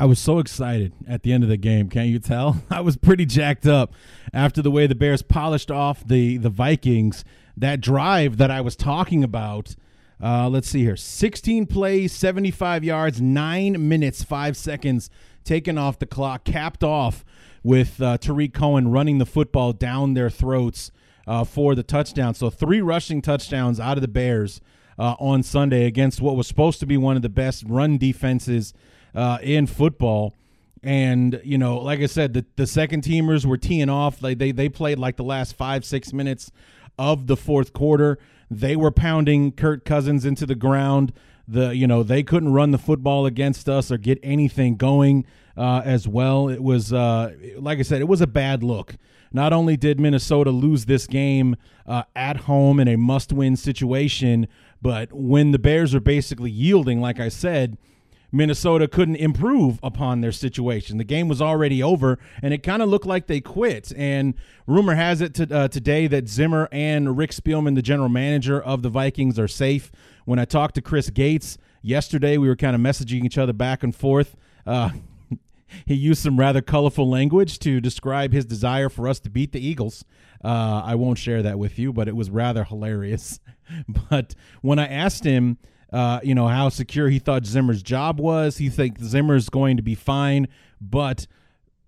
I 0.00 0.06
was 0.06 0.18
so 0.18 0.38
excited 0.38 0.94
at 1.06 1.24
the 1.24 1.32
end 1.34 1.42
of 1.42 1.50
the 1.50 1.58
game. 1.58 1.90
Can't 1.90 2.08
you 2.08 2.18
tell? 2.18 2.62
I 2.70 2.80
was 2.80 2.96
pretty 2.96 3.26
jacked 3.26 3.66
up 3.66 3.92
after 4.32 4.62
the 4.62 4.70
way 4.70 4.86
the 4.86 4.94
Bears 4.94 5.20
polished 5.20 5.70
off 5.70 6.08
the 6.08 6.38
the 6.38 6.48
Vikings. 6.48 7.22
That 7.54 7.82
drive 7.82 8.38
that 8.38 8.50
I 8.50 8.62
was 8.62 8.76
talking 8.76 9.22
about. 9.22 9.76
Uh, 10.18 10.48
let's 10.48 10.70
see 10.70 10.80
here: 10.80 10.96
16 10.96 11.66
plays, 11.66 12.14
75 12.14 12.82
yards, 12.82 13.20
nine 13.20 13.90
minutes, 13.90 14.24
five 14.24 14.56
seconds 14.56 15.10
taken 15.44 15.76
off 15.76 15.98
the 15.98 16.06
clock, 16.06 16.44
capped 16.44 16.82
off 16.82 17.22
with 17.62 18.00
uh, 18.00 18.16
Tarik 18.16 18.54
Cohen 18.54 18.90
running 18.90 19.18
the 19.18 19.26
football 19.26 19.74
down 19.74 20.14
their 20.14 20.30
throats 20.30 20.90
uh, 21.26 21.44
for 21.44 21.74
the 21.74 21.82
touchdown. 21.82 22.32
So 22.32 22.48
three 22.48 22.80
rushing 22.80 23.20
touchdowns 23.20 23.78
out 23.78 23.98
of 23.98 24.02
the 24.02 24.08
Bears 24.08 24.62
uh, 24.98 25.16
on 25.20 25.42
Sunday 25.42 25.84
against 25.84 26.22
what 26.22 26.36
was 26.36 26.46
supposed 26.46 26.80
to 26.80 26.86
be 26.86 26.96
one 26.96 27.16
of 27.16 27.22
the 27.22 27.28
best 27.28 27.64
run 27.66 27.98
defenses 27.98 28.72
uh, 29.14 29.38
in 29.42 29.66
football. 29.66 30.34
And 30.82 31.40
you 31.44 31.58
know, 31.58 31.78
like 31.78 32.00
I 32.00 32.06
said, 32.06 32.32
the, 32.32 32.46
the 32.56 32.66
second 32.66 33.02
teamers 33.02 33.44
were 33.44 33.58
teeing 33.58 33.90
off. 33.90 34.22
Like 34.22 34.38
they 34.38 34.52
they 34.52 34.68
played 34.68 34.98
like 34.98 35.16
the 35.16 35.24
last 35.24 35.54
five 35.56 35.84
six 35.84 36.12
minutes 36.12 36.50
of 36.98 37.26
the 37.26 37.36
fourth 37.36 37.72
quarter. 37.72 38.18
They 38.50 38.76
were 38.76 38.90
pounding 38.90 39.52
Kirk 39.52 39.84
Cousins 39.84 40.24
into 40.24 40.46
the 40.46 40.54
ground. 40.54 41.12
The 41.46 41.76
you 41.76 41.86
know 41.86 42.02
they 42.02 42.22
couldn't 42.22 42.52
run 42.52 42.70
the 42.70 42.78
football 42.78 43.26
against 43.26 43.68
us 43.68 43.90
or 43.90 43.98
get 43.98 44.18
anything 44.22 44.76
going 44.76 45.26
uh, 45.56 45.82
as 45.84 46.08
well. 46.08 46.48
It 46.48 46.62
was 46.62 46.92
uh, 46.92 47.34
like 47.58 47.78
I 47.78 47.82
said, 47.82 48.00
it 48.00 48.08
was 48.08 48.20
a 48.20 48.26
bad 48.26 48.62
look. 48.62 48.96
Not 49.32 49.52
only 49.52 49.76
did 49.76 50.00
Minnesota 50.00 50.50
lose 50.50 50.86
this 50.86 51.06
game 51.06 51.56
uh, 51.86 52.02
at 52.16 52.38
home 52.38 52.80
in 52.80 52.88
a 52.88 52.96
must-win 52.96 53.56
situation, 53.56 54.48
but 54.82 55.12
when 55.12 55.52
the 55.52 55.58
Bears 55.58 55.94
are 55.94 56.00
basically 56.00 56.50
yielding, 56.50 57.00
like 57.00 57.20
I 57.20 57.28
said, 57.28 57.78
Minnesota 58.32 58.86
couldn't 58.86 59.16
improve 59.16 59.78
upon 59.82 60.20
their 60.20 60.32
situation. 60.32 60.98
The 60.98 61.04
game 61.04 61.28
was 61.28 61.42
already 61.42 61.82
over, 61.82 62.18
and 62.42 62.54
it 62.54 62.62
kind 62.62 62.82
of 62.82 62.88
looked 62.88 63.06
like 63.06 63.26
they 63.26 63.40
quit. 63.40 63.92
And 63.96 64.34
rumor 64.66 64.94
has 64.94 65.20
it 65.20 65.34
to, 65.34 65.54
uh, 65.54 65.68
today 65.68 66.06
that 66.06 66.28
Zimmer 66.28 66.68
and 66.70 67.16
Rick 67.16 67.32
Spielman, 67.32 67.74
the 67.74 67.82
general 67.82 68.08
manager 68.08 68.60
of 68.60 68.82
the 68.82 68.88
Vikings, 68.88 69.38
are 69.38 69.48
safe. 69.48 69.90
When 70.24 70.38
I 70.38 70.44
talked 70.44 70.76
to 70.76 70.82
Chris 70.82 71.10
Gates 71.10 71.58
yesterday, 71.82 72.36
we 72.36 72.48
were 72.48 72.56
kind 72.56 72.74
of 72.74 72.80
messaging 72.80 73.24
each 73.24 73.38
other 73.38 73.52
back 73.52 73.82
and 73.82 73.94
forth. 73.94 74.36
Uh, 74.66 74.90
he 75.86 75.94
used 75.94 76.22
some 76.22 76.38
rather 76.38 76.60
colorful 76.60 77.08
language 77.08 77.58
to 77.60 77.80
describe 77.80 78.32
his 78.32 78.44
desire 78.44 78.88
for 78.88 79.08
us 79.08 79.18
to 79.20 79.30
beat 79.30 79.52
the 79.52 79.64
Eagles. 79.64 80.04
Uh, 80.42 80.82
I 80.84 80.94
won't 80.94 81.18
share 81.18 81.42
that 81.42 81.58
with 81.58 81.78
you, 81.78 81.92
but 81.92 82.08
it 82.08 82.16
was 82.16 82.30
rather 82.30 82.64
hilarious. 82.64 83.40
but 84.10 84.34
when 84.62 84.78
I 84.78 84.86
asked 84.86 85.24
him, 85.24 85.58
uh, 85.92 86.20
you 86.22 86.34
know, 86.34 86.48
how 86.48 86.68
secure 86.68 87.08
he 87.08 87.18
thought 87.18 87.44
Zimmer's 87.44 87.82
job 87.82 88.20
was. 88.20 88.58
He 88.58 88.68
thinks 88.68 89.02
Zimmer's 89.02 89.48
going 89.48 89.76
to 89.76 89.82
be 89.82 89.94
fine, 89.94 90.48
but 90.80 91.26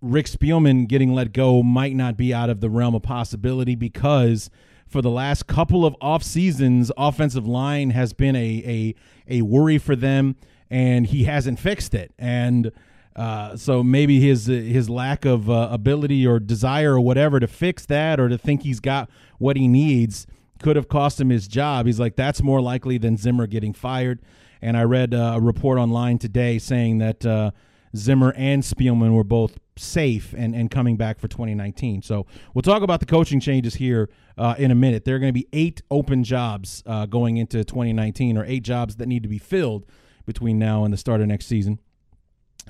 Rick 0.01 0.27
Spielman 0.27 0.89
getting 0.89 1.15
let 1.15 1.33
go 1.33 1.63
might 1.63 1.95
not 1.95 2.17
be 2.17 2.35
out 2.35 2.51
of 2.51 2.61
the 2.61 2.69
realm 2.69 2.95
of 2.95 3.03
possibility 3.03 3.77
because 3.77 4.51
for 4.89 5.01
the 5.01 5.11
last 5.11 5.47
couple 5.47 5.87
of 5.87 5.95
off 6.01 6.23
seasons, 6.23 6.91
offensive 6.97 7.47
line 7.47 7.91
has 7.91 8.13
been 8.13 8.35
a 8.35 8.95
a, 9.29 9.39
a 9.39 9.43
worry 9.43 9.79
for 9.79 9.95
them, 9.95 10.37
and 10.69 11.07
he 11.07 11.25
hasn't 11.25 11.61
fixed 11.61 11.95
it. 11.95 12.13
And 12.19 12.73
uh, 13.15 13.57
so 13.57 13.85
maybe 13.85 14.21
his 14.21 14.47
his 14.47 14.91
lack 14.91 15.25
of 15.25 15.49
uh, 15.49 15.69
ability 15.71 16.27
or 16.27 16.41
desire 16.41 16.95
or 16.95 17.01
whatever 17.01 17.39
to 17.39 17.47
fix 17.47 17.87
that 17.87 18.19
or 18.19 18.29
to 18.29 18.37
think 18.37 18.63
he's 18.63 18.81
got 18.81 19.09
what 19.39 19.57
he 19.57 19.69
needs 19.69 20.27
could 20.63 20.77
have 20.77 20.89
cost 20.89 21.21
him 21.21 21.29
his 21.29 21.47
job. 21.49 21.87
He's 21.87 22.01
like, 22.01 22.17
that's 22.17 22.43
more 22.43 22.61
likely 22.61 22.99
than 22.99 23.17
Zimmer 23.17 23.47
getting 23.47 23.73
fired. 23.73 24.21
And 24.61 24.77
I 24.77 24.85
read 24.85 25.13
uh, 25.13 25.35
a 25.37 25.41
report 25.41 25.79
online 25.79 26.19
today 26.19 26.59
saying 26.59 26.99
that 26.99 27.27
uh, 27.27 27.51
Zimmer 27.97 28.33
and 28.37 28.63
Spielman 28.63 29.15
were 29.15 29.25
both 29.25 29.59
safe 29.77 30.35
and, 30.37 30.55
and 30.55 30.71
coming 30.71 30.97
back 30.97 31.19
for 31.19 31.29
2019. 31.29 32.03
So 32.03 32.27
we'll 32.55 32.63
talk 32.63 32.83
about 32.83 33.01
the 33.01 33.07
coaching 33.07 33.41
changes 33.41 33.75
here 33.75 34.09
uh, 34.39 34.55
in 34.59 34.71
a 34.71 34.75
minute. 34.75 35.05
There 35.05 35.17
are 35.17 35.19
going 35.19 35.33
to 35.33 35.39
be 35.39 35.49
eight 35.53 35.83
open 35.91 36.25
jobs 36.25 36.83
uh, 36.87 37.07
going 37.07 37.37
into 37.37 37.65
2019, 37.65 38.39
or 38.39 38.45
eight 38.45 38.63
jobs 38.63 38.97
that 38.97 39.07
need 39.07 39.23
to 39.23 39.29
be 39.29 39.39
filled 39.39 39.87
between 40.25 40.59
now 40.59 40.85
and 40.85 40.93
the 40.93 40.99
start 40.99 41.21
of 41.21 41.27
next 41.27 41.47
season. 41.47 41.79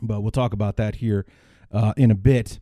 But 0.00 0.22
we'll 0.22 0.30
talk 0.30 0.52
about 0.52 0.76
that 0.76 0.96
here 0.96 1.26
uh, 1.70 1.92
in 1.96 2.10
a 2.10 2.14
bit. 2.14 2.58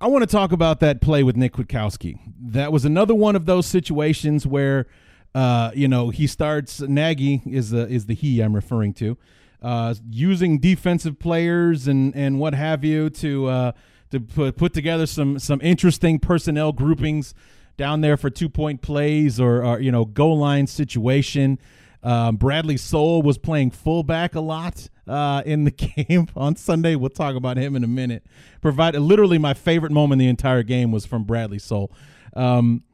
I 0.00 0.06
want 0.06 0.22
to 0.22 0.28
talk 0.28 0.52
about 0.52 0.78
that 0.80 1.00
play 1.00 1.24
with 1.24 1.36
Nick 1.36 1.54
Kwiatkowski. 1.54 2.20
That 2.40 2.70
was 2.70 2.84
another 2.84 3.16
one 3.16 3.34
of 3.34 3.46
those 3.46 3.66
situations 3.66 4.46
where, 4.46 4.86
uh, 5.34 5.72
you 5.74 5.88
know, 5.88 6.10
he 6.10 6.28
starts 6.28 6.80
Nagy 6.80 7.42
is 7.44 7.70
the 7.70 7.88
is 7.88 8.06
the 8.06 8.14
he 8.14 8.40
I'm 8.40 8.54
referring 8.54 8.94
to, 8.94 9.18
uh, 9.60 9.94
using 10.08 10.58
defensive 10.58 11.18
players 11.18 11.88
and 11.88 12.14
and 12.14 12.38
what 12.38 12.54
have 12.54 12.84
you 12.84 13.10
to 13.10 13.46
uh, 13.46 13.72
to 14.12 14.20
put 14.20 14.56
put 14.56 14.72
together 14.72 15.04
some 15.04 15.40
some 15.40 15.60
interesting 15.62 16.20
personnel 16.20 16.72
groupings 16.72 17.34
down 17.76 18.00
there 18.00 18.16
for 18.16 18.30
two 18.30 18.48
point 18.48 18.82
plays 18.82 19.40
or, 19.40 19.64
or 19.64 19.80
you 19.80 19.90
know 19.90 20.04
goal 20.04 20.38
line 20.38 20.68
situation. 20.68 21.58
Um, 22.02 22.36
Bradley 22.36 22.76
Sowell 22.76 23.22
was 23.22 23.38
playing 23.38 23.72
fullback 23.72 24.34
a 24.34 24.40
lot 24.40 24.88
uh, 25.06 25.42
in 25.44 25.64
the 25.64 25.70
game 26.06 26.28
on 26.36 26.56
Sunday. 26.56 26.94
We'll 26.94 27.10
talk 27.10 27.34
about 27.34 27.56
him 27.56 27.74
in 27.74 27.84
a 27.84 27.88
minute. 27.88 28.24
Provided 28.60 29.00
literally 29.00 29.38
my 29.38 29.54
favorite 29.54 29.92
moment 29.92 30.18
the 30.20 30.28
entire 30.28 30.62
game 30.62 30.92
was 30.92 31.06
from 31.06 31.24
Bradley 31.24 31.58
Sowell. 31.58 31.92
Um, 32.34 32.84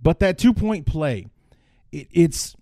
but 0.00 0.20
that 0.20 0.38
two 0.38 0.52
point 0.52 0.86
play, 0.86 1.26
it, 1.90 2.08
it's 2.10 2.56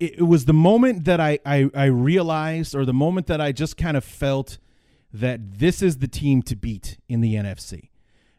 it, 0.00 0.18
it, 0.18 0.22
was 0.22 0.44
the 0.44 0.52
moment 0.52 1.04
that 1.04 1.20
I, 1.20 1.38
I 1.44 1.70
I 1.74 1.84
realized, 1.86 2.74
or 2.74 2.84
the 2.84 2.94
moment 2.94 3.26
that 3.28 3.40
I 3.40 3.52
just 3.52 3.76
kind 3.76 3.96
of 3.96 4.04
felt 4.04 4.58
that 5.12 5.58
this 5.58 5.82
is 5.82 5.98
the 5.98 6.08
team 6.08 6.42
to 6.42 6.56
beat 6.56 6.98
in 7.08 7.20
the 7.20 7.34
NFC, 7.34 7.90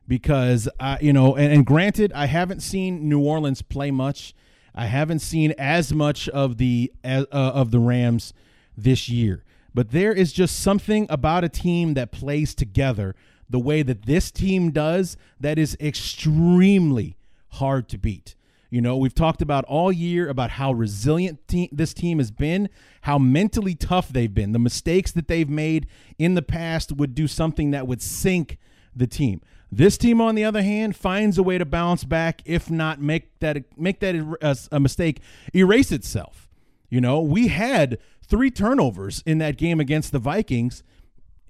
because 0.07 0.67
I 0.79 0.99
you 0.99 1.13
know, 1.13 1.35
and, 1.35 1.53
and 1.53 1.65
granted, 1.65 2.11
I 2.13 2.25
haven't 2.25 2.61
seen 2.61 3.07
New 3.07 3.21
Orleans 3.21 3.61
play 3.61 3.91
much 3.91 4.33
I 4.75 4.87
haven't 4.87 5.19
seen 5.19 5.53
as 5.57 5.93
much 5.93 6.27
of 6.29 6.57
the 6.57 6.91
uh, 7.03 7.25
of 7.31 7.71
the 7.71 7.79
Rams 7.79 8.33
this 8.77 9.07
year, 9.07 9.43
but 9.73 9.91
there 9.91 10.11
is 10.11 10.33
just 10.33 10.59
something 10.59 11.07
about 11.09 11.43
a 11.43 11.49
team 11.49 11.93
that 11.93 12.11
plays 12.11 12.53
together 12.53 13.15
the 13.49 13.59
way 13.59 13.83
that 13.83 14.05
this 14.05 14.31
team 14.31 14.71
does 14.71 15.17
that 15.39 15.57
is 15.57 15.77
extremely 15.79 17.15
hard 17.49 17.87
to 17.89 17.97
beat. 17.97 18.35
You 18.69 18.81
know, 18.81 18.97
we've 18.97 19.15
talked 19.15 19.41
about 19.41 19.63
all 19.65 19.91
year 19.91 20.27
about 20.27 20.51
how 20.51 20.73
resilient 20.73 21.47
te- 21.47 21.69
this 21.71 21.93
team 21.93 22.17
has 22.17 22.31
been, 22.31 22.67
how 23.01 23.17
mentally 23.17 23.75
tough 23.75 24.09
they've 24.09 24.33
been. 24.33 24.51
The 24.51 24.59
mistakes 24.59 25.11
that 25.13 25.27
they've 25.27 25.49
made 25.49 25.87
in 26.17 26.33
the 26.33 26.41
past 26.41 26.91
would 26.91 27.15
do 27.15 27.27
something 27.27 27.71
that 27.71 27.87
would 27.87 28.01
sink 28.01 28.57
the 28.93 29.07
team. 29.07 29.41
This 29.71 29.97
team, 29.97 30.21
on 30.21 30.35
the 30.35 30.43
other 30.43 30.61
hand, 30.61 30.95
finds 30.95 31.37
a 31.37 31.43
way 31.43 31.57
to 31.57 31.65
bounce 31.65 32.03
back, 32.03 32.41
if 32.45 32.69
not 32.69 33.01
make 33.01 33.39
that 33.39 33.77
make 33.77 33.99
that 33.99 34.15
a, 34.41 34.57
a 34.71 34.79
mistake 34.79 35.21
erase 35.53 35.91
itself. 35.91 36.49
You 36.89 37.01
know, 37.01 37.19
we 37.19 37.47
had 37.47 37.97
three 38.25 38.51
turnovers 38.51 39.23
in 39.25 39.37
that 39.39 39.57
game 39.57 39.79
against 39.79 40.11
the 40.11 40.19
Vikings. 40.19 40.83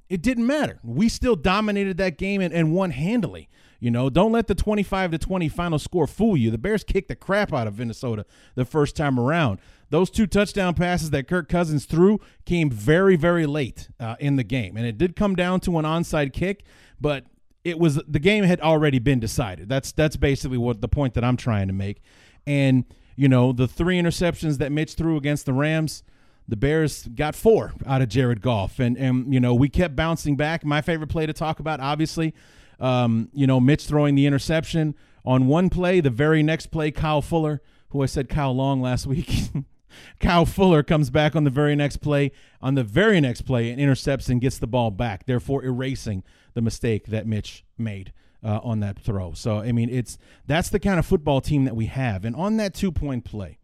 It 0.10 0.22
didn't 0.22 0.48
matter. 0.48 0.80
We 0.84 1.10
still 1.10 1.36
dominated 1.36 1.98
that 1.98 2.18
game 2.18 2.42
and, 2.42 2.54
and 2.54 2.74
won 2.74 2.92
handily. 2.92 3.50
You 3.80 3.92
know, 3.92 4.10
don't 4.10 4.32
let 4.32 4.48
the 4.48 4.56
25 4.56 5.12
to 5.12 5.18
20 5.18 5.50
final 5.50 5.78
score 5.78 6.08
fool 6.08 6.38
you. 6.38 6.50
The 6.50 6.58
Bears 6.58 6.84
kicked 6.84 7.10
the 7.10 7.16
crap 7.16 7.54
out 7.54 7.68
of 7.68 7.78
Minnesota 7.78 8.26
the 8.56 8.66
first 8.66 8.96
time 8.96 9.20
around. 9.20 9.60
Those 9.90 10.10
two 10.10 10.26
touchdown 10.26 10.74
passes 10.74 11.12
that 11.12 11.28
Kirk 11.28 11.50
Cousins 11.50 11.86
threw 11.86 12.20
came 12.46 12.70
very, 12.72 13.16
very 13.16 13.46
late 13.46 13.90
uh, 14.00 14.16
in 14.20 14.36
the 14.36 14.44
game. 14.44 14.78
And 14.78 14.86
it 14.86 14.98
did 14.98 15.16
come 15.16 15.36
down 15.36 15.60
to 15.62 15.78
an 15.78 15.86
onside 15.86 16.34
kick, 16.34 16.64
but 17.00 17.26
it 17.66 17.80
was 17.80 18.00
the 18.08 18.20
game 18.20 18.44
had 18.46 18.62
already 18.62 19.00
been 19.00 19.20
decided. 19.20 19.68
That's 19.68 19.92
that's 19.92 20.16
basically 20.16 20.60
what 20.60 20.80
the 20.80 20.88
point 20.88 21.16
that 21.16 21.24
I'm 21.26 21.36
trying 21.36 21.68
to 21.68 21.74
make. 21.74 22.02
And 22.48 22.86
you 23.18 23.28
know, 23.28 23.52
the 23.52 23.68
three 23.68 24.00
interceptions 24.00 24.60
that 24.60 24.72
Mitch 24.72 24.94
threw 24.94 25.18
against 25.18 25.48
the 25.48 25.54
Rams, 25.54 26.04
the 26.48 26.56
Bears 26.56 27.08
got 27.08 27.36
four 27.36 27.74
out 27.86 28.04
of 28.04 28.08
Jared 28.10 28.42
Goff, 28.42 28.80
and 28.80 28.96
and 28.98 29.34
you 29.34 29.40
know 29.40 29.56
we 29.56 29.68
kept 29.68 29.96
bouncing 29.96 30.38
back. 30.38 30.64
My 30.64 30.82
favorite 30.82 31.10
play 31.10 31.26
to 31.26 31.34
talk 31.34 31.60
about, 31.60 31.80
obviously, 31.80 32.36
um, 32.80 33.30
you 33.34 33.48
know, 33.48 33.60
Mitch 33.60 33.86
throwing 33.86 34.14
the 34.14 34.28
interception 34.28 34.94
on 35.26 35.48
one 35.48 35.70
play. 35.70 36.00
The 36.02 36.12
very 36.12 36.44
next 36.44 36.68
play, 36.68 36.92
Kyle 36.92 37.24
Fuller, 37.24 37.62
who 37.90 38.04
I 38.04 38.06
said 38.06 38.30
Kyle 38.30 38.56
Long 38.56 38.80
last 38.80 39.08
week. 39.08 39.50
Kyle 40.20 40.46
Fuller 40.46 40.84
comes 40.84 41.10
back 41.10 41.36
on 41.36 41.44
the 41.44 41.50
very 41.50 41.76
next 41.76 41.98
play. 41.98 42.32
On 42.62 42.76
the 42.76 42.84
very 42.84 43.22
next 43.22 43.42
play, 43.42 43.70
and 43.70 43.80
intercepts 43.80 44.30
and 44.30 44.42
gets 44.42 44.58
the 44.58 44.68
ball 44.68 44.92
back, 44.92 45.26
therefore 45.26 45.64
erasing 45.64 46.24
the 46.54 46.62
mistake 46.62 47.08
that 47.08 47.28
Mitch 47.28 47.64
made 47.78 48.12
uh, 48.44 48.60
on 48.64 48.80
that 48.80 49.00
throw. 49.00 49.34
So 49.34 49.60
I 49.60 49.72
mean, 49.72 49.90
it's 49.90 50.18
that's 50.46 50.70
the 50.70 50.80
kind 50.80 51.00
of 51.00 51.06
football 51.06 51.42
team 51.42 51.66
that 51.66 51.76
we 51.76 51.88
have. 51.88 52.26
And 52.26 52.36
on 52.36 52.58
that 52.58 52.74
two 52.74 52.92
point 52.92 53.26
play, 53.26 53.58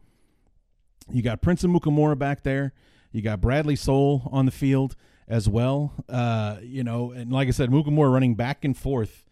you 1.09 1.21
got 1.21 1.41
Prince 1.41 1.63
Amukamara 1.63 2.17
back 2.17 2.43
there. 2.43 2.73
You 3.11 3.21
got 3.21 3.41
Bradley 3.41 3.75
Sowell 3.75 4.29
on 4.31 4.45
the 4.45 4.51
field 4.51 4.95
as 5.27 5.47
well. 5.47 5.93
Uh, 6.09 6.57
you 6.61 6.83
know, 6.83 7.11
and 7.11 7.31
like 7.31 7.47
I 7.47 7.51
said, 7.51 7.69
Mukamura 7.69 8.11
running 8.11 8.35
back 8.35 8.65
and 8.65 8.75
forth. 8.75 9.25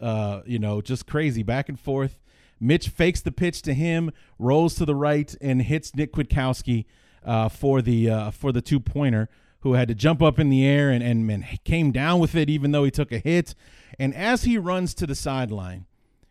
Uh, 0.00 0.42
you 0.44 0.58
know, 0.58 0.82
just 0.82 1.06
crazy 1.06 1.42
back 1.42 1.68
and 1.68 1.80
forth. 1.80 2.20
Mitch 2.58 2.88
fakes 2.88 3.20
the 3.20 3.32
pitch 3.32 3.62
to 3.62 3.74
him, 3.74 4.10
rolls 4.38 4.74
to 4.76 4.84
the 4.84 4.94
right, 4.94 5.34
and 5.40 5.62
hits 5.62 5.94
Nick 5.94 6.12
Kwiatkowski 6.12 6.86
uh, 7.24 7.48
for 7.48 7.82
the 7.82 8.08
uh, 8.08 8.30
for 8.30 8.52
the 8.52 8.62
two 8.62 8.80
pointer 8.80 9.28
who 9.60 9.72
had 9.72 9.88
to 9.88 9.94
jump 9.94 10.22
up 10.22 10.38
in 10.38 10.48
the 10.48 10.64
air 10.64 10.90
and, 10.90 11.02
and, 11.02 11.28
and 11.28 11.44
came 11.64 11.90
down 11.90 12.20
with 12.20 12.36
it 12.36 12.48
even 12.48 12.70
though 12.70 12.84
he 12.84 12.90
took 12.90 13.10
a 13.10 13.18
hit. 13.18 13.54
And 13.98 14.14
as 14.14 14.44
he 14.44 14.58
runs 14.58 14.94
to 14.94 15.08
the 15.08 15.14
sideline, 15.16 15.86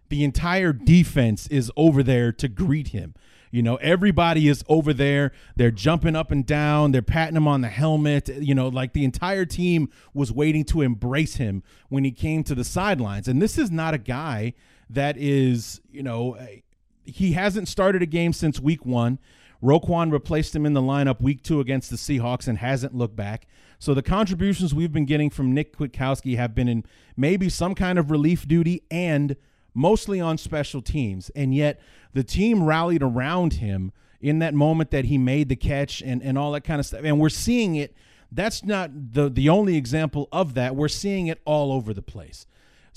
the 0.07 0.23
entire 0.23 0.71
defense 0.71 1.45
is 1.47 1.69
over 1.75 2.01
there 2.01 2.31
to 2.31 2.47
greet 2.47 2.89
him. 2.89 3.13
You 3.51 3.61
know, 3.61 3.75
everybody 3.77 4.47
is 4.47 4.63
over 4.67 4.93
there. 4.93 5.31
They're 5.55 5.71
jumping 5.71 6.15
up 6.15 6.31
and 6.31 6.45
down. 6.45 6.91
They're 6.91 7.01
patting 7.01 7.35
him 7.35 7.47
on 7.47 7.61
the 7.61 7.69
helmet. 7.69 8.27
You 8.27 8.55
know, 8.55 8.67
like 8.67 8.93
the 8.93 9.03
entire 9.03 9.45
team 9.45 9.89
was 10.13 10.31
waiting 10.31 10.63
to 10.65 10.81
embrace 10.81 11.35
him 11.35 11.63
when 11.89 12.03
he 12.03 12.11
came 12.11 12.43
to 12.43 12.55
the 12.55 12.63
sidelines. 12.63 13.27
And 13.27 13.41
this 13.41 13.57
is 13.57 13.71
not 13.71 13.93
a 13.93 13.97
guy 13.97 14.53
that 14.89 15.17
is, 15.17 15.81
you 15.91 16.03
know, 16.03 16.37
he 17.03 17.33
hasn't 17.33 17.67
started 17.67 18.01
a 18.01 18.07
game 18.07 18.33
since 18.33 18.59
week 18.59 18.85
one. 18.85 19.19
Roquan 19.63 20.11
replaced 20.11 20.55
him 20.55 20.65
in 20.65 20.73
the 20.73 20.81
lineup 20.81 21.21
week 21.21 21.41
two 21.41 21.59
against 21.59 21.89
the 21.89 21.95
Seahawks 21.95 22.47
and 22.47 22.57
hasn't 22.57 22.93
looked 22.93 23.15
back. 23.15 23.47
So 23.79 23.93
the 23.93 24.03
contributions 24.03 24.73
we've 24.73 24.91
been 24.91 25.05
getting 25.05 25.29
from 25.29 25.53
Nick 25.53 25.77
Kwiatkowski 25.77 26.37
have 26.37 26.53
been 26.55 26.67
in 26.67 26.85
maybe 27.17 27.49
some 27.49 27.75
kind 27.75 27.99
of 27.99 28.11
relief 28.11 28.47
duty 28.47 28.83
and 28.91 29.35
mostly 29.73 30.19
on 30.21 30.37
special 30.37 30.81
teams. 30.81 31.29
And 31.35 31.53
yet 31.53 31.79
the 32.13 32.23
team 32.23 32.63
rallied 32.63 33.03
around 33.03 33.53
him 33.53 33.91
in 34.21 34.39
that 34.39 34.53
moment 34.53 34.91
that 34.91 35.05
he 35.05 35.17
made 35.17 35.49
the 35.49 35.55
catch 35.55 36.01
and, 36.01 36.21
and 36.23 36.37
all 36.37 36.51
that 36.53 36.63
kind 36.63 36.79
of 36.79 36.85
stuff. 36.85 37.01
And 37.03 37.19
we're 37.19 37.29
seeing 37.29 37.75
it. 37.75 37.95
That's 38.31 38.63
not 38.63 38.89
the, 39.13 39.29
the 39.29 39.49
only 39.49 39.77
example 39.77 40.27
of 40.31 40.55
that. 40.55 40.75
We're 40.75 40.87
seeing 40.87 41.27
it 41.27 41.41
all 41.45 41.71
over 41.71 41.93
the 41.93 42.01
place. 42.01 42.47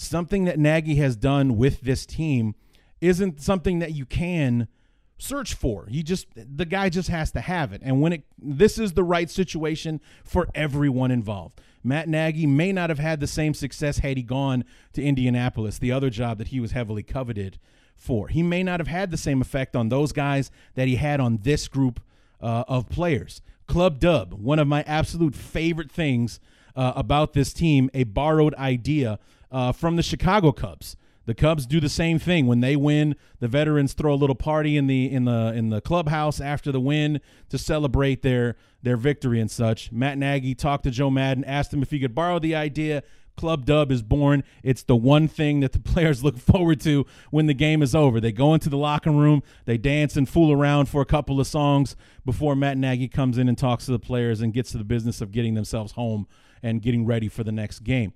Something 0.01 0.45
that 0.45 0.59
Nagy 0.59 0.95
has 0.97 1.17
done 1.17 1.57
with 1.57 1.81
this 1.81 2.07
team 2.07 2.55
isn't 3.01 3.41
something 3.41 3.81
that 3.81 3.95
you 3.95 4.07
can– 4.07 4.69
search 5.19 5.55
for. 5.55 5.87
He 5.87 6.03
just 6.03 6.27
the 6.35 6.65
guy 6.65 6.89
just 6.89 7.09
has 7.09 7.33
to 7.33 7.41
have 7.41 7.73
it. 7.73 7.83
And 7.85 8.01
when 8.01 8.13
it 8.13 8.23
this 8.41 8.79
is 8.79 8.93
the 8.93 9.05
right 9.05 9.29
situation 9.29 10.01
for 10.25 10.49
everyone 10.55 11.11
involved. 11.11 11.61
Matt 11.85 12.09
Nagy 12.09 12.47
may 12.47 12.73
not 12.73 12.91
have 12.91 12.99
had 12.99 13.21
the 13.21 13.27
same 13.27 13.55
success 13.55 13.99
had 13.99 14.17
he 14.17 14.23
gone 14.23 14.65
to 14.93 15.03
Indianapolis, 15.03 15.79
the 15.79 15.93
other 15.93 16.11
job 16.11 16.39
that 16.39 16.49
he 16.49 16.61
was 16.61 16.73
heavily 16.73 17.03
coveted 17.03 17.59
for. 17.95 18.29
He 18.29 18.43
may 18.43 18.63
not 18.63 18.81
have 18.81 18.89
had 18.89 19.11
the 19.11 19.17
same 19.17 19.41
effect 19.41 19.77
on 19.77 19.89
those 19.89 20.13
guys 20.13 20.51
that 20.75 20.89
he 20.89 20.97
had 20.97 21.21
on 21.21 21.39
this 21.43 21.69
group 21.69 22.01
uh, 22.41 22.65
of 22.69 22.89
players. 22.89 23.43
Club 23.67 23.99
Dub, 24.01 24.33
one 24.35 24.59
of 24.59 24.67
my 24.67 24.83
absolute 24.83 25.35
favorite 25.35 25.91
things 25.91 26.41
uh, 26.75 26.93
about 26.97 27.33
this 27.33 27.53
team, 27.53 27.91
a 27.93 28.05
borrowed 28.05 28.55
idea 28.55 29.19
uh, 29.51 29.73
from 29.73 29.97
the 29.97 30.03
Chicago 30.03 30.53
Cubs. 30.53 30.97
The 31.29 31.35
Cubs 31.35 31.67
do 31.67 31.79
the 31.79 31.91
same 31.91 32.19
thing 32.19 32.47
when 32.47 32.61
they 32.61 32.75
win. 32.75 33.15
The 33.39 33.49
veterans 33.49 33.93
throw 33.93 34.15
a 34.15 34.17
little 34.17 34.35
party 34.35 34.79
in 34.79 34.87
the 34.87 35.13
in 35.13 35.27
the 35.27 35.53
in 35.55 35.69
the 35.69 35.83
clubhouse 35.83 36.41
after 36.41 36.73
the 36.73 36.81
win 36.81 37.21
to 37.51 37.59
celebrate 37.59 38.23
their 38.23 38.57
their 38.83 38.97
victory 38.97 39.39
and 39.39 39.51
such. 39.51 39.93
Matt 39.93 40.17
Nagy 40.17 40.55
talked 40.55 40.85
to 40.85 40.91
Joe 40.91 41.11
Maddon, 41.11 41.45
asked 41.45 41.71
him 41.71 41.83
if 41.83 41.91
he 41.91 42.01
could 42.01 42.15
borrow 42.15 42.39
the 42.39 42.55
idea. 42.55 43.03
Club 43.37 43.67
Dub 43.67 43.93
is 43.93 44.03
born. 44.03 44.43
It's 44.63 44.83
the 44.83 44.97
one 44.97 45.29
thing 45.29 45.61
that 45.61 45.73
the 45.73 45.79
players 45.93 46.25
look 46.25 46.39
forward 46.39 46.81
to 46.81 47.05
when 47.31 47.45
the 47.45 47.53
game 47.53 47.83
is 47.83 47.95
over. 47.95 48.23
They 48.23 48.33
go 48.33 48.55
into 48.55 48.71
the 48.71 48.79
locker 48.79 49.11
room, 49.11 49.43
they 49.67 49.77
dance 49.77 50.17
and 50.17 50.27
fool 50.27 50.51
around 50.51 50.87
for 50.89 51.03
a 51.03 51.07
couple 51.07 51.41
of 51.41 51.47
songs 51.47 51.95
before 52.25 52.57
Matt 52.57 52.79
Nagy 52.79 53.07
comes 53.07 53.37
in 53.37 53.51
and 53.51 53.59
talks 53.59 53.85
to 53.85 53.93
the 53.93 53.99
players 53.99 54.41
and 54.41 54.55
gets 54.55 54.73
to 54.73 54.79
the 54.79 54.83
business 54.83 55.21
of 55.21 55.31
getting 55.31 55.53
themselves 55.53 55.93
home 55.93 56.27
and 56.63 56.81
getting 56.81 57.05
ready 57.05 57.29
for 57.29 57.45
the 57.45 57.53
next 57.53 57.81
game 57.81 58.15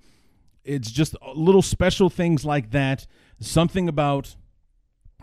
it's 0.64 0.90
just 0.90 1.16
little 1.34 1.62
special 1.62 2.10
things 2.10 2.44
like 2.44 2.70
that. 2.70 3.06
Something 3.40 3.88
about 3.88 4.36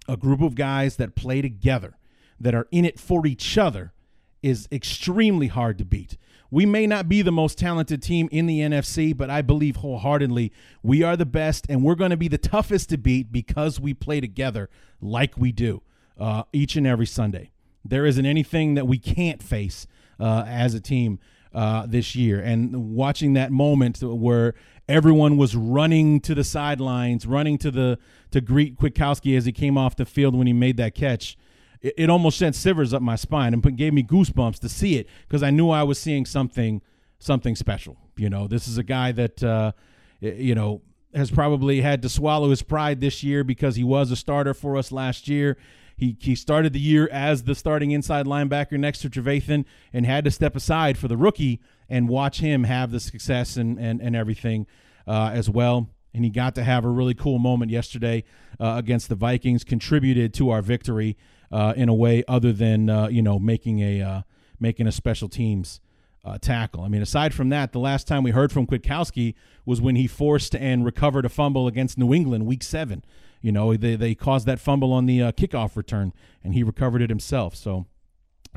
a 0.08 0.18
group 0.18 0.42
of 0.42 0.56
guys 0.56 0.96
that 0.98 1.16
play 1.16 1.42
together, 1.42 1.98
that 2.40 2.56
are 2.56 2.68
in 2.72 2.86
it 2.86 3.00
for 3.00 3.26
each 3.26 3.58
other, 3.58 3.94
is 4.42 4.68
extremely 4.72 5.48
hard 5.48 5.78
to 5.78 5.86
beat. 5.86 6.18
We 6.52 6.66
may 6.66 6.88
not 6.88 7.08
be 7.08 7.22
the 7.22 7.32
most 7.32 7.60
talented 7.60 8.02
team 8.02 8.28
in 8.32 8.48
the 8.48 8.60
NFC, 8.62 9.16
but 9.16 9.30
I 9.30 9.42
believe 9.42 9.78
wholeheartedly 9.78 10.52
we 10.82 11.04
are 11.04 11.16
the 11.16 11.26
best, 11.26 11.68
and 11.70 11.84
we're 11.84 11.96
going 11.96 12.10
to 12.10 12.18
be 12.18 12.28
the 12.28 12.38
toughest 12.40 12.90
to 12.90 12.98
beat 12.98 13.32
because 13.32 13.80
we 13.80 13.94
play 13.94 14.20
together 14.20 14.70
like 15.00 15.38
we 15.38 15.52
do 15.52 15.84
uh, 16.20 16.44
each 16.52 16.76
and 16.76 16.88
every 16.88 17.06
Sunday. 17.06 17.52
There 17.86 18.06
isn't 18.06 18.26
anything 18.26 18.74
that 18.76 18.88
we 18.88 18.98
can't 18.98 19.44
face 19.44 19.86
uh, 20.20 20.44
as 20.48 20.74
a 20.74 20.82
team 20.82 21.20
uh, 21.54 21.86
this 21.88 22.16
year. 22.16 22.40
And 22.40 22.96
watching 22.96 23.34
that 23.34 23.52
moment 23.52 24.02
where 24.02 24.54
everyone 24.88 25.38
was 25.38 25.56
running 25.56 26.20
to 26.22 26.36
the 26.36 26.44
sidelines, 26.44 27.26
running 27.26 27.58
to 27.60 27.72
the 27.72 28.00
to 28.32 28.42
greet 28.42 28.78
Kwiatkowski 28.78 29.38
as 29.38 29.46
he 29.46 29.52
came 29.52 29.78
off 29.78 29.96
the 29.96 30.06
field 30.06 30.36
when 30.36 30.48
he 30.48 30.54
made 30.54 30.78
that 30.78 30.94
catch 30.94 31.38
it, 31.82 31.94
it 31.98 32.10
almost 32.10 32.38
sent 32.38 32.56
shivers 32.56 32.94
up 32.94 33.02
my 33.02 33.16
spine 33.16 33.54
and 33.54 33.78
gave 33.78 33.94
me 33.94 34.04
goosebumps 34.04 34.60
to 34.60 34.70
see 34.70 34.98
it 34.98 35.08
because 35.28 35.44
I 35.44 35.50
knew 35.50 35.70
I 35.70 35.84
was 35.84 36.00
seeing 36.00 36.26
something 36.26 36.82
something 37.20 37.56
special. 37.56 37.98
You 38.16 38.30
know, 38.30 38.48
this 38.48 38.68
is 38.68 38.78
a 38.78 38.84
guy 38.84 39.12
that 39.14 39.44
uh, 39.44 39.72
you 40.20 40.56
know 40.56 40.82
has 41.14 41.32
probably 41.32 41.82
had 41.82 42.02
to 42.04 42.10
swallow 42.10 42.50
his 42.50 42.62
pride 42.62 43.02
this 43.02 43.24
year 43.24 43.44
because 43.44 43.76
he 43.76 43.84
was 43.84 44.12
a 44.12 44.16
starter 44.16 44.54
for 44.54 44.78
us 44.78 44.92
last 44.92 45.28
year. 45.28 45.58
He, 46.00 46.16
he 46.18 46.34
started 46.34 46.72
the 46.72 46.80
year 46.80 47.10
as 47.12 47.44
the 47.44 47.54
starting 47.54 47.92
inside 47.92 48.26
linebacker 48.26 48.80
next 48.80 49.00
to 49.00 49.10
Trevathan 49.10 49.66
and 49.92 50.06
had 50.06 50.24
to 50.24 50.32
step 50.32 50.56
aside 50.56 50.98
for 50.98 51.10
the 51.10 51.18
rookie 51.18 51.60
and 51.90 52.08
watch 52.08 52.40
him 52.40 52.64
have 52.64 52.92
the 52.92 53.02
success 53.02 53.58
and, 53.58 53.78
and, 53.78 54.02
and 54.02 54.16
everything 54.16 54.66
uh, 55.06 55.32
as 55.34 55.50
well. 55.50 55.90
And 56.14 56.24
he 56.24 56.32
got 56.32 56.56
to 56.56 56.64
have 56.64 56.86
a 56.86 56.90
really 56.90 57.14
cool 57.14 57.38
moment 57.38 57.70
yesterday 57.70 58.24
uh, 58.62 58.76
against 58.78 59.10
the 59.10 59.16
Vikings, 59.16 59.66
contributed 59.66 60.34
to 60.36 60.50
our 60.52 60.62
victory 60.62 61.18
uh, 61.52 61.74
in 61.76 61.90
a 61.90 61.94
way 61.94 62.24
other 62.30 62.54
than 62.54 62.90
uh, 62.90 63.08
you 63.10 63.22
know 63.22 63.38
making 63.38 63.80
a 63.80 64.02
uh, 64.02 64.22
making 64.60 64.88
a 64.88 64.92
special 64.92 65.28
teams 65.30 65.82
uh, 66.24 66.38
tackle. 66.40 66.84
I 66.84 66.88
mean, 66.88 67.02
aside 67.02 67.34
from 67.34 67.50
that, 67.50 67.74
the 67.74 67.80
last 67.80 68.08
time 68.08 68.24
we 68.24 68.32
heard 68.32 68.52
from 68.52 68.66
Kwiatkowski 68.66 69.36
was 69.66 69.82
when 69.82 69.96
he 69.96 70.08
forced 70.08 70.56
and 70.56 70.84
recovered 70.86 71.26
a 71.26 71.30
fumble 71.30 71.68
against 71.68 71.98
New 71.98 72.14
England, 72.14 72.46
Week 72.46 72.64
Seven. 72.64 73.04
You 73.42 73.52
know, 73.52 73.76
they 73.76 73.96
they 73.96 74.16
caused 74.16 74.46
that 74.48 74.60
fumble 74.60 74.92
on 74.92 75.06
the 75.06 75.24
uh, 75.24 75.32
kickoff 75.32 75.76
return, 75.76 76.14
and 76.44 76.54
he 76.54 76.64
recovered 76.64 77.02
it 77.02 77.10
himself. 77.10 77.56
So 77.56 77.86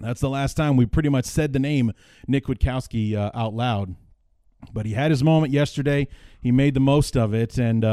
that's 0.01 0.21
the 0.21 0.31
last 0.31 0.57
time 0.57 0.77
we 0.77 0.87
pretty 0.87 1.09
much 1.09 1.25
said 1.25 1.53
the 1.53 1.59
name 1.59 1.93
Nick 2.27 2.47
Kwiatkowski 2.47 3.15
uh, 3.15 3.31
out 3.35 3.55
loud. 3.55 3.95
But 4.73 4.87
he 4.87 4.93
had 4.93 5.11
his 5.11 5.25
moment 5.25 5.53
yesterday. 5.53 6.07
He 6.41 6.53
made 6.53 6.75
the 6.75 6.81
most 6.81 7.17
of 7.17 7.35
it, 7.35 7.59
and 7.59 7.85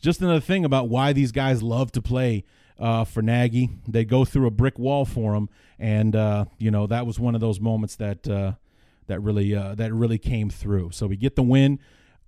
just 0.00 0.20
another 0.20 0.40
thing 0.40 0.64
about 0.64 0.88
why 0.88 1.12
these 1.12 1.32
guys 1.32 1.62
love 1.62 1.92
to 1.92 2.02
play 2.02 2.44
uh, 2.78 3.04
for 3.04 3.22
Nagy. 3.22 3.70
They 3.86 4.04
go 4.04 4.24
through 4.24 4.46
a 4.46 4.50
brick 4.50 4.78
wall 4.78 5.04
for 5.04 5.34
him, 5.34 5.48
and 5.78 6.14
uh, 6.14 6.46
you 6.58 6.70
know 6.70 6.86
that 6.86 7.06
was 7.06 7.18
one 7.18 7.34
of 7.34 7.40
those 7.40 7.60
moments 7.60 7.96
that 7.96 8.28
uh, 8.28 8.52
that 9.06 9.20
really 9.20 9.54
uh, 9.54 9.74
that 9.76 9.92
really 9.92 10.18
came 10.18 10.50
through. 10.50 10.90
So 10.92 11.06
we 11.06 11.16
get 11.16 11.36
the 11.36 11.42
win 11.42 11.78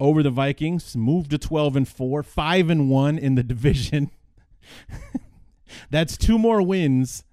over 0.00 0.22
the 0.22 0.30
Vikings, 0.30 0.96
move 0.96 1.28
to 1.28 1.38
twelve 1.38 1.76
and 1.76 1.86
four, 1.86 2.22
five 2.22 2.70
and 2.70 2.90
one 2.90 3.18
in 3.18 3.34
the 3.34 3.42
division. 3.54 4.10
That's 5.90 6.16
two 6.16 6.38
more 6.38 6.62
wins 6.62 7.24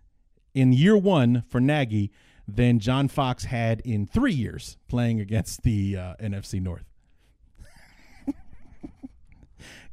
in 0.53 0.74
year 0.74 0.97
one 0.97 1.43
for 1.49 1.59
Nagy 1.59 2.11
than 2.47 2.80
John 2.80 3.07
Fox 3.07 3.45
had 3.45 3.82
in 3.82 4.05
three 4.05 4.34
years 4.34 4.78
playing 4.88 5.20
against 5.20 5.63
the 5.63 5.97
uh, 5.97 6.16
NFC 6.22 6.61
North. 6.61 6.86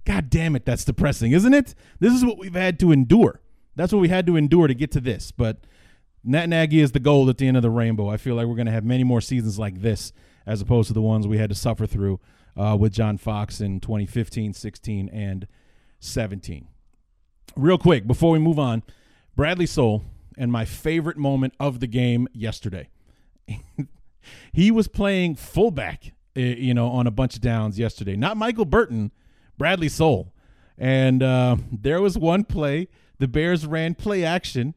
God 0.04 0.30
damn 0.30 0.54
it, 0.56 0.64
that's 0.64 0.84
depressing, 0.84 1.32
isn't 1.32 1.54
it? 1.54 1.74
This 1.98 2.12
is 2.12 2.24
what 2.24 2.38
we've 2.38 2.54
had 2.54 2.78
to 2.80 2.92
endure. 2.92 3.40
That's 3.74 3.92
what 3.92 4.00
we 4.00 4.08
had 4.08 4.26
to 4.26 4.36
endure 4.36 4.66
to 4.66 4.74
get 4.74 4.90
to 4.92 5.00
this. 5.00 5.30
But 5.30 5.64
Matt 6.22 6.48
Nagy 6.48 6.80
is 6.80 6.92
the 6.92 7.00
goal 7.00 7.28
at 7.30 7.38
the 7.38 7.48
end 7.48 7.56
of 7.56 7.62
the 7.62 7.70
rainbow. 7.70 8.08
I 8.08 8.16
feel 8.16 8.34
like 8.34 8.46
we're 8.46 8.54
going 8.54 8.66
to 8.66 8.72
have 8.72 8.84
many 8.84 9.04
more 9.04 9.20
seasons 9.20 9.58
like 9.58 9.80
this 9.80 10.12
as 10.44 10.60
opposed 10.60 10.88
to 10.88 10.94
the 10.94 11.02
ones 11.02 11.26
we 11.26 11.38
had 11.38 11.48
to 11.50 11.56
suffer 11.56 11.86
through 11.86 12.20
uh, 12.57 12.76
with 12.78 12.92
John 12.92 13.18
Fox 13.18 13.61
in 13.61 13.80
2015, 13.80 14.53
16, 14.53 15.09
and 15.09 15.46
17. 16.00 16.68
Real 17.57 17.78
quick, 17.78 18.07
before 18.07 18.32
we 18.32 18.38
move 18.38 18.59
on, 18.59 18.82
Bradley 19.36 19.66
Sowell 19.66 20.05
and 20.36 20.50
my 20.50 20.64
favorite 20.64 21.16
moment 21.16 21.55
of 21.61 21.80
the 21.80 21.86
game 21.86 22.28
yesterday. 22.32 22.88
he 24.53 24.70
was 24.70 24.88
playing 24.88 25.36
fullback, 25.36 26.12
eh, 26.36 26.55
you 26.59 26.74
know, 26.74 26.88
on 26.88 27.07
a 27.07 27.11
bunch 27.11 27.34
of 27.34 27.40
downs 27.40 27.78
yesterday. 27.78 28.16
Not 28.16 28.36
Michael 28.36 28.64
Burton, 28.64 29.12
Bradley 29.59 29.88
Sowell. 29.88 30.32
And 30.78 31.22
uh, 31.22 31.57
there 31.70 32.00
was 32.00 32.16
one 32.16 32.44
play. 32.44 32.88
The 33.18 33.28
Bears 33.28 33.66
ran 33.66 33.94
play 33.94 34.24
action. 34.24 34.74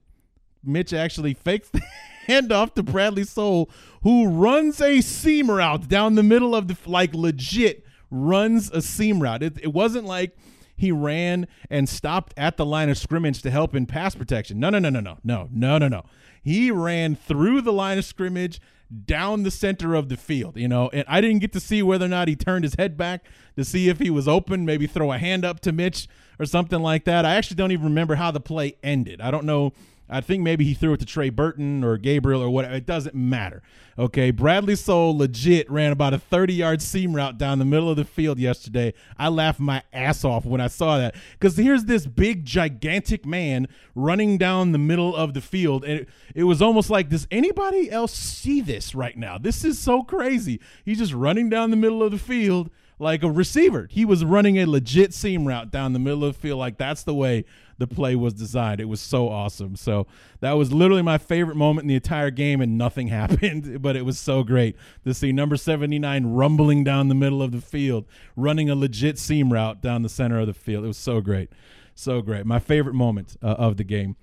Mitch 0.63 0.93
actually 0.93 1.33
faked. 1.33 1.75
handoff 2.27 2.73
to 2.75 2.83
Bradley 2.83 3.23
Sowell, 3.23 3.69
who 4.03 4.27
runs 4.27 4.81
a 4.81 5.01
seam 5.01 5.49
route 5.49 5.87
down 5.87 6.15
the 6.15 6.23
middle 6.23 6.55
of 6.55 6.67
the 6.67 6.77
like 6.85 7.13
legit 7.13 7.85
runs 8.11 8.69
a 8.71 8.81
seam 8.81 9.21
route. 9.21 9.43
It, 9.43 9.59
it 9.61 9.73
wasn't 9.73 10.05
like 10.05 10.37
he 10.75 10.91
ran 10.91 11.47
and 11.69 11.87
stopped 11.87 12.33
at 12.37 12.57
the 12.57 12.65
line 12.65 12.89
of 12.89 12.97
scrimmage 12.97 13.41
to 13.41 13.51
help 13.51 13.75
in 13.75 13.85
pass 13.85 14.15
protection. 14.15 14.59
No, 14.59 14.69
no, 14.69 14.79
no, 14.79 14.89
no, 14.89 14.99
no, 14.99 15.17
no, 15.23 15.47
no, 15.51 15.77
no, 15.77 15.87
no. 15.87 16.03
He 16.43 16.69
ran 16.69 17.15
through 17.15 17.61
the 17.61 17.73
line 17.73 17.97
of 17.97 18.05
scrimmage 18.05 18.59
down 19.05 19.43
the 19.43 19.51
center 19.51 19.95
of 19.95 20.09
the 20.09 20.17
field, 20.17 20.57
you 20.57 20.67
know, 20.67 20.89
and 20.93 21.05
I 21.07 21.19
didn't 21.19 21.39
get 21.39 21.51
to 21.53 21.59
see 21.59 21.81
whether 21.81 22.05
or 22.05 22.09
not 22.09 22.27
he 22.27 22.35
turned 22.35 22.63
his 22.63 22.75
head 22.75 22.95
back 22.95 23.25
to 23.55 23.65
see 23.65 23.89
if 23.89 23.97
he 23.99 24.11
was 24.11 24.27
open, 24.27 24.63
maybe 24.63 24.85
throw 24.85 25.11
a 25.11 25.17
hand 25.17 25.43
up 25.43 25.59
to 25.61 25.71
Mitch 25.71 26.07
or 26.39 26.45
something 26.45 26.81
like 26.81 27.05
that. 27.05 27.25
I 27.25 27.35
actually 27.35 27.55
don't 27.55 27.71
even 27.71 27.85
remember 27.85 28.15
how 28.15 28.29
the 28.29 28.39
play 28.39 28.75
ended. 28.83 29.21
I 29.21 29.31
don't 29.31 29.45
know 29.45 29.73
I 30.09 30.21
think 30.21 30.43
maybe 30.43 30.63
he 30.65 30.73
threw 30.73 30.93
it 30.93 30.99
to 30.99 31.05
Trey 31.05 31.29
Burton 31.29 31.83
or 31.83 31.97
Gabriel 31.97 32.41
or 32.41 32.49
whatever. 32.49 32.75
It 32.75 32.85
doesn't 32.85 33.15
matter. 33.15 33.61
Okay. 33.97 34.31
Bradley 34.31 34.75
Sowell 34.75 35.17
legit 35.17 35.69
ran 35.69 35.91
about 35.91 36.13
a 36.13 36.19
30 36.19 36.53
yard 36.53 36.81
seam 36.81 37.15
route 37.15 37.37
down 37.37 37.59
the 37.59 37.65
middle 37.65 37.89
of 37.89 37.97
the 37.97 38.05
field 38.05 38.37
yesterday. 38.37 38.93
I 39.17 39.29
laughed 39.29 39.59
my 39.59 39.83
ass 39.93 40.23
off 40.23 40.45
when 40.45 40.61
I 40.61 40.67
saw 40.67 40.97
that 40.97 41.15
because 41.33 41.57
here's 41.57 41.85
this 41.85 42.05
big, 42.05 42.45
gigantic 42.45 43.25
man 43.25 43.67
running 43.95 44.37
down 44.37 44.71
the 44.73 44.77
middle 44.77 45.15
of 45.15 45.33
the 45.33 45.41
field. 45.41 45.83
And 45.83 46.01
it, 46.01 46.09
it 46.35 46.43
was 46.43 46.61
almost 46.61 46.89
like, 46.89 47.09
does 47.09 47.27
anybody 47.31 47.89
else 47.89 48.13
see 48.13 48.61
this 48.61 48.93
right 48.93 49.17
now? 49.17 49.37
This 49.37 49.63
is 49.63 49.79
so 49.79 50.03
crazy. 50.03 50.59
He's 50.83 50.99
just 50.99 51.13
running 51.13 51.49
down 51.49 51.71
the 51.71 51.77
middle 51.77 52.03
of 52.03 52.11
the 52.11 52.19
field 52.19 52.69
like 52.99 53.23
a 53.23 53.29
receiver. 53.31 53.87
He 53.89 54.05
was 54.05 54.23
running 54.23 54.57
a 54.57 54.65
legit 54.65 55.13
seam 55.13 55.47
route 55.47 55.71
down 55.71 55.93
the 55.93 55.99
middle 55.99 56.23
of 56.23 56.35
the 56.35 56.39
field. 56.39 56.59
Like 56.59 56.77
that's 56.77 57.03
the 57.03 57.13
way 57.13 57.45
the 57.77 57.87
play 57.87 58.15
was 58.15 58.33
designed. 58.33 58.79
It 58.79 58.85
was 58.85 59.01
so 59.01 59.29
awesome. 59.29 59.75
So 59.75 60.07
that 60.39 60.53
was 60.53 60.71
literally 60.71 61.01
my 61.01 61.17
favorite 61.17 61.57
moment 61.57 61.83
in 61.83 61.87
the 61.89 61.95
entire 61.95 62.31
game, 62.31 62.61
and 62.61 62.77
nothing 62.77 63.07
happened. 63.09 63.81
But 63.81 63.95
it 63.95 64.03
was 64.05 64.19
so 64.19 64.43
great 64.43 64.75
to 65.03 65.13
see 65.13 65.31
number 65.31 65.57
79 65.57 66.25
rumbling 66.27 66.83
down 66.83 67.07
the 67.07 67.15
middle 67.15 67.41
of 67.41 67.51
the 67.51 67.61
field, 67.61 68.05
running 68.35 68.69
a 68.69 68.75
legit 68.75 69.19
seam 69.19 69.51
route 69.51 69.81
down 69.81 70.01
the 70.01 70.09
center 70.09 70.39
of 70.39 70.47
the 70.47 70.53
field. 70.53 70.83
It 70.83 70.87
was 70.87 70.97
so 70.97 71.21
great. 71.21 71.49
So 71.93 72.21
great. 72.21 72.45
My 72.45 72.59
favorite 72.59 72.95
moment 72.95 73.37
uh, 73.41 73.47
of 73.47 73.77
the 73.77 73.83
game 73.83 74.15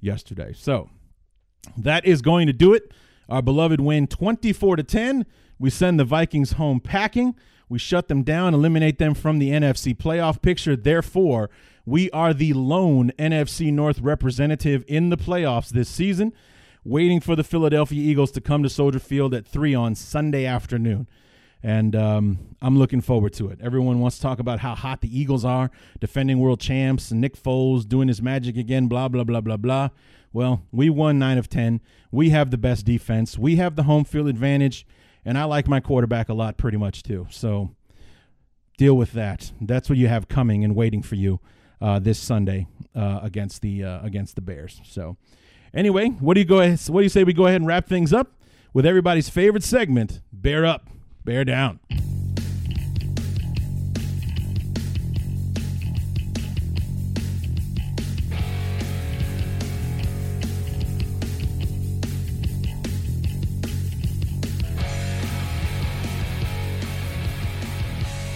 yesterday. 0.00 0.52
So 0.54 0.90
that 1.76 2.04
is 2.04 2.22
going 2.22 2.46
to 2.46 2.52
do 2.52 2.72
it. 2.72 2.92
Our 3.28 3.42
beloved 3.42 3.80
win 3.80 4.06
24 4.06 4.76
to 4.76 4.82
10. 4.82 5.26
We 5.58 5.70
send 5.70 5.98
the 5.98 6.04
Vikings 6.04 6.52
home 6.52 6.80
packing. 6.80 7.34
We 7.68 7.78
shut 7.78 8.06
them 8.08 8.22
down, 8.22 8.54
eliminate 8.54 8.98
them 8.98 9.14
from 9.14 9.38
the 9.38 9.50
NFC 9.50 9.96
playoff 9.96 10.40
picture. 10.40 10.76
Therefore, 10.76 11.50
we 11.86 12.10
are 12.10 12.34
the 12.34 12.52
lone 12.52 13.12
NFC 13.18 13.72
North 13.72 14.00
representative 14.00 14.84
in 14.88 15.10
the 15.10 15.16
playoffs 15.16 15.68
this 15.68 15.88
season, 15.88 16.32
waiting 16.84 17.20
for 17.20 17.36
the 17.36 17.44
Philadelphia 17.44 18.02
Eagles 18.02 18.32
to 18.32 18.40
come 18.40 18.64
to 18.64 18.68
Soldier 18.68 18.98
Field 18.98 19.32
at 19.32 19.46
3 19.46 19.74
on 19.74 19.94
Sunday 19.94 20.44
afternoon. 20.44 21.06
And 21.62 21.96
um, 21.96 22.56
I'm 22.60 22.76
looking 22.76 23.00
forward 23.00 23.32
to 23.34 23.48
it. 23.48 23.60
Everyone 23.62 24.00
wants 24.00 24.16
to 24.16 24.22
talk 24.22 24.40
about 24.40 24.60
how 24.60 24.74
hot 24.74 25.00
the 25.00 25.18
Eagles 25.18 25.44
are, 25.44 25.70
defending 26.00 26.38
world 26.38 26.60
champs, 26.60 27.12
Nick 27.12 27.40
Foles 27.40 27.88
doing 27.88 28.08
his 28.08 28.20
magic 28.20 28.56
again, 28.56 28.88
blah, 28.88 29.08
blah, 29.08 29.24
blah, 29.24 29.40
blah, 29.40 29.56
blah. 29.56 29.88
Well, 30.32 30.62
we 30.70 30.90
won 30.90 31.18
9 31.18 31.38
of 31.38 31.48
10. 31.48 31.80
We 32.10 32.30
have 32.30 32.50
the 32.50 32.58
best 32.58 32.84
defense. 32.84 33.38
We 33.38 33.56
have 33.56 33.76
the 33.76 33.84
home 33.84 34.04
field 34.04 34.28
advantage 34.28 34.86
and 35.24 35.36
I 35.36 35.44
like 35.44 35.66
my 35.66 35.80
quarterback 35.80 36.28
a 36.28 36.34
lot 36.34 36.56
pretty 36.56 36.76
much 36.76 37.02
too. 37.02 37.26
So 37.30 37.70
deal 38.76 38.96
with 38.96 39.12
that. 39.12 39.52
That's 39.60 39.88
what 39.88 39.98
you 39.98 40.08
have 40.08 40.28
coming 40.28 40.62
and 40.62 40.76
waiting 40.76 41.02
for 41.02 41.16
you 41.16 41.40
uh, 41.80 41.98
this 41.98 42.18
Sunday 42.18 42.66
uh, 42.94 43.20
against 43.22 43.62
the 43.62 43.84
uh, 43.84 44.04
against 44.04 44.34
the 44.34 44.40
Bears. 44.40 44.80
So 44.84 45.16
anyway, 45.74 46.08
what 46.08 46.34
do 46.34 46.40
you 46.40 46.46
go? 46.46 46.60
Ahead, 46.60 46.80
what 46.88 47.00
do 47.00 47.04
you 47.04 47.08
say 47.08 47.24
we 47.24 47.32
go 47.32 47.46
ahead 47.46 47.60
and 47.60 47.66
wrap 47.66 47.86
things 47.86 48.12
up 48.12 48.32
with 48.72 48.86
everybody's 48.86 49.28
favorite 49.28 49.64
segment? 49.64 50.20
Bear 50.32 50.64
up, 50.66 50.88
bear 51.24 51.44
down. 51.44 51.80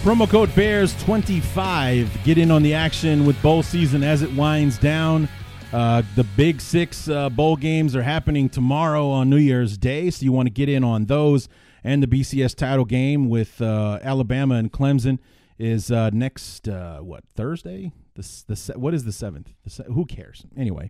Promo 0.01 0.27
code 0.27 0.49
Bears25. 0.49 2.23
Get 2.23 2.39
in 2.39 2.49
on 2.49 2.63
the 2.63 2.73
action 2.73 3.23
with 3.23 3.39
bowl 3.43 3.61
season 3.61 4.01
as 4.01 4.23
it 4.23 4.33
winds 4.33 4.79
down. 4.79 5.29
Uh, 5.71 6.01
the 6.15 6.23
Big 6.23 6.59
Six 6.59 7.07
uh, 7.07 7.29
bowl 7.29 7.55
games 7.55 7.95
are 7.95 8.01
happening 8.01 8.49
tomorrow 8.49 9.07
on 9.11 9.29
New 9.29 9.37
Year's 9.37 9.77
Day, 9.77 10.09
so 10.09 10.23
you 10.23 10.31
want 10.31 10.47
to 10.47 10.49
get 10.51 10.67
in 10.69 10.83
on 10.83 11.05
those. 11.05 11.47
And 11.83 12.01
the 12.01 12.07
BCS 12.07 12.55
title 12.55 12.83
game 12.83 13.29
with 13.29 13.61
uh, 13.61 13.99
Alabama 14.01 14.55
and 14.55 14.73
Clemson 14.73 15.19
is 15.59 15.91
uh, 15.91 16.09
next 16.09 16.67
uh, 16.67 16.97
what 17.01 17.23
Thursday? 17.35 17.91
The 18.15 18.23
the 18.47 18.79
what 18.79 18.95
is 18.95 19.03
the 19.03 19.11
seventh? 19.11 19.53
Se- 19.67 19.85
who 19.85 20.05
cares? 20.05 20.45
Anyway, 20.57 20.89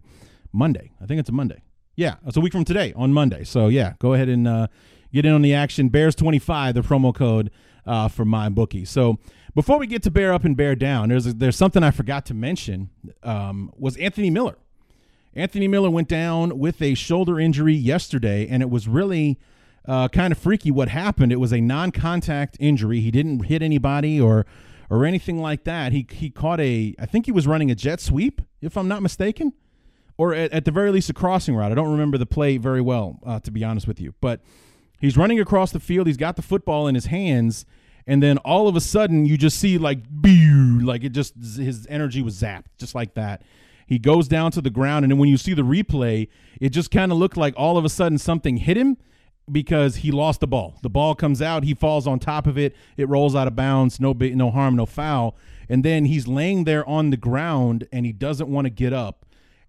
Monday. 0.54 0.94
I 1.02 1.06
think 1.06 1.20
it's 1.20 1.30
a 1.30 1.34
Monday. 1.34 1.64
Yeah, 1.98 2.16
it's 2.26 2.38
a 2.38 2.42
week 2.42 2.54
from 2.54 2.64
today 2.64 2.94
on 2.96 3.12
Monday. 3.12 3.44
So 3.44 3.68
yeah, 3.68 3.94
go 4.00 4.14
ahead 4.14 4.30
and 4.30 4.48
uh, 4.48 4.68
get 5.14 5.26
in 5.26 5.34
on 5.34 5.42
the 5.42 5.54
action. 5.54 5.90
Bears 5.90 6.16
twenty 6.16 6.40
five, 6.40 6.76
the 6.76 6.82
promo 6.82 7.14
code 7.14 7.52
for 8.08 8.26
my 8.26 8.50
bookie. 8.50 8.86
So 8.86 9.20
before 9.56 9.78
we 9.80 9.88
get 9.88 10.04
to 10.04 10.12
bear 10.12 10.34
up 10.34 10.44
and 10.44 10.56
bear 10.56 10.76
down, 10.76 11.10
there's 11.10 11.28
a, 11.28 11.34
there's 11.34 11.56
something 11.56 11.84
I 11.84 11.92
forgot 11.92 12.26
to 12.28 12.34
mention. 12.34 12.90
Um, 13.24 13.72
was 13.78 13.98
Anthony 13.98 14.30
Miller 14.30 14.58
Anthony 15.34 15.68
Miller 15.68 15.90
went 15.90 16.08
down 16.08 16.58
with 16.60 16.82
a 16.82 16.94
shoulder 16.94 17.40
injury 17.40 17.74
yesterday, 17.74 18.48
and 18.48 18.62
it 18.62 18.70
was 18.70 18.88
really 18.88 19.40
uh, 19.88 20.08
kind 20.10 20.32
of 20.32 20.38
freaky 20.38 20.72
what 20.72 20.90
happened. 20.90 21.32
It 21.32 21.38
was 21.38 21.54
a 21.54 21.62
non-contact 21.62 22.58
injury. 22.60 23.00
He 23.00 23.12
didn't 23.12 23.46
hit 23.46 23.62
anybody 23.62 24.20
or 24.20 24.46
or 24.90 25.06
anything 25.06 25.40
like 25.40 25.64
that. 25.64 25.94
He 25.94 26.06
he 26.12 26.30
caught 26.30 26.60
a 26.60 26.96
I 27.00 27.06
think 27.06 27.26
he 27.26 27.32
was 27.32 27.48
running 27.48 27.72
a 27.72 27.76
jet 27.76 28.02
sweep, 28.02 28.42
if 28.62 28.78
I'm 28.78 28.90
not 28.90 29.02
mistaken, 29.02 29.54
or 30.18 30.34
at, 30.34 30.52
at 30.52 30.66
the 30.66 30.72
very 30.72 30.92
least 30.92 31.10
a 31.10 31.14
crossing 31.14 31.56
route. 31.56 31.72
I 31.72 31.76
don't 31.76 31.92
remember 31.92 32.18
the 32.18 32.26
play 32.26 32.58
very 32.58 32.82
well, 32.82 33.20
uh, 33.26 33.40
to 33.40 33.52
be 33.52 33.64
honest 33.64 33.88
with 33.88 34.02
you. 34.02 34.14
But 34.20 34.42
he's 35.02 35.18
running 35.18 35.40
across 35.40 35.72
the 35.72 35.80
field. 35.80 36.08
He's 36.08 36.18
got 36.18 36.38
the 36.38 36.42
football 36.42 36.88
in 36.88 36.96
his 36.96 37.08
hands, 37.08 37.66
and 38.08 38.24
then 38.24 38.38
all 38.40 38.68
of 38.68 38.76
a 38.76 38.82
sudden 38.82 39.26
you 39.26 39.38
just 39.38 39.60
see 39.60 39.78
like, 39.78 40.00
like 40.24 41.04
it 41.04 41.10
just 41.10 41.36
his 41.36 41.86
energy 41.90 42.22
was 42.22 42.42
zapped, 42.42 42.66
just 42.78 42.96
like 42.96 43.16
that 43.16 43.44
he 43.92 44.00
goes 44.00 44.30
down 44.30 44.52
to 44.52 44.62
the 44.62 44.70
ground, 44.70 45.04
and 45.04 45.12
then 45.12 45.18
when 45.20 45.28
you 45.28 45.36
see 45.36 45.54
the 45.54 45.64
replay, 45.64 46.30
it 46.62 46.70
just 46.70 46.92
kind 46.92 47.12
of 47.12 47.18
looked 47.18 47.36
like 47.36 47.54
all 47.58 47.78
of 47.78 47.84
a 47.84 47.90
sudden 47.90 48.18
something 48.18 48.56
hit 48.56 48.78
him 48.78 48.96
because 49.52 49.98
he 49.98 50.12
lost 50.12 50.40
the 50.40 50.48
ball. 50.48 50.76
The 50.82 50.90
ball 50.90 51.14
comes 51.14 51.42
out, 51.42 51.66
he 51.66 51.74
falls 51.74 52.08
on 52.08 52.18
top 52.18 52.48
of 52.48 52.58
it, 52.58 52.74
it 52.96 53.10
rolls 53.10 53.36
out 53.36 53.50
of 53.50 53.56
bounds, 53.58 54.00
no 54.00 54.14
big, 54.14 54.38
no 54.38 54.50
harm, 54.50 54.78
no 54.78 54.86
foul, 54.86 55.36
and 55.68 55.84
then 55.84 56.06
he's 56.06 56.26
laying 56.26 56.64
there 56.64 56.88
on 56.88 57.10
the 57.10 57.18
ground 57.18 57.86
and 57.92 58.06
he 58.06 58.14
doesn't 58.14 58.48
want 58.48 58.64
to 58.64 58.70
get 58.70 58.94
up. 58.94 59.26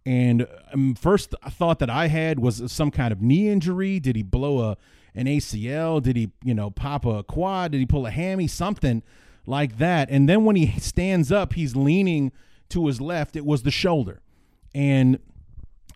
And 0.06 0.46
um, 0.72 0.94
first 0.94 1.34
thought 1.50 1.80
that 1.80 1.90
I 1.90 2.06
had 2.06 2.38
was 2.38 2.70
some 2.70 2.92
kind 2.92 3.10
of 3.10 3.20
knee 3.20 3.48
injury. 3.48 3.98
Did 3.98 4.14
he 4.14 4.22
blow 4.22 4.60
a 4.60 4.76
an 5.14 5.26
ACL? 5.26 6.02
Did 6.02 6.16
he, 6.16 6.30
you 6.42 6.54
know, 6.54 6.70
pop 6.70 7.04
a 7.04 7.22
quad? 7.22 7.72
Did 7.72 7.78
he 7.78 7.86
pull 7.86 8.06
a 8.06 8.10
hammy? 8.10 8.46
Something 8.46 9.02
like 9.46 9.78
that. 9.78 10.10
And 10.10 10.28
then 10.28 10.44
when 10.44 10.56
he 10.56 10.78
stands 10.78 11.32
up, 11.32 11.54
he's 11.54 11.76
leaning 11.76 12.32
to 12.70 12.86
his 12.86 13.00
left, 13.00 13.36
it 13.36 13.44
was 13.44 13.62
the 13.62 13.70
shoulder. 13.70 14.22
And 14.74 15.18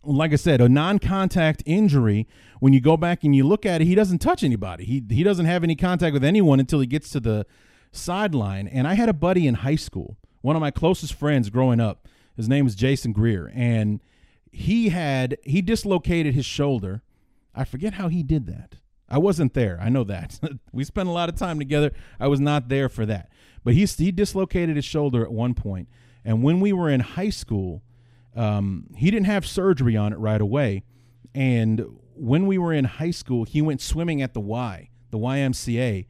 like 0.02 0.32
I 0.32 0.36
said, 0.36 0.60
a 0.60 0.68
non-contact 0.68 1.62
injury. 1.66 2.26
When 2.60 2.72
you 2.72 2.80
go 2.80 2.96
back 2.96 3.24
and 3.24 3.34
you 3.34 3.44
look 3.44 3.66
at 3.66 3.80
it, 3.80 3.86
he 3.86 3.94
doesn't 3.94 4.18
touch 4.18 4.42
anybody. 4.42 4.84
He 4.84 5.02
he 5.10 5.22
doesn't 5.22 5.46
have 5.46 5.62
any 5.62 5.76
contact 5.76 6.14
with 6.14 6.24
anyone 6.24 6.60
until 6.60 6.80
he 6.80 6.86
gets 6.86 7.10
to 7.10 7.20
the 7.20 7.46
sideline. 7.92 8.68
And 8.68 8.86
I 8.86 8.94
had 8.94 9.08
a 9.08 9.12
buddy 9.12 9.46
in 9.46 9.56
high 9.56 9.76
school, 9.76 10.16
one 10.42 10.56
of 10.56 10.60
my 10.60 10.70
closest 10.70 11.14
friends 11.14 11.50
growing 11.50 11.80
up. 11.80 12.06
His 12.36 12.48
name 12.48 12.64
was 12.64 12.74
Jason 12.74 13.12
Greer, 13.12 13.50
and 13.54 14.00
he 14.50 14.90
had 14.90 15.38
he 15.42 15.60
dislocated 15.60 16.34
his 16.34 16.46
shoulder. 16.46 17.02
I 17.54 17.64
forget 17.64 17.94
how 17.94 18.08
he 18.08 18.22
did 18.22 18.46
that. 18.46 18.76
I 19.08 19.18
wasn't 19.18 19.54
there. 19.54 19.78
I 19.80 19.88
know 19.88 20.04
that. 20.04 20.40
we 20.72 20.84
spent 20.84 21.08
a 21.08 21.12
lot 21.12 21.28
of 21.28 21.36
time 21.36 21.58
together. 21.58 21.92
I 22.18 22.26
was 22.28 22.40
not 22.40 22.68
there 22.68 22.88
for 22.88 23.06
that. 23.06 23.30
But 23.64 23.74
he 23.74 23.84
he 23.84 24.12
dislocated 24.12 24.76
his 24.76 24.84
shoulder 24.84 25.22
at 25.22 25.32
one 25.32 25.54
point 25.54 25.88
and 26.26 26.42
when 26.42 26.58
we 26.58 26.72
were 26.72 26.90
in 26.90 27.00
high 27.00 27.30
school, 27.30 27.82
um, 28.34 28.88
he 28.96 29.10
didn't 29.12 29.26
have 29.26 29.46
surgery 29.46 29.96
on 29.96 30.12
it 30.12 30.16
right 30.16 30.40
away. 30.40 30.82
And 31.34 31.86
when 32.16 32.48
we 32.48 32.58
were 32.58 32.72
in 32.72 32.84
high 32.84 33.12
school, 33.12 33.44
he 33.44 33.62
went 33.62 33.80
swimming 33.80 34.20
at 34.20 34.34
the 34.34 34.40
Y, 34.40 34.90
the 35.10 35.18
YMCA, 35.18 36.06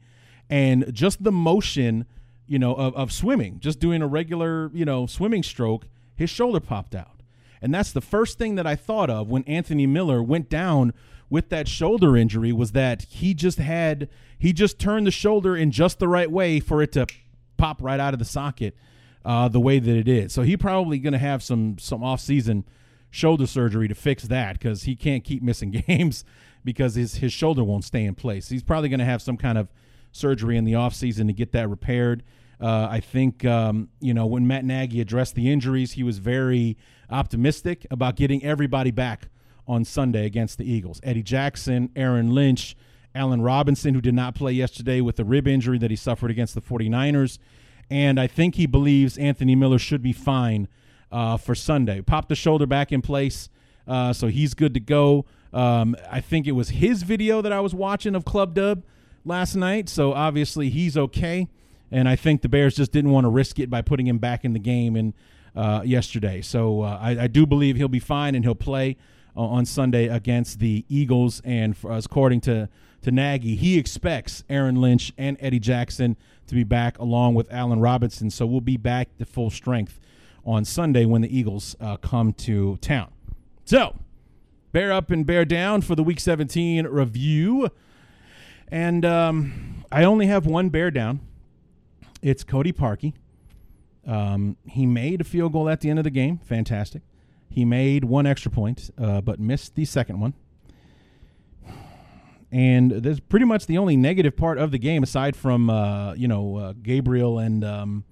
and 0.49 0.91
just 0.91 1.23
the 1.23 1.31
motion, 1.31 2.07
you 2.47 2.57
know, 2.57 2.73
of, 2.73 2.95
of 2.95 3.11
swimming, 3.11 3.59
just 3.59 3.79
doing 3.79 4.01
a 4.01 4.07
regular, 4.07 4.71
you 4.73 4.85
know, 4.85 5.05
swimming 5.05 5.43
stroke, 5.43 5.87
his 6.15 6.31
shoulder 6.31 6.59
popped 6.59 6.95
out. 6.95 7.21
And 7.61 7.71
that's 7.73 7.91
the 7.91 8.01
first 8.01 8.39
thing 8.39 8.55
that 8.55 8.65
I 8.65 8.75
thought 8.75 9.11
of 9.11 9.29
when 9.29 9.43
Anthony 9.43 9.85
Miller 9.85 10.23
went 10.23 10.49
down 10.49 10.93
with 11.29 11.49
that 11.49 11.67
shoulder 11.67 12.15
injury 12.15 12.51
was 12.51 12.71
that 12.71 13.03
he 13.03 13.33
just 13.33 13.59
had 13.59 14.09
he 14.39 14.53
just 14.53 14.79
turned 14.79 15.07
the 15.07 15.11
shoulder 15.11 15.55
in 15.55 15.71
just 15.71 15.99
the 15.99 16.07
right 16.07 16.31
way 16.31 16.59
for 16.59 16.81
it 16.81 16.91
to 16.93 17.07
pop 17.57 17.81
right 17.81 17.99
out 17.99 18.13
of 18.13 18.19
the 18.19 18.25
socket 18.25 18.75
uh, 19.25 19.47
the 19.47 19.59
way 19.59 19.79
that 19.79 19.95
it 19.95 20.07
is. 20.07 20.31
So 20.31 20.43
he 20.43 20.55
probably 20.55 20.99
going 20.99 21.13
to 21.13 21.19
have 21.19 21.43
some 21.43 21.77
some 21.79 22.03
off 22.03 22.21
season 22.21 22.65
shoulder 23.09 23.47
surgery 23.47 23.87
to 23.87 23.95
fix 23.95 24.23
that 24.23 24.53
because 24.53 24.83
he 24.83 24.95
can't 24.95 25.23
keep 25.23 25.41
missing 25.43 25.71
games 25.87 26.23
because 26.63 26.95
his 26.95 27.15
his 27.15 27.33
shoulder 27.33 27.63
won't 27.63 27.83
stay 27.83 28.05
in 28.05 28.15
place. 28.15 28.49
He's 28.49 28.63
probably 28.63 28.89
going 28.89 28.99
to 28.99 29.05
have 29.05 29.21
some 29.21 29.37
kind 29.37 29.57
of 29.57 29.69
surgery 30.11 30.57
in 30.57 30.63
the 30.63 30.75
off 30.75 30.93
season 30.93 31.27
to 31.27 31.33
get 31.33 31.51
that 31.51 31.69
repaired. 31.69 32.23
Uh, 32.59 32.87
I 32.89 33.01
think 33.01 33.45
um, 33.45 33.89
you 33.99 34.13
know 34.13 34.25
when 34.25 34.47
Matt 34.47 34.65
Nagy 34.65 35.01
addressed 35.01 35.35
the 35.35 35.51
injuries, 35.51 35.91
he 35.91 36.03
was 36.03 36.19
very 36.19 36.77
optimistic 37.09 37.85
about 37.91 38.15
getting 38.15 38.43
everybody 38.43 38.91
back 38.91 39.29
on 39.67 39.83
Sunday 39.83 40.25
against 40.25 40.57
the 40.57 40.71
Eagles. 40.71 40.99
Eddie 41.03 41.23
Jackson, 41.23 41.89
Aaron 41.95 42.33
Lynch, 42.33 42.75
Allen 43.13 43.41
Robinson, 43.41 43.93
who 43.93 44.01
did 44.01 44.13
not 44.13 44.35
play 44.35 44.51
yesterday 44.51 45.01
with 45.01 45.15
the 45.15 45.25
rib 45.25 45.47
injury 45.47 45.77
that 45.77 45.89
he 45.89 45.97
suffered 45.97 46.31
against 46.31 46.55
the 46.55 46.61
49ers 46.61 47.39
and 47.89 48.19
I 48.19 48.27
think 48.27 48.55
he 48.55 48.65
believes 48.65 49.17
Anthony 49.17 49.55
Miller 49.55 49.79
should 49.79 50.01
be 50.01 50.13
fine 50.13 50.67
uh, 51.11 51.37
for 51.37 51.55
Sunday. 51.55 52.01
Pop 52.01 52.27
the 52.27 52.35
shoulder 52.35 52.65
back 52.65 52.91
in 52.91 53.01
place, 53.01 53.49
uh, 53.87 54.13
so 54.13 54.27
he's 54.27 54.53
good 54.53 54.73
to 54.73 54.79
go. 54.79 55.25
Um, 55.53 55.95
I 56.11 56.19
think 56.19 56.47
it 56.47 56.51
was 56.51 56.69
his 56.69 57.03
video 57.03 57.41
that 57.41 57.53
I 57.53 57.61
was 57.61 57.73
watching 57.73 58.15
of 58.15 58.25
Club 58.25 58.53
Dub 58.53 58.83
last 59.23 59.55
night, 59.55 59.87
so 59.87 60.13
obviously 60.13 60.69
he's 60.69 60.97
okay. 60.97 61.47
And 61.89 62.09
I 62.09 62.17
think 62.17 62.41
the 62.41 62.49
Bears 62.49 62.75
just 62.75 62.91
didn't 62.91 63.11
want 63.11 63.23
to 63.23 63.29
risk 63.29 63.59
it 63.59 63.69
by 63.69 63.81
putting 63.81 64.07
him 64.07 64.17
back 64.17 64.43
in 64.43 64.51
the 64.51 64.59
game 64.59 64.97
and 64.97 65.13
uh, 65.55 65.81
yesterday. 65.85 66.41
So 66.41 66.81
uh, 66.81 66.99
I, 67.01 67.11
I, 67.21 67.27
do 67.27 67.47
believe 67.47 67.77
he'll 67.77 67.87
be 67.87 67.97
fine 67.97 68.35
and 68.35 68.45
he'll 68.45 68.53
play 68.53 68.95
uh, 69.37 69.41
on 69.41 69.65
Sunday 69.65 70.07
against 70.07 70.59
the 70.59 70.83
Eagles. 70.89 71.41
And 71.45 71.77
for, 71.77 71.91
according 71.91 72.41
to 72.41 72.69
to 73.03 73.11
Nagy, 73.11 73.55
he 73.55 73.77
expects 73.77 74.43
Aaron 74.49 74.81
Lynch 74.81 75.13
and 75.17 75.37
Eddie 75.39 75.59
Jackson 75.59 76.17
to 76.47 76.55
be 76.55 76.63
back 76.63 76.97
along 76.97 77.35
with 77.35 77.47
Allen 77.53 77.79
Robinson. 77.79 78.31
So 78.31 78.45
we'll 78.45 78.59
be 78.59 78.77
back 78.77 79.15
to 79.17 79.25
full 79.25 79.49
strength 79.49 79.99
on 80.43 80.65
Sunday 80.65 81.05
when 81.05 81.21
the 81.21 81.37
Eagles 81.37 81.75
uh, 81.79 81.97
come 81.97 82.33
to 82.33 82.77
town. 82.77 83.11
So, 83.65 83.95
bear 84.71 84.91
up 84.91 85.11
and 85.11 85.25
bear 85.25 85.45
down 85.45 85.81
for 85.81 85.93
the 85.93 86.03
Week 86.03 86.19
17 86.19 86.87
review. 86.87 87.69
And 88.69 89.05
um, 89.05 89.85
I 89.91 90.03
only 90.03 90.27
have 90.27 90.45
one 90.45 90.69
bear 90.69 90.89
down. 90.89 91.19
It's 92.21 92.43
Cody 92.43 92.73
Parkey. 92.73 93.13
Um, 94.05 94.57
he 94.65 94.85
made 94.85 95.21
a 95.21 95.23
field 95.25 95.51
goal 95.51 95.69
at 95.69 95.81
the 95.81 95.89
end 95.89 95.99
of 95.99 96.03
the 96.03 96.09
game. 96.09 96.39
Fantastic. 96.39 97.01
He 97.49 97.65
made 97.65 98.03
one 98.05 98.25
extra 98.25 98.51
point, 98.51 98.89
uh, 98.97 99.21
but 99.21 99.39
missed 99.39 99.75
the 99.75 99.85
second 99.85 100.19
one. 100.19 100.33
And 102.51 102.91
that's 102.91 103.19
pretty 103.19 103.45
much 103.45 103.65
the 103.65 103.77
only 103.77 103.97
negative 103.97 104.37
part 104.37 104.57
of 104.57 104.71
the 104.71 104.77
game, 104.77 105.03
aside 105.03 105.35
from 105.35 105.69
uh, 105.69 106.13
you 106.13 106.27
know 106.27 106.57
uh, 106.57 106.73
Gabriel 106.81 107.39
and 107.39 107.63
um, 107.63 108.03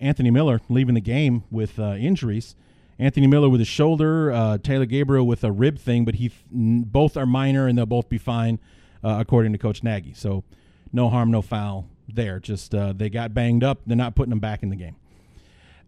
Anthony 0.00 0.30
Miller 0.30 0.60
leaving 0.68 0.94
the 0.94 1.00
game 1.00 1.44
with 1.50 1.78
uh, 1.78 1.94
injuries. 1.94 2.54
Anthony 2.98 3.26
Miller 3.26 3.48
with 3.48 3.60
his 3.60 3.68
shoulder, 3.68 4.32
uh, 4.32 4.58
Taylor 4.58 4.86
Gabriel 4.86 5.26
with 5.26 5.44
a 5.44 5.52
rib 5.52 5.78
thing, 5.78 6.04
but 6.04 6.14
he 6.14 6.30
both 6.50 7.16
are 7.16 7.26
minor 7.26 7.66
and 7.66 7.76
they'll 7.76 7.84
both 7.84 8.08
be 8.08 8.16
fine, 8.16 8.58
according 9.02 9.52
to 9.52 9.58
Coach 9.58 9.82
Nagy. 9.82 10.14
So 10.14 10.44
no 10.92 11.10
harm, 11.10 11.30
no 11.30 11.42
foul 11.42 11.88
there. 12.08 12.40
Just 12.40 12.74
uh, 12.74 12.92
they 12.92 13.10
got 13.10 13.34
banged 13.34 13.64
up. 13.64 13.80
They're 13.86 13.96
not 13.96 14.14
putting 14.14 14.30
them 14.30 14.40
back 14.40 14.62
in 14.62 14.70
the 14.70 14.76
game. 14.76 14.96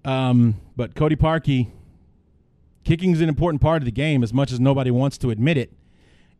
Um, 0.05 0.61
but 0.77 0.95
Cody 0.95 1.17
Parkey, 1.17 1.69
kicking 2.89 3.13
is 3.13 3.21
an 3.21 3.29
important 3.29 3.61
part 3.61 3.83
of 3.83 3.85
the 3.85 3.93
game, 3.93 4.23
as 4.23 4.33
much 4.33 4.51
as 4.51 4.59
nobody 4.59 4.91
wants 4.91 5.19
to 5.19 5.31
admit 5.31 5.57
it 5.57 5.73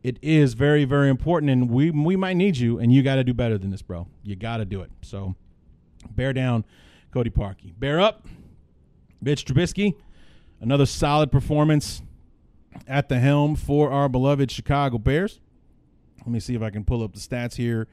it 0.03 0.17
is 0.21 0.53
very 0.53 0.85
very 0.85 1.09
important 1.09 1.49
and 1.49 1.69
we 1.69 1.91
we 1.91 2.15
might 2.15 2.35
need 2.35 2.57
you 2.57 2.79
and 2.79 2.93
you 2.93 3.03
got 3.03 3.15
to 3.15 3.23
do 3.23 3.33
better 3.33 3.57
than 3.57 3.69
this 3.69 3.81
bro. 3.81 4.07
You 4.23 4.35
got 4.35 4.57
to 4.57 4.65
do 4.65 4.81
it. 4.81 4.91
So 5.01 5.35
bear 6.11 6.33
down 6.33 6.65
cody 7.11 7.29
parkey. 7.29 7.73
Bear 7.77 7.99
up 7.99 8.25
mitch 9.21 9.45
trubisky. 9.45 9.95
Another 10.61 10.85
solid 10.85 11.31
performance 11.31 12.01
at 12.87 13.09
the 13.09 13.19
helm 13.19 13.55
for 13.55 13.91
our 13.91 14.09
beloved 14.09 14.51
chicago 14.51 14.97
bears. 14.97 15.39
Let 16.19 16.27
me 16.27 16.39
see 16.39 16.55
if 16.55 16.61
i 16.61 16.69
can 16.69 16.83
pull 16.83 17.03
up 17.03 17.13
the 17.13 17.19
stats 17.19 17.55
here 17.55 17.87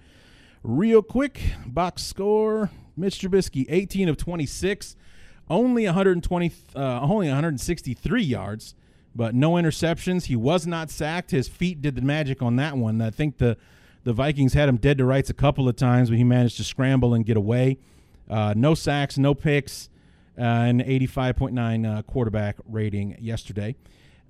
real 0.62 1.02
quick. 1.02 1.40
Box 1.66 2.02
score 2.02 2.70
mitch 2.96 3.20
trubisky 3.20 3.66
18 3.68 4.08
of 4.08 4.16
26 4.16 4.96
only 5.48 5.84
120 5.84 6.52
uh, 6.74 7.00
only 7.00 7.28
163 7.28 8.22
yards 8.22 8.74
but 9.14 9.34
no 9.34 9.52
interceptions. 9.52 10.26
He 10.26 10.36
was 10.36 10.66
not 10.66 10.90
sacked. 10.90 11.30
His 11.30 11.48
feet 11.48 11.80
did 11.80 11.94
the 11.96 12.02
magic 12.02 12.42
on 12.42 12.56
that 12.56 12.76
one. 12.76 13.00
I 13.00 13.10
think 13.10 13.38
the 13.38 13.56
the 14.04 14.12
Vikings 14.12 14.52
had 14.52 14.68
him 14.68 14.76
dead 14.76 14.98
to 14.98 15.04
rights 15.04 15.30
a 15.30 15.34
couple 15.34 15.68
of 15.68 15.74
times, 15.74 16.10
but 16.10 16.18
he 16.18 16.22
managed 16.24 16.58
to 16.58 16.64
scramble 16.64 17.14
and 17.14 17.24
get 17.24 17.36
away. 17.36 17.78
Uh, 18.28 18.54
no 18.56 18.74
sacks, 18.74 19.18
no 19.18 19.34
picks. 19.34 19.88
uh, 20.38 20.42
an 20.42 20.80
85.9 20.80 21.98
uh, 21.98 22.02
quarterback 22.02 22.56
rating 22.68 23.16
yesterday. 23.20 23.74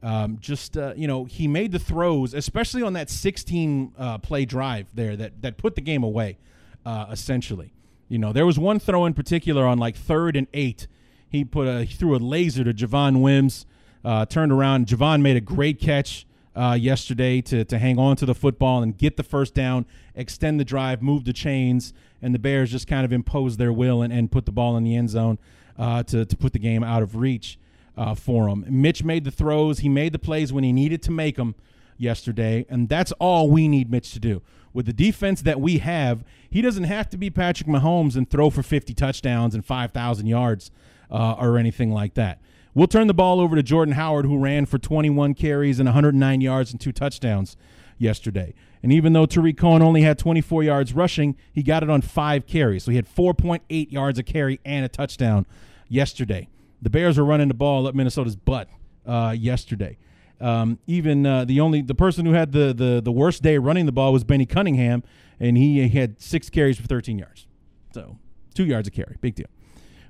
Um, 0.02 0.38
just 0.40 0.76
uh, 0.76 0.94
you 0.96 1.08
know, 1.08 1.24
he 1.24 1.48
made 1.48 1.72
the 1.72 1.78
throws, 1.80 2.32
especially 2.32 2.82
on 2.82 2.92
that 2.92 3.10
16 3.10 3.92
uh, 3.98 4.18
play 4.18 4.44
drive 4.44 4.86
there 4.94 5.16
that 5.16 5.42
that 5.42 5.56
put 5.56 5.74
the 5.74 5.80
game 5.80 6.04
away. 6.04 6.38
Uh, 6.84 7.06
essentially, 7.10 7.72
you 8.08 8.18
know, 8.18 8.32
there 8.32 8.46
was 8.46 8.58
one 8.58 8.78
throw 8.78 9.04
in 9.04 9.14
particular 9.14 9.66
on 9.66 9.78
like 9.78 9.96
third 9.96 10.36
and 10.36 10.46
eight. 10.54 10.86
He 11.28 11.44
put 11.44 11.66
a 11.66 11.84
he 11.84 11.94
threw 11.94 12.16
a 12.16 12.18
laser 12.18 12.64
to 12.64 12.72
Javon 12.72 13.20
Wims, 13.20 13.66
uh, 14.04 14.26
turned 14.26 14.52
around. 14.52 14.86
Javon 14.86 15.22
made 15.22 15.36
a 15.36 15.40
great 15.40 15.80
catch 15.80 16.26
uh, 16.54 16.76
yesterday 16.80 17.40
to 17.42 17.64
to 17.64 17.78
hang 17.78 17.98
on 17.98 18.16
to 18.16 18.26
the 18.26 18.34
football 18.34 18.82
and 18.82 18.96
get 18.96 19.16
the 19.16 19.22
first 19.22 19.54
down, 19.54 19.86
extend 20.14 20.60
the 20.60 20.64
drive, 20.64 21.02
move 21.02 21.24
the 21.24 21.32
chains, 21.32 21.92
and 22.22 22.34
the 22.34 22.38
Bears 22.38 22.70
just 22.70 22.86
kind 22.86 23.04
of 23.04 23.12
imposed 23.12 23.58
their 23.58 23.72
will 23.72 24.02
and, 24.02 24.12
and 24.12 24.30
put 24.30 24.46
the 24.46 24.52
ball 24.52 24.76
in 24.76 24.84
the 24.84 24.96
end 24.96 25.10
zone 25.10 25.38
uh, 25.78 26.02
to 26.04 26.24
to 26.24 26.36
put 26.36 26.52
the 26.52 26.58
game 26.58 26.82
out 26.82 27.02
of 27.02 27.16
reach 27.16 27.58
uh, 27.96 28.14
for 28.14 28.48
him. 28.48 28.64
Mitch 28.68 29.04
made 29.04 29.24
the 29.24 29.30
throws. 29.30 29.80
He 29.80 29.88
made 29.88 30.12
the 30.12 30.18
plays 30.18 30.52
when 30.52 30.64
he 30.64 30.72
needed 30.72 31.02
to 31.02 31.10
make 31.10 31.36
them 31.36 31.54
yesterday, 31.98 32.66
and 32.68 32.88
that's 32.88 33.12
all 33.12 33.50
we 33.50 33.68
need 33.68 33.90
Mitch 33.90 34.12
to 34.12 34.20
do. 34.20 34.42
With 34.72 34.84
the 34.86 34.92
defense 34.92 35.40
that 35.42 35.58
we 35.58 35.78
have, 35.78 36.22
he 36.50 36.60
doesn't 36.60 36.84
have 36.84 37.08
to 37.10 37.16
be 37.16 37.30
Patrick 37.30 37.66
Mahomes 37.66 38.14
and 38.14 38.28
throw 38.28 38.50
for 38.50 38.62
50 38.62 38.92
touchdowns 38.92 39.54
and 39.54 39.64
5,000 39.64 40.26
yards 40.26 40.70
uh, 41.10 41.36
or 41.38 41.58
anything 41.58 41.90
like 41.90 42.14
that. 42.14 42.40
We'll 42.74 42.86
turn 42.86 43.06
the 43.06 43.14
ball 43.14 43.40
over 43.40 43.56
to 43.56 43.62
Jordan 43.62 43.94
Howard, 43.94 44.26
who 44.26 44.38
ran 44.38 44.66
for 44.66 44.78
21 44.78 45.34
carries 45.34 45.80
and 45.80 45.86
109 45.86 46.40
yards 46.40 46.72
and 46.72 46.80
two 46.80 46.92
touchdowns 46.92 47.56
yesterday. 47.96 48.54
And 48.82 48.92
even 48.92 49.14
though 49.14 49.26
Tarik 49.26 49.56
Cohen 49.56 49.82
only 49.82 50.02
had 50.02 50.18
24 50.18 50.62
yards 50.62 50.92
rushing, 50.92 51.36
he 51.52 51.62
got 51.62 51.82
it 51.82 51.90
on 51.90 52.02
five 52.02 52.46
carries. 52.46 52.84
So 52.84 52.90
he 52.90 52.96
had 52.96 53.06
4.8 53.06 53.90
yards 53.90 54.18
a 54.18 54.22
carry 54.22 54.60
and 54.64 54.84
a 54.84 54.88
touchdown 54.88 55.46
yesterday. 55.88 56.48
The 56.82 56.90
Bears 56.90 57.18
were 57.18 57.24
running 57.24 57.48
the 57.48 57.54
ball 57.54 57.86
up 57.86 57.94
Minnesota's 57.94 58.36
butt 58.36 58.68
uh, 59.06 59.34
yesterday. 59.36 59.96
Um, 60.40 60.78
even 60.86 61.24
uh, 61.24 61.46
the 61.46 61.60
only 61.60 61.80
the 61.80 61.94
person 61.94 62.26
who 62.26 62.32
had 62.32 62.52
the, 62.52 62.74
the 62.74 63.00
the 63.02 63.10
worst 63.10 63.42
day 63.42 63.56
running 63.56 63.86
the 63.86 63.92
ball 63.92 64.12
was 64.12 64.22
Benny 64.22 64.44
Cunningham, 64.44 65.02
and 65.40 65.56
he, 65.56 65.88
he 65.88 65.98
had 65.98 66.20
six 66.20 66.50
carries 66.50 66.78
for 66.78 66.86
13 66.86 67.18
yards, 67.18 67.46
so 67.94 68.18
two 68.54 68.66
yards 68.66 68.86
a 68.86 68.90
carry, 68.90 69.16
big 69.22 69.34
deal. 69.34 69.46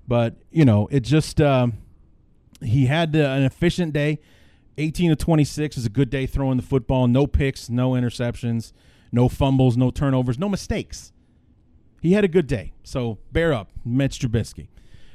But 0.08 0.36
you 0.50 0.64
know, 0.64 0.88
it 0.90 1.00
just 1.00 1.40
um, 1.40 1.78
he 2.62 2.86
had 2.86 3.14
uh, 3.14 3.20
an 3.20 3.42
efficient 3.42 3.92
day. 3.92 4.20
18 4.78 5.10
to 5.10 5.16
26 5.16 5.78
is 5.78 5.86
a 5.86 5.88
good 5.88 6.10
day 6.10 6.26
throwing 6.26 6.58
the 6.58 6.62
football. 6.62 7.06
No 7.06 7.26
picks, 7.26 7.70
no 7.70 7.92
interceptions, 7.92 8.72
no 9.10 9.28
fumbles, 9.28 9.76
no 9.76 9.90
turnovers, 9.90 10.38
no 10.38 10.50
mistakes. 10.50 11.12
He 12.02 12.12
had 12.12 12.24
a 12.24 12.28
good 12.28 12.46
day. 12.46 12.74
So 12.82 13.18
bear 13.32 13.52
up, 13.52 13.70
Mitch 13.84 14.18
Trubisky. 14.18 14.68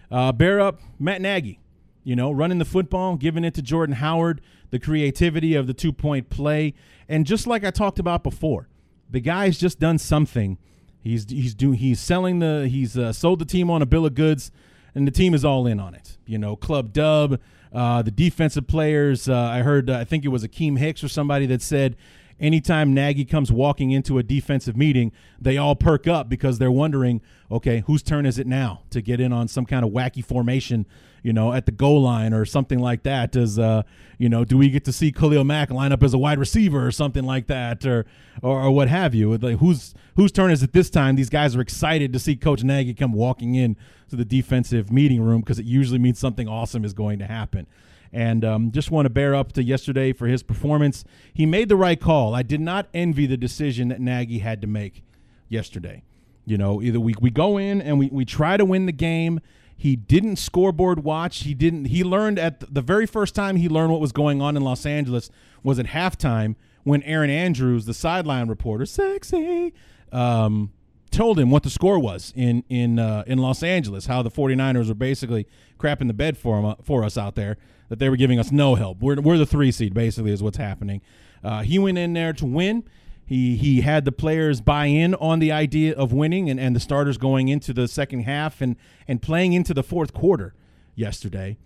Uh, 0.09 0.31
bear 0.31 0.59
up, 0.59 0.81
Matt 0.99 1.21
Nagy. 1.21 1.59
You 2.03 2.15
know, 2.15 2.31
running 2.31 2.57
the 2.57 2.65
football, 2.65 3.15
giving 3.15 3.43
it 3.43 3.53
to 3.53 3.61
Jordan 3.61 3.95
Howard, 3.95 4.41
the 4.71 4.79
creativity 4.79 5.53
of 5.53 5.67
the 5.67 5.73
two 5.73 5.93
point 5.93 6.29
play, 6.29 6.73
and 7.07 7.25
just 7.27 7.45
like 7.45 7.63
I 7.63 7.69
talked 7.69 7.99
about 7.99 8.23
before, 8.23 8.67
the 9.09 9.19
guy's 9.19 9.59
just 9.59 9.79
done 9.79 9.99
something. 9.99 10.57
He's 10.99 11.29
he's 11.29 11.53
doing 11.53 11.77
he's 11.77 11.99
selling 11.99 12.39
the 12.39 12.67
he's 12.67 12.97
uh, 12.97 13.13
sold 13.13 13.39
the 13.39 13.45
team 13.45 13.69
on 13.69 13.83
a 13.83 13.85
bill 13.85 14.05
of 14.05 14.15
goods, 14.15 14.51
and 14.95 15.07
the 15.07 15.11
team 15.11 15.33
is 15.33 15.45
all 15.45 15.67
in 15.67 15.79
on 15.79 15.93
it. 15.95 16.17
You 16.25 16.37
know, 16.37 16.55
club 16.55 16.93
dub. 16.93 17.39
Uh, 17.73 18.01
the 18.01 18.11
defensive 18.11 18.67
players. 18.67 19.29
Uh, 19.29 19.37
I 19.37 19.59
heard 19.59 19.89
uh, 19.89 19.97
I 19.97 20.03
think 20.03 20.25
it 20.25 20.27
was 20.27 20.43
Akiem 20.43 20.77
Hicks 20.77 21.03
or 21.03 21.07
somebody 21.07 21.45
that 21.45 21.61
said 21.61 21.95
anytime 22.41 22.93
Nagy 22.93 23.23
comes 23.23 23.51
walking 23.51 23.91
into 23.91 24.17
a 24.17 24.23
defensive 24.23 24.75
meeting, 24.75 25.11
they 25.39 25.57
all 25.57 25.75
perk 25.75 26.07
up 26.07 26.27
because 26.27 26.57
they're 26.57 26.71
wondering, 26.71 27.21
okay, 27.49 27.83
whose 27.85 28.01
turn 28.01 28.25
is 28.25 28.37
it 28.39 28.47
now 28.47 28.81
to 28.89 29.01
get 29.01 29.21
in 29.21 29.31
on 29.31 29.47
some 29.47 29.65
kind 29.65 29.85
of 29.85 29.91
wacky 29.91 30.25
formation, 30.25 30.85
you 31.21 31.31
know, 31.31 31.53
at 31.53 31.67
the 31.67 31.71
goal 31.71 32.01
line 32.01 32.33
or 32.33 32.43
something 32.43 32.79
like 32.79 33.03
that? 33.03 33.31
Does 33.31 33.59
uh, 33.59 33.83
you 34.17 34.27
know, 34.27 34.43
do 34.43 34.57
we 34.57 34.69
get 34.69 34.83
to 34.85 34.91
see 34.91 35.11
Khalil 35.11 35.43
Mack 35.43 35.69
line 35.69 35.91
up 35.91 36.03
as 36.03 36.13
a 36.13 36.17
wide 36.17 36.39
receiver 36.39 36.85
or 36.85 36.91
something 36.91 37.23
like 37.23 37.47
that, 37.47 37.85
or 37.85 38.05
or, 38.41 38.63
or 38.63 38.71
what 38.71 38.87
have 38.87 39.13
you? 39.13 39.37
Like 39.37 39.59
whose 39.59 39.93
whose 40.15 40.31
turn 40.31 40.51
is 40.51 40.63
it 40.63 40.73
this 40.73 40.89
time? 40.89 41.15
These 41.15 41.29
guys 41.29 41.55
are 41.55 41.61
excited 41.61 42.11
to 42.13 42.19
see 42.19 42.35
Coach 42.35 42.63
Nagy 42.63 42.93
come 42.93 43.13
walking 43.13 43.55
in 43.55 43.77
to 44.09 44.15
the 44.15 44.25
defensive 44.25 44.91
meeting 44.91 45.21
room 45.21 45.41
because 45.41 45.59
it 45.59 45.65
usually 45.65 45.99
means 45.99 46.19
something 46.19 46.47
awesome 46.47 46.83
is 46.83 46.93
going 46.93 47.19
to 47.19 47.25
happen 47.25 47.67
and 48.13 48.43
um, 48.43 48.71
just 48.71 48.91
want 48.91 49.05
to 49.05 49.09
bear 49.09 49.33
up 49.33 49.53
to 49.53 49.63
yesterday 49.63 50.13
for 50.13 50.27
his 50.27 50.43
performance. 50.43 51.03
He 51.33 51.45
made 51.45 51.69
the 51.69 51.75
right 51.75 51.99
call. 51.99 52.35
I 52.35 52.43
did 52.43 52.61
not 52.61 52.87
envy 52.93 53.25
the 53.25 53.37
decision 53.37 53.87
that 53.87 54.01
Nagy 54.01 54.39
had 54.39 54.61
to 54.61 54.67
make 54.67 55.03
yesterday. 55.47 56.03
You 56.45 56.57
know, 56.57 56.81
either 56.81 56.99
we, 56.99 57.13
we 57.21 57.29
go 57.29 57.57
in 57.57 57.81
and 57.81 57.99
we, 57.99 58.09
we 58.11 58.25
try 58.25 58.57
to 58.57 58.65
win 58.65 58.85
the 58.85 58.91
game. 58.91 59.39
He 59.77 59.95
didn't 59.95 60.35
scoreboard 60.35 61.03
watch. 61.03 61.43
He 61.43 61.53
didn't. 61.53 61.85
He 61.85 62.03
learned 62.03 62.37
at 62.37 62.73
the 62.73 62.81
very 62.81 63.05
first 63.05 63.33
time 63.33 63.55
he 63.55 63.69
learned 63.69 63.91
what 63.91 64.01
was 64.01 64.11
going 64.11 64.41
on 64.41 64.57
in 64.57 64.63
Los 64.63 64.85
Angeles 64.85 65.29
was 65.63 65.79
at 65.79 65.87
halftime 65.87 66.55
when 66.83 67.01
Erin 67.03 67.29
Andrews, 67.29 67.85
the 67.85 67.93
sideline 67.93 68.47
reporter, 68.47 68.85
sexy, 68.85 69.73
um, 70.11 70.71
told 71.09 71.39
him 71.39 71.49
what 71.51 71.63
the 71.63 71.69
score 71.69 71.99
was 71.99 72.33
in 72.35 72.63
in 72.69 72.99
uh, 72.99 73.23
in 73.25 73.39
Los 73.39 73.63
Angeles. 73.63 74.05
How 74.05 74.21
the 74.21 74.31
49ers 74.31 74.87
were 74.87 74.93
basically 74.93 75.47
crapping 75.79 76.07
the 76.07 76.13
bed 76.13 76.37
for 76.37 76.59
him, 76.59 76.65
uh, 76.65 76.75
for 76.83 77.03
us 77.03 77.17
out 77.17 77.35
there 77.35 77.57
that 77.91 77.99
they 77.99 78.07
were 78.07 78.15
giving 78.15 78.39
us 78.39 78.53
no 78.53 78.75
help. 78.75 79.01
We're, 79.01 79.19
we're 79.19 79.37
the 79.37 79.45
three 79.45 79.69
seed, 79.69 79.93
basically, 79.93 80.31
is 80.31 80.41
what's 80.41 80.55
happening. 80.55 81.01
Uh, 81.43 81.63
he 81.63 81.77
went 81.77 81.97
in 81.97 82.13
there 82.13 82.31
to 82.31 82.45
win. 82.45 82.85
He 83.25 83.57
he 83.57 83.81
had 83.81 84.05
the 84.05 84.13
players 84.13 84.61
buy 84.61 84.85
in 84.85 85.13
on 85.15 85.39
the 85.39 85.51
idea 85.51 85.93
of 85.95 86.13
winning 86.13 86.49
and, 86.49 86.57
and 86.57 86.73
the 86.73 86.79
starters 86.79 87.17
going 87.17 87.49
into 87.49 87.73
the 87.73 87.89
second 87.89 88.21
half 88.21 88.61
and, 88.61 88.77
and 89.09 89.21
playing 89.21 89.51
into 89.51 89.73
the 89.73 89.83
fourth 89.83 90.13
quarter 90.13 90.53
yesterday. 90.95 91.57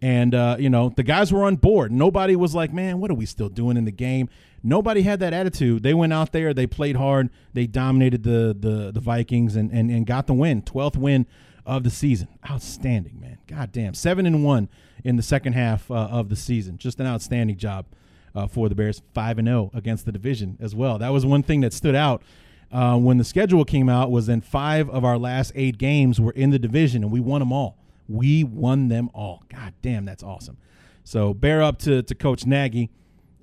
And, 0.00 0.32
uh, 0.32 0.56
you 0.60 0.70
know, 0.70 0.92
the 0.94 1.02
guys 1.02 1.32
were 1.32 1.42
on 1.42 1.56
board. 1.56 1.90
Nobody 1.90 2.36
was 2.36 2.54
like, 2.54 2.72
man, 2.72 3.00
what 3.00 3.10
are 3.10 3.14
we 3.14 3.26
still 3.26 3.48
doing 3.48 3.76
in 3.76 3.84
the 3.84 3.90
game? 3.90 4.28
Nobody 4.62 5.02
had 5.02 5.18
that 5.20 5.32
attitude. 5.32 5.82
They 5.82 5.94
went 5.94 6.12
out 6.12 6.30
there, 6.30 6.54
they 6.54 6.68
played 6.68 6.94
hard, 6.94 7.30
they 7.52 7.66
dominated 7.66 8.22
the 8.22 8.56
the, 8.56 8.92
the 8.92 9.00
Vikings 9.00 9.56
and, 9.56 9.72
and, 9.72 9.90
and 9.90 10.06
got 10.06 10.28
the 10.28 10.34
win. 10.34 10.62
12th 10.62 10.96
win 10.96 11.26
of 11.66 11.84
the 11.84 11.90
season. 11.90 12.28
Outstanding, 12.48 13.20
man. 13.20 13.38
God 13.46 13.72
damn. 13.72 13.94
7 13.94 14.26
and 14.26 14.44
1 14.44 14.68
in 15.04 15.16
the 15.16 15.22
second 15.22 15.54
half 15.54 15.90
uh, 15.90 15.94
of 15.94 16.28
the 16.28 16.36
season. 16.36 16.78
Just 16.78 17.00
an 17.00 17.06
outstanding 17.06 17.56
job 17.56 17.86
uh, 18.34 18.46
for 18.46 18.68
the 18.68 18.74
Bears. 18.74 19.02
5 19.14 19.38
and 19.38 19.48
0 19.48 19.70
against 19.74 20.06
the 20.06 20.12
division 20.12 20.56
as 20.60 20.74
well. 20.74 20.98
That 20.98 21.10
was 21.10 21.24
one 21.24 21.42
thing 21.42 21.60
that 21.62 21.72
stood 21.72 21.94
out 21.94 22.22
uh, 22.72 22.96
when 22.98 23.18
the 23.18 23.24
schedule 23.24 23.64
came 23.64 23.88
out 23.88 24.10
was 24.10 24.26
then 24.26 24.40
5 24.40 24.90
of 24.90 25.04
our 25.04 25.18
last 25.18 25.52
8 25.54 25.78
games 25.78 26.20
were 26.20 26.32
in 26.32 26.50
the 26.50 26.58
division 26.58 27.04
and 27.04 27.12
we 27.12 27.20
won 27.20 27.40
them 27.40 27.52
all. 27.52 27.78
We 28.08 28.44
won 28.44 28.88
them 28.88 29.10
all. 29.14 29.44
God 29.48 29.74
damn, 29.80 30.04
that's 30.04 30.22
awesome. 30.22 30.58
So 31.04 31.32
bear 31.32 31.62
up 31.62 31.78
to, 31.80 32.02
to 32.02 32.14
Coach 32.14 32.46
Nagy 32.46 32.90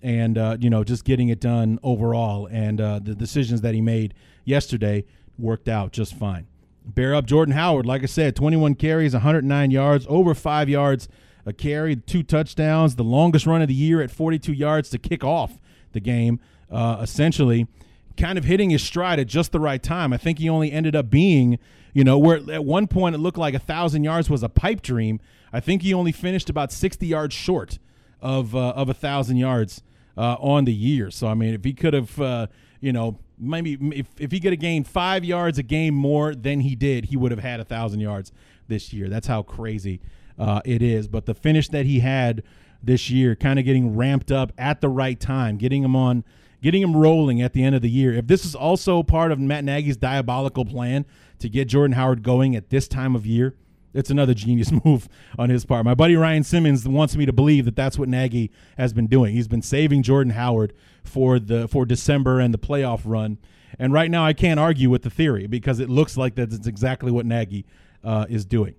and, 0.02 0.38
uh, 0.38 0.58
you 0.60 0.70
know, 0.70 0.84
just 0.84 1.06
getting 1.06 1.30
it 1.30 1.40
done 1.40 1.80
overall. 1.82 2.48
And 2.48 2.82
uh, 2.82 3.00
the 3.02 3.16
decisions 3.16 3.62
that 3.62 3.74
he 3.74 3.82
made 3.82 4.14
yesterday 4.44 5.06
worked 5.38 5.70
out 5.70 5.92
just 5.92 6.14
fine. 6.16 6.48
Bear 6.86 7.14
up 7.16 7.26
Jordan 7.26 7.54
Howard. 7.54 7.86
Like 7.86 8.04
I 8.04 8.08
said, 8.08 8.36
21 8.36 8.76
carries, 8.76 9.14
109 9.14 9.72
yards, 9.72 10.06
over 10.10 10.34
five 10.34 10.68
yards 10.68 11.08
a 11.46 11.54
carry, 11.54 11.96
two 11.96 12.24
touchdowns, 12.24 12.96
the 12.96 13.04
longest 13.04 13.46
run 13.46 13.62
of 13.62 13.68
the 13.68 13.74
year 13.74 14.02
at 14.02 14.12
42 14.12 14.54
yards 14.54 14.90
to 14.90 14.98
kick 14.98 15.24
off 15.24 15.60
the 15.92 16.00
game. 16.00 16.40
Uh, 16.70 17.00
essentially, 17.02 17.68
kind 18.16 18.38
of 18.38 18.46
hitting 18.46 18.70
his 18.70 18.82
stride 18.82 19.20
at 19.20 19.28
just 19.28 19.52
the 19.52 19.60
right 19.60 19.82
time. 19.82 20.14
I 20.14 20.18
think 20.18 20.40
he 20.40 20.48
only 20.50 20.72
ended 20.72 20.96
up 20.96 21.10
being, 21.10 21.60
you 21.94 22.04
know, 22.04 22.18
where 22.18 22.38
at 22.52 22.64
one 22.64 22.88
point 22.88 23.16
it 23.16 23.18
looked 23.18 23.38
like 23.38 23.54
a 23.54 23.60
thousand 23.60 24.04
yards 24.04 24.30
was 24.30 24.44
a 24.44 24.50
pipe 24.50 24.82
dream. 24.82 25.20
I 25.52 25.60
think 25.60 25.82
he 25.82 25.94
only 25.94 26.12
finished 26.12 26.50
about 26.50 26.72
60 26.72 27.06
yards 27.06 27.36
short 27.36 27.78
of 28.22 28.56
uh, 28.56 28.70
of 28.70 28.88
a 28.88 28.94
thousand 28.94 29.38
yards 29.38 29.82
uh, 30.18 30.38
on 30.40 30.66
the 30.66 30.74
year. 30.74 31.12
So 31.12 31.28
I 31.28 31.34
mean, 31.34 31.54
if 31.54 31.64
he 31.64 31.74
could 31.74 31.94
have, 31.94 32.22
uh, 32.22 32.48
you 32.80 32.94
know, 32.94 33.20
maybe 33.42 33.78
if, 33.98 34.08
if 34.18 34.32
he 34.32 34.40
could 34.40 34.54
have 34.54 34.60
gained 34.60 34.88
five 34.88 35.26
yards 35.26 35.58
a 35.58 35.64
game 35.64 35.94
more 35.94 36.36
than 36.36 36.62
he 36.62 36.76
did, 36.76 37.06
he 37.06 37.18
would 37.18 37.32
have 37.32 37.40
had 37.40 37.60
a 37.60 37.66
thousand 37.66 38.00
yards 38.00 38.32
this 38.68 38.94
year. 38.94 39.10
That's 39.10 39.28
how 39.28 39.42
crazy 39.42 40.00
uh, 40.38 40.62
it 40.64 40.82
is. 40.82 41.08
But 41.08 41.26
the 41.26 41.34
finish 41.34 41.68
that 41.70 41.86
he 41.86 42.00
had 42.00 42.44
this 42.84 43.10
year, 43.10 43.36
kind 43.36 43.60
of 43.60 43.66
getting 43.66 43.96
ramped 43.96 44.32
up 44.32 44.52
at 44.58 44.82
the 44.82 44.90
right 44.90 45.20
time, 45.20 45.58
getting 45.58 45.84
him 45.84 45.96
on, 45.96 46.24
getting 46.62 46.82
him 46.82 46.96
rolling 46.96 47.42
at 47.42 47.54
the 47.54 47.64
end 47.64 47.76
of 47.76 47.82
the 47.82 47.90
year. 47.90 48.14
If 48.14 48.28
this 48.28 48.46
is 48.46 48.56
also 48.56 49.04
part 49.04 49.32
of 49.32 49.40
Matt 49.40 49.64
Nagy's 49.64 49.98
diabolical 49.98 50.66
plan 50.66 51.06
to 51.40 51.50
get 51.50 51.68
Jordan 51.68 51.94
Howard 51.94 52.24
going 52.24 52.56
at 52.56 52.70
this 52.70 52.88
time 52.88 53.16
of 53.16 53.26
year, 53.26 53.56
it's 53.94 54.10
another 54.10 54.34
genius 54.34 54.72
move 54.86 55.08
on 55.38 55.50
his 55.50 55.66
part. 55.66 55.86
My 55.86 55.96
buddy 55.96 56.16
Ryan 56.16 56.44
Simmons 56.44 56.88
wants 56.88 57.16
me 57.16 57.26
to 57.26 57.34
believe 57.34 57.66
that 57.66 57.76
that's 57.76 57.98
what 57.98 58.10
Nagy 58.10 58.52
has 58.78 58.94
been 58.94 59.08
doing. 59.08 59.36
He's 59.36 59.48
been 59.48 59.62
saving 59.62 60.04
Jordan 60.04 60.34
Howard 60.34 60.74
for 61.04 61.40
the 61.40 61.68
for 61.68 61.86
December 61.86 62.40
and 62.40 62.54
the 62.54 62.60
playoff 62.60 63.02
run. 63.06 63.38
And 63.80 63.94
right 63.94 64.12
now, 64.12 64.26
I 64.26 64.34
can't 64.34 64.60
argue 64.60 64.90
with 64.90 65.04
the 65.04 65.10
theory 65.10 65.48
because 65.48 65.80
it 65.80 65.90
looks 65.90 66.18
like 66.18 66.36
that's 66.36 66.68
exactly 66.68 67.12
what 67.12 67.26
Nagy 67.26 67.66
uh, 68.04 68.26
is 68.30 68.46
doing. 68.46 68.76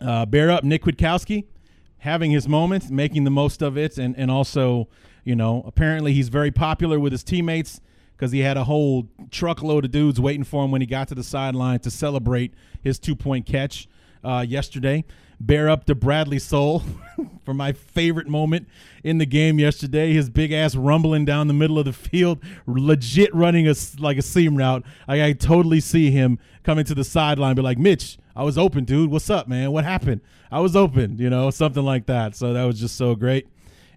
Uh, 0.00 0.26
bear 0.26 0.50
up, 0.50 0.62
Nick 0.62 0.84
Kwiatkowski, 0.84 1.44
having 1.98 2.30
his 2.30 2.48
moments, 2.48 2.90
making 2.90 3.24
the 3.24 3.30
most 3.30 3.62
of 3.62 3.76
it, 3.76 3.98
and 3.98 4.16
and 4.16 4.30
also, 4.30 4.88
you 5.24 5.36
know, 5.36 5.62
apparently 5.66 6.12
he's 6.12 6.28
very 6.28 6.50
popular 6.50 7.00
with 7.00 7.12
his 7.12 7.24
teammates 7.24 7.80
because 8.16 8.32
he 8.32 8.40
had 8.40 8.56
a 8.56 8.64
whole 8.64 9.08
truckload 9.30 9.84
of 9.84 9.90
dudes 9.90 10.20
waiting 10.20 10.44
for 10.44 10.64
him 10.64 10.70
when 10.70 10.80
he 10.80 10.86
got 10.86 11.08
to 11.08 11.14
the 11.14 11.22
sideline 11.22 11.78
to 11.80 11.90
celebrate 11.90 12.54
his 12.82 12.98
two 12.98 13.14
point 13.14 13.44
catch 13.44 13.88
uh, 14.26 14.42
yesterday. 14.42 15.04
bear 15.38 15.68
up 15.68 15.84
to 15.84 15.94
Bradley 15.94 16.38
Sowell 16.38 16.82
for 17.44 17.54
my 17.54 17.72
favorite 17.72 18.26
moment 18.26 18.66
in 19.04 19.18
the 19.18 19.26
game 19.26 19.58
yesterday. 19.58 20.12
His 20.12 20.28
big 20.30 20.50
ass 20.52 20.74
rumbling 20.74 21.24
down 21.24 21.46
the 21.46 21.54
middle 21.54 21.78
of 21.78 21.84
the 21.84 21.92
field, 21.92 22.40
legit 22.66 23.34
running 23.34 23.68
a 23.68 23.74
like 23.98 24.18
a 24.18 24.22
seam 24.22 24.56
route. 24.56 24.82
I, 25.06 25.24
I 25.26 25.32
totally 25.32 25.80
see 25.80 26.10
him 26.10 26.38
coming 26.64 26.84
to 26.86 26.94
the 26.94 27.04
sideline, 27.04 27.54
be 27.54 27.62
like, 27.62 27.78
Mitch, 27.78 28.18
I 28.34 28.42
was 28.42 28.58
open, 28.58 28.84
dude. 28.84 29.10
What's 29.10 29.30
up, 29.30 29.46
man? 29.46 29.70
What 29.72 29.84
happened? 29.84 30.20
I 30.50 30.60
was 30.60 30.74
open, 30.74 31.18
you 31.18 31.30
know, 31.30 31.50
something 31.50 31.84
like 31.84 32.06
that. 32.06 32.34
So 32.34 32.52
that 32.52 32.64
was 32.64 32.80
just 32.80 32.96
so 32.96 33.14
great. 33.14 33.46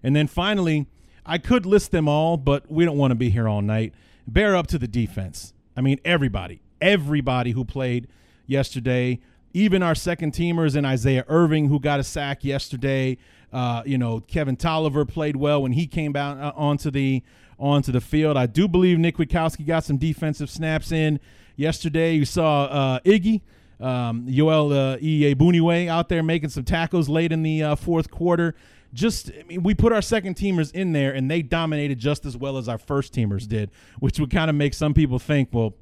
And 0.02 0.14
then 0.14 0.26
finally, 0.26 0.86
I 1.26 1.38
could 1.38 1.66
list 1.66 1.90
them 1.90 2.08
all, 2.08 2.36
but 2.36 2.70
we 2.70 2.84
don't 2.84 2.96
want 2.96 3.10
to 3.10 3.16
be 3.16 3.30
here 3.30 3.48
all 3.48 3.62
night. 3.62 3.94
Bear 4.26 4.56
up 4.56 4.66
to 4.68 4.78
the 4.78 4.88
defense. 4.88 5.52
I 5.76 5.80
mean, 5.80 5.98
everybody, 6.04 6.62
everybody 6.80 7.52
who 7.52 7.64
played 7.64 8.08
yesterday, 8.46 9.20
even 9.52 9.82
our 9.82 9.94
second 9.94 10.32
teamers 10.32 10.76
and 10.76 10.86
Isaiah 10.86 11.24
Irving, 11.28 11.68
who 11.68 11.80
got 11.80 12.00
a 12.00 12.04
sack 12.04 12.44
yesterday. 12.44 13.18
Uh, 13.52 13.82
you 13.84 13.98
know, 13.98 14.20
Kevin 14.20 14.56
Toliver 14.56 15.06
played 15.06 15.36
well 15.36 15.62
when 15.62 15.72
he 15.72 15.86
came 15.86 16.14
out 16.16 16.38
uh, 16.38 16.52
onto 16.54 16.90
the 16.90 17.22
onto 17.58 17.92
the 17.92 18.00
field. 18.00 18.36
I 18.36 18.46
do 18.46 18.66
believe 18.68 18.98
Nick 18.98 19.16
Kwiatkowski 19.16 19.66
got 19.66 19.84
some 19.84 19.98
defensive 19.98 20.48
snaps 20.48 20.92
in 20.92 21.20
yesterday. 21.56 22.14
You 22.14 22.24
saw 22.24 22.64
uh, 22.64 23.00
Iggy. 23.00 23.42
Um, 23.80 24.26
Yoel 24.26 24.72
uh, 24.72 24.98
Iyiegbuniwe 24.98 25.88
out 25.88 26.10
there 26.10 26.22
making 26.22 26.50
some 26.50 26.64
tackles 26.64 27.08
late 27.08 27.32
in 27.32 27.42
the 27.42 27.62
uh, 27.62 27.74
fourth 27.76 28.10
quarter 28.10 28.54
just 28.92 29.30
I 29.38 29.42
mean, 29.44 29.62
we 29.62 29.74
put 29.74 29.92
our 29.92 30.02
second 30.02 30.36
teamers 30.36 30.72
in 30.72 30.92
there 30.92 31.12
and 31.12 31.30
they 31.30 31.42
dominated 31.42 31.98
just 31.98 32.26
as 32.26 32.36
well 32.36 32.56
as 32.58 32.68
our 32.68 32.78
first 32.78 33.14
teamers 33.14 33.46
did, 33.46 33.70
which 34.00 34.18
would 34.18 34.30
kind 34.30 34.50
of 34.50 34.56
make 34.56 34.74
some 34.74 34.94
people 34.94 35.18
think, 35.18 35.50
well, 35.52 35.74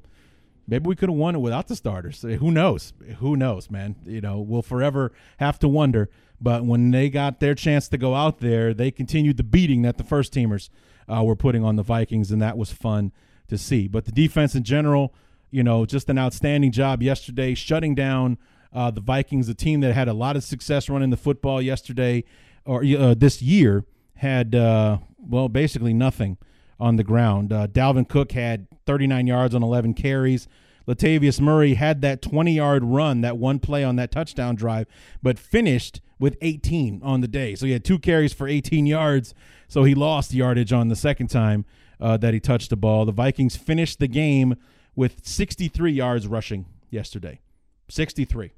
maybe 0.69 0.87
we 0.87 0.95
could 0.95 1.09
have 1.09 1.17
won 1.17 1.35
it 1.35 1.39
without 1.39 1.67
the 1.67 1.75
starters. 1.75 2.21
Who 2.21 2.51
knows? 2.51 2.93
Who 3.19 3.35
knows, 3.35 3.69
man? 3.69 3.95
You 4.05 4.21
know, 4.21 4.39
we'll 4.39 4.61
forever 4.61 5.11
have 5.37 5.59
to 5.59 5.67
wonder. 5.67 6.09
But 6.41 6.65
when 6.65 6.91
they 6.91 7.09
got 7.09 7.39
their 7.39 7.55
chance 7.55 7.87
to 7.89 7.97
go 7.97 8.15
out 8.15 8.39
there, 8.39 8.73
they 8.73 8.91
continued 8.91 9.37
the 9.37 9.43
beating 9.43 9.81
that 9.81 9.97
the 9.97 10.03
first 10.03 10.33
teamers 10.33 10.69
uh, 11.07 11.23
were 11.23 11.35
putting 11.35 11.63
on 11.65 11.75
the 11.75 11.83
Vikings, 11.83 12.31
and 12.31 12.41
that 12.41 12.57
was 12.57 12.71
fun 12.71 13.11
to 13.49 13.57
see. 13.57 13.87
But 13.87 14.05
the 14.05 14.11
defense 14.11 14.55
in 14.55 14.63
general, 14.63 15.13
you 15.51 15.63
know, 15.63 15.85
just 15.85 16.09
an 16.09 16.17
outstanding 16.17 16.71
job 16.71 17.03
yesterday, 17.03 17.55
shutting 17.55 17.93
down 17.93 18.37
uh, 18.71 18.91
the 18.91 19.01
Vikings, 19.01 19.49
a 19.49 19.55
team 19.55 19.81
that 19.81 19.93
had 19.93 20.07
a 20.07 20.13
lot 20.13 20.35
of 20.35 20.43
success 20.43 20.87
running 20.87 21.09
the 21.09 21.17
football 21.17 21.61
yesterday 21.61 22.23
or 22.65 22.83
uh, 22.83 23.15
this 23.15 23.41
year 23.41 23.83
had 24.15 24.53
uh, 24.53 24.97
well 25.17 25.49
basically 25.49 25.93
nothing 25.93 26.37
on 26.79 26.95
the 26.95 27.03
ground. 27.03 27.51
Uh, 27.51 27.67
Dalvin 27.67 28.07
Cook 28.07 28.31
had 28.31 28.67
39 28.85 29.27
yards 29.27 29.55
on 29.55 29.63
11 29.63 29.93
carries. 29.93 30.47
Latavius 30.87 31.39
Murray 31.39 31.75
had 31.75 32.01
that 32.01 32.21
20 32.21 32.51
yard 32.51 32.83
run, 32.83 33.21
that 33.21 33.37
one 33.37 33.59
play 33.59 33.83
on 33.83 33.95
that 33.97 34.11
touchdown 34.11 34.55
drive, 34.55 34.87
but 35.21 35.37
finished 35.37 36.01
with 36.17 36.35
18 36.41 37.01
on 37.03 37.21
the 37.21 37.27
day. 37.27 37.55
So 37.55 37.65
he 37.65 37.73
had 37.73 37.85
two 37.85 37.99
carries 37.99 38.33
for 38.33 38.47
18 38.47 38.85
yards. 38.85 39.33
So 39.67 39.83
he 39.83 39.93
lost 39.93 40.33
yardage 40.33 40.73
on 40.73 40.87
the 40.87 40.95
second 40.95 41.27
time 41.27 41.65
uh, 41.99 42.17
that 42.17 42.33
he 42.33 42.39
touched 42.39 42.71
the 42.71 42.75
ball. 42.75 43.05
The 43.05 43.11
Vikings 43.11 43.55
finished 43.55 43.99
the 43.99 44.07
game 44.07 44.55
with 44.95 45.25
63 45.25 45.91
yards 45.91 46.27
rushing 46.27 46.65
yesterday. 46.89 47.39
63. 47.87 48.51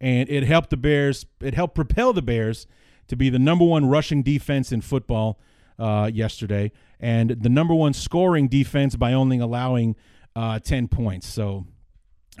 And 0.00 0.28
it 0.28 0.44
helped 0.44 0.70
the 0.70 0.76
Bears, 0.76 1.26
it 1.40 1.54
helped 1.54 1.74
propel 1.74 2.12
the 2.12 2.22
Bears 2.22 2.66
to 3.08 3.16
be 3.16 3.30
the 3.30 3.38
number 3.38 3.64
one 3.64 3.86
rushing 3.86 4.22
defense 4.22 4.72
in 4.72 4.80
football 4.80 5.38
uh, 5.78 6.10
yesterday 6.12 6.72
and 7.00 7.30
the 7.30 7.48
number 7.48 7.74
one 7.74 7.92
scoring 7.92 8.48
defense 8.48 8.96
by 8.96 9.12
only 9.12 9.38
allowing 9.38 9.96
uh, 10.34 10.58
10 10.58 10.88
points. 10.88 11.26
So 11.26 11.66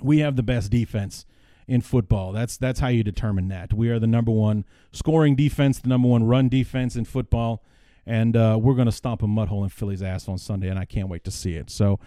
we 0.02 0.20
have 0.20 0.36
the 0.36 0.42
best 0.42 0.70
defense 0.70 1.26
in 1.68 1.80
football. 1.80 2.32
That's 2.32 2.56
that's 2.56 2.80
how 2.80 2.88
you 2.88 3.02
determine 3.02 3.48
that. 3.48 3.72
We 3.72 3.88
are 3.88 3.98
the 3.98 4.06
number 4.06 4.30
one 4.30 4.64
scoring 4.92 5.34
defense, 5.36 5.78
the 5.78 5.88
number 5.88 6.08
one 6.08 6.24
run 6.24 6.48
defense 6.48 6.96
in 6.96 7.04
football, 7.04 7.64
and 8.06 8.36
uh, 8.36 8.58
we're 8.60 8.74
going 8.74 8.86
to 8.86 8.92
stomp 8.92 9.22
a 9.22 9.26
mud 9.26 9.48
hole 9.48 9.64
in 9.64 9.70
Philly's 9.70 10.02
ass 10.02 10.28
on 10.28 10.38
Sunday, 10.38 10.68
and 10.68 10.78
I 10.78 10.84
can't 10.84 11.08
wait 11.08 11.24
to 11.24 11.30
see 11.30 11.54
it. 11.54 11.70
So, 11.70 11.98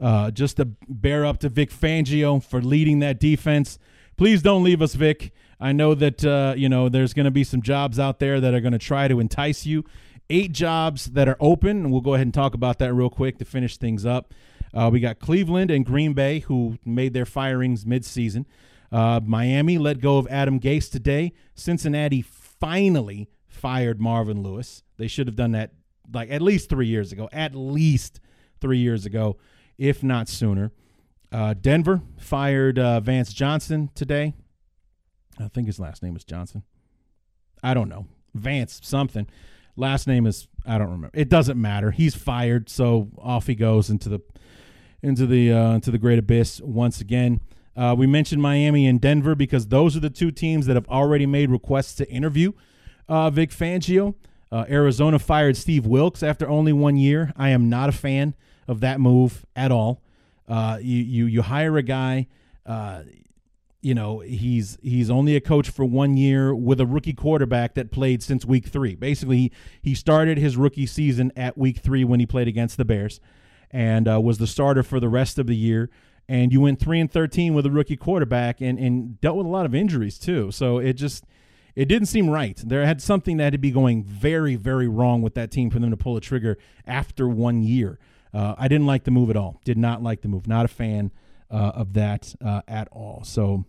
uh, 0.00 0.30
just 0.30 0.58
to 0.58 0.66
bear 0.88 1.26
up 1.26 1.38
to 1.40 1.48
Vic 1.48 1.70
Fangio 1.70 2.42
for 2.42 2.62
leading 2.62 3.00
that 3.00 3.18
defense. 3.18 3.78
Please 4.16 4.42
don't 4.42 4.64
leave 4.64 4.82
us, 4.82 4.94
Vic. 4.94 5.32
I 5.60 5.70
know 5.72 5.94
that 5.94 6.24
uh, 6.24 6.54
you 6.56 6.68
know 6.68 6.88
there's 6.88 7.14
going 7.14 7.24
to 7.24 7.30
be 7.30 7.44
some 7.44 7.62
jobs 7.62 7.98
out 7.98 8.18
there 8.18 8.40
that 8.40 8.54
are 8.54 8.60
going 8.60 8.72
to 8.72 8.78
try 8.78 9.08
to 9.08 9.20
entice 9.20 9.66
you. 9.66 9.84
Eight 10.30 10.52
jobs 10.52 11.06
that 11.06 11.28
are 11.28 11.36
open, 11.40 11.70
and 11.70 11.92
we'll 11.92 12.00
go 12.02 12.14
ahead 12.14 12.26
and 12.26 12.34
talk 12.34 12.54
about 12.54 12.78
that 12.80 12.92
real 12.92 13.10
quick 13.10 13.38
to 13.38 13.44
finish 13.44 13.76
things 13.76 14.04
up. 14.04 14.34
Uh, 14.74 14.90
we 14.92 15.00
got 15.00 15.18
Cleveland 15.18 15.70
and 15.70 15.84
Green 15.84 16.12
Bay 16.12 16.40
who 16.40 16.78
made 16.84 17.14
their 17.14 17.24
firings 17.24 17.84
midseason. 17.84 18.44
Uh, 18.92 19.20
Miami 19.24 19.78
let 19.78 20.00
go 20.00 20.18
of 20.18 20.26
Adam 20.28 20.60
Gase 20.60 20.90
today. 20.90 21.32
Cincinnati 21.54 22.22
finally 22.22 23.28
fired 23.46 24.00
Marvin 24.00 24.42
Lewis. 24.42 24.82
They 24.96 25.08
should 25.08 25.26
have 25.26 25.36
done 25.36 25.52
that 25.52 25.72
like 26.12 26.30
at 26.30 26.42
least 26.42 26.68
three 26.68 26.86
years 26.86 27.12
ago, 27.12 27.28
at 27.32 27.54
least 27.54 28.20
three 28.60 28.78
years 28.78 29.06
ago, 29.06 29.36
if 29.76 30.02
not 30.02 30.28
sooner. 30.28 30.72
Uh, 31.30 31.54
Denver 31.54 32.00
fired 32.18 32.78
uh, 32.78 33.00
Vance 33.00 33.32
Johnson 33.32 33.90
today. 33.94 34.34
I 35.38 35.48
think 35.48 35.66
his 35.66 35.78
last 35.78 36.02
name 36.02 36.16
is 36.16 36.24
Johnson. 36.24 36.62
I 37.62 37.74
don't 37.74 37.88
know. 37.88 38.06
Vance 38.34 38.80
something. 38.82 39.26
Last 39.78 40.06
name 40.06 40.26
is 40.26 40.48
I 40.66 40.76
don't 40.76 40.90
remember. 40.90 41.10
It 41.14 41.28
doesn't 41.28 41.60
matter. 41.60 41.92
He's 41.92 42.14
fired, 42.14 42.68
so 42.68 43.08
off 43.18 43.46
he 43.46 43.54
goes 43.54 43.88
into 43.90 44.08
the 44.08 44.20
into 45.02 45.26
the 45.26 45.52
uh, 45.52 45.74
into 45.74 45.90
the 45.90 45.98
great 45.98 46.18
abyss 46.18 46.60
once 46.60 47.00
again. 47.00 47.40
Uh, 47.76 47.94
we 47.96 48.06
mentioned 48.06 48.42
Miami 48.42 48.86
and 48.88 49.00
Denver 49.00 49.36
because 49.36 49.68
those 49.68 49.96
are 49.96 50.00
the 50.00 50.10
two 50.10 50.32
teams 50.32 50.66
that 50.66 50.74
have 50.74 50.88
already 50.88 51.26
made 51.26 51.48
requests 51.48 51.94
to 51.94 52.10
interview 52.10 52.52
uh, 53.08 53.30
Vic 53.30 53.50
Fangio. 53.50 54.16
Uh, 54.50 54.64
Arizona 54.68 55.18
fired 55.18 55.56
Steve 55.56 55.86
Wilks 55.86 56.22
after 56.22 56.48
only 56.48 56.72
one 56.72 56.96
year. 56.96 57.32
I 57.36 57.50
am 57.50 57.68
not 57.68 57.88
a 57.88 57.92
fan 57.92 58.34
of 58.66 58.80
that 58.80 58.98
move 58.98 59.46
at 59.54 59.70
all. 59.70 60.02
Uh, 60.48 60.78
you 60.80 61.02
you 61.02 61.26
you 61.26 61.42
hire 61.42 61.76
a 61.76 61.82
guy. 61.82 62.26
You 63.80 63.94
know 63.94 64.18
he's 64.20 64.76
he's 64.82 65.08
only 65.08 65.36
a 65.36 65.40
coach 65.40 65.70
for 65.70 65.84
one 65.84 66.16
year 66.16 66.52
with 66.52 66.80
a 66.80 66.86
rookie 66.86 67.12
quarterback 67.12 67.74
that 67.74 67.92
played 67.92 68.24
since 68.24 68.44
week 68.44 68.66
three. 68.66 68.96
Basically, 68.96 69.52
he 69.80 69.94
started 69.94 70.36
his 70.36 70.56
rookie 70.56 70.86
season 70.86 71.30
at 71.36 71.56
week 71.56 71.78
three 71.78 72.02
when 72.02 72.18
he 72.18 72.26
played 72.26 72.48
against 72.48 72.76
the 72.76 72.84
Bears, 72.84 73.20
and 73.70 74.08
uh, 74.08 74.20
was 74.20 74.38
the 74.38 74.48
starter 74.48 74.82
for 74.82 74.98
the 74.98 75.08
rest 75.08 75.38
of 75.38 75.46
the 75.46 75.54
year. 75.54 75.90
And 76.28 76.52
you 76.52 76.60
went 76.60 76.80
three 76.80 76.98
and 76.98 77.10
thirteen 77.10 77.54
with 77.54 77.66
a 77.66 77.70
rookie 77.70 77.96
quarterback, 77.96 78.60
and 78.60 78.80
and 78.80 79.20
dealt 79.20 79.36
with 79.36 79.46
a 79.46 79.50
lot 79.50 79.64
of 79.64 79.76
injuries 79.76 80.18
too. 80.18 80.50
So 80.50 80.78
it 80.78 80.94
just 80.94 81.24
it 81.76 81.84
didn't 81.84 82.08
seem 82.08 82.28
right. 82.28 82.60
There 82.64 82.84
had 82.84 83.00
something 83.00 83.36
that 83.36 83.44
had 83.44 83.52
to 83.52 83.58
be 83.58 83.70
going 83.70 84.02
very 84.02 84.56
very 84.56 84.88
wrong 84.88 85.22
with 85.22 85.34
that 85.34 85.52
team 85.52 85.70
for 85.70 85.78
them 85.78 85.90
to 85.90 85.96
pull 85.96 86.16
a 86.16 86.20
trigger 86.20 86.58
after 86.84 87.28
one 87.28 87.62
year. 87.62 88.00
Uh, 88.34 88.56
I 88.58 88.66
didn't 88.66 88.86
like 88.86 89.04
the 89.04 89.12
move 89.12 89.30
at 89.30 89.36
all. 89.36 89.60
Did 89.64 89.78
not 89.78 90.02
like 90.02 90.22
the 90.22 90.28
move. 90.28 90.48
Not 90.48 90.64
a 90.64 90.68
fan 90.68 91.12
uh, 91.50 91.72
of 91.74 91.94
that 91.94 92.34
uh, 92.44 92.62
at 92.68 92.88
all. 92.88 93.22
So, 93.24 93.64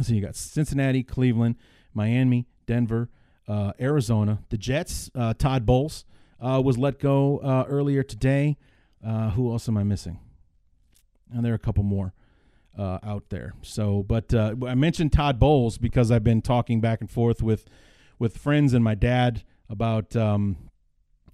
so 0.00 0.12
you 0.12 0.20
got 0.20 0.36
Cincinnati, 0.36 1.02
Cleveland, 1.02 1.56
Miami, 1.94 2.46
Denver, 2.66 3.08
uh, 3.48 3.72
Arizona. 3.80 4.40
The 4.48 4.58
Jets, 4.58 5.10
uh, 5.14 5.34
Todd 5.34 5.66
Bowles 5.66 6.04
uh, 6.40 6.62
was 6.64 6.78
let 6.78 6.98
go 6.98 7.38
uh, 7.38 7.64
earlier 7.68 8.02
today. 8.02 8.56
who 9.02 9.50
else 9.50 9.68
am 9.68 9.76
I 9.76 9.82
missing? 9.82 10.20
And 11.32 11.44
there 11.44 11.52
are 11.52 11.56
a 11.56 11.58
couple 11.58 11.84
more. 11.84 12.12
out 12.78 13.28
there. 13.28 13.52
So, 13.62 14.02
but 14.02 14.32
I 14.34 14.74
mentioned 14.74 15.12
Todd 15.12 15.38
Bowles 15.38 15.78
because 15.78 16.10
I've 16.10 16.24
been 16.24 16.42
talking 16.42 16.80
back 16.80 17.00
and 17.00 17.10
forth 17.10 17.42
with 17.42 17.66
with 18.18 18.36
friends 18.36 18.74
and 18.74 18.84
my 18.84 18.94
dad 18.94 19.42
about 19.68 20.14
um, 20.14 20.70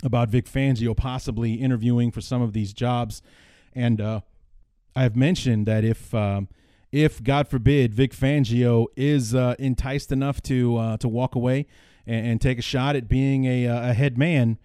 about 0.03 0.29
Vic 0.29 0.47
Fangio 0.47 0.97
possibly 0.97 1.55
interviewing 1.55 2.11
for 2.11 2.21
some 2.21 2.43
of 2.43 2.53
these 2.53 2.73
jobs, 2.73 3.23
and 3.75 4.01
uh, 4.01 4.21
I've 4.97 5.15
mentioned 5.15 5.67
that 5.67 5.85
if 5.85 6.15
um, 6.15 6.49
if 6.91 7.23
God 7.23 7.47
forbid 7.47 7.93
Vic 7.95 8.13
Fangio 8.13 8.87
is 8.97 9.35
uh, 9.35 9.55
enticed 9.59 10.11
enough 10.11 10.43
to 10.45 10.77
uh, 10.79 10.97
to 10.97 11.09
walk 11.09 11.35
away 11.35 11.67
and, 12.07 12.27
and, 12.27 12.41
take 12.41 12.59
a 12.59 12.63
shot 12.63 12.97
at 12.97 13.09
being 13.09 13.45
a, 13.45 13.67
uh, 13.67 13.91
a 13.91 13.93
head 13.93 14.17
man, 14.17 14.59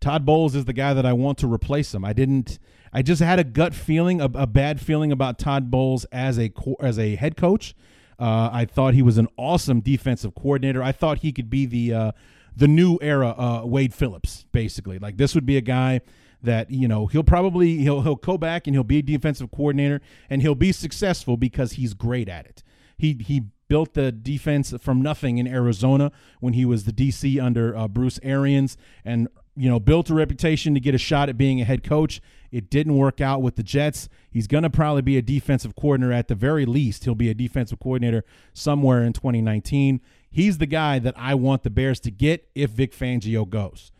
Todd 0.00 0.26
Bowles 0.26 0.56
is 0.56 0.64
the 0.64 0.72
guy 0.72 0.94
that 0.94 1.06
I 1.06 1.12
want 1.12 1.38
to 1.38 1.52
replace 1.52 1.94
him. 1.94 2.04
I 2.04 2.12
didn't. 2.12 2.58
I 2.92 3.02
just 3.02 3.22
had 3.22 3.38
a 3.38 3.44
gut 3.44 3.74
feeling, 3.74 4.20
a, 4.20 4.24
a 4.24 4.46
bad 4.46 4.80
feeling 4.80 5.12
about 5.12 5.38
Todd 5.38 5.70
Bowles 5.70 6.04
as 6.06 6.38
a 6.38 6.52
as 6.80 6.98
a 6.98 7.14
head 7.14 7.36
coach. 7.36 7.74
Uh, 8.18 8.50
I 8.52 8.64
thought 8.64 8.94
he 8.94 9.02
was 9.02 9.16
an 9.16 9.28
awesome 9.36 9.80
defensive 9.80 10.34
coordinator. 10.34 10.82
I 10.82 10.90
thought 10.90 11.18
he 11.18 11.30
could 11.30 11.48
be 11.48 11.66
the 11.66 11.94
uh, 11.94 12.12
the 12.56 12.66
new 12.66 12.98
era 13.00 13.28
uh, 13.28 13.62
Wade 13.64 13.94
Phillips, 13.94 14.44
basically. 14.50 14.98
Like 14.98 15.18
this 15.18 15.36
would 15.36 15.46
be 15.46 15.56
a 15.56 15.60
guy 15.60 16.00
that 16.42 16.70
you 16.70 16.86
know 16.86 17.06
he'll 17.06 17.24
probably 17.24 17.78
he'll 17.78 18.02
he'll 18.02 18.14
go 18.14 18.38
back 18.38 18.66
and 18.66 18.74
he'll 18.74 18.84
be 18.84 18.98
a 18.98 19.02
defensive 19.02 19.50
coordinator 19.50 20.00
and 20.30 20.42
he'll 20.42 20.54
be 20.54 20.72
successful 20.72 21.36
because 21.36 21.72
he's 21.72 21.94
great 21.94 22.28
at 22.28 22.46
it. 22.46 22.62
He 22.96 23.18
he 23.24 23.44
built 23.68 23.94
the 23.94 24.10
defense 24.10 24.74
from 24.80 25.02
nothing 25.02 25.38
in 25.38 25.46
Arizona 25.46 26.10
when 26.40 26.54
he 26.54 26.64
was 26.64 26.84
the 26.84 26.92
DC 26.92 27.42
under 27.42 27.76
uh, 27.76 27.86
Bruce 27.86 28.18
Arians 28.22 28.76
and 29.04 29.28
you 29.56 29.68
know 29.68 29.78
built 29.78 30.10
a 30.10 30.14
reputation 30.14 30.74
to 30.74 30.80
get 30.80 30.94
a 30.94 30.98
shot 30.98 31.28
at 31.28 31.36
being 31.36 31.60
a 31.60 31.64
head 31.64 31.84
coach. 31.84 32.20
It 32.50 32.70
didn't 32.70 32.96
work 32.96 33.20
out 33.20 33.42
with 33.42 33.56
the 33.56 33.62
Jets. 33.62 34.08
He's 34.30 34.46
going 34.46 34.62
to 34.62 34.70
probably 34.70 35.02
be 35.02 35.18
a 35.18 35.22
defensive 35.22 35.76
coordinator 35.76 36.14
at 36.14 36.28
the 36.28 36.34
very 36.34 36.64
least. 36.64 37.04
He'll 37.04 37.14
be 37.14 37.28
a 37.28 37.34
defensive 37.34 37.78
coordinator 37.78 38.24
somewhere 38.54 39.04
in 39.04 39.12
2019. 39.12 40.00
He's 40.30 40.56
the 40.58 40.66
guy 40.66 40.98
that 40.98 41.14
I 41.16 41.34
want 41.34 41.62
the 41.62 41.70
Bears 41.70 42.00
to 42.00 42.10
get 42.10 42.48
if 42.54 42.70
Vic 42.70 42.92
Fangio 42.92 43.48
goes. 43.48 43.92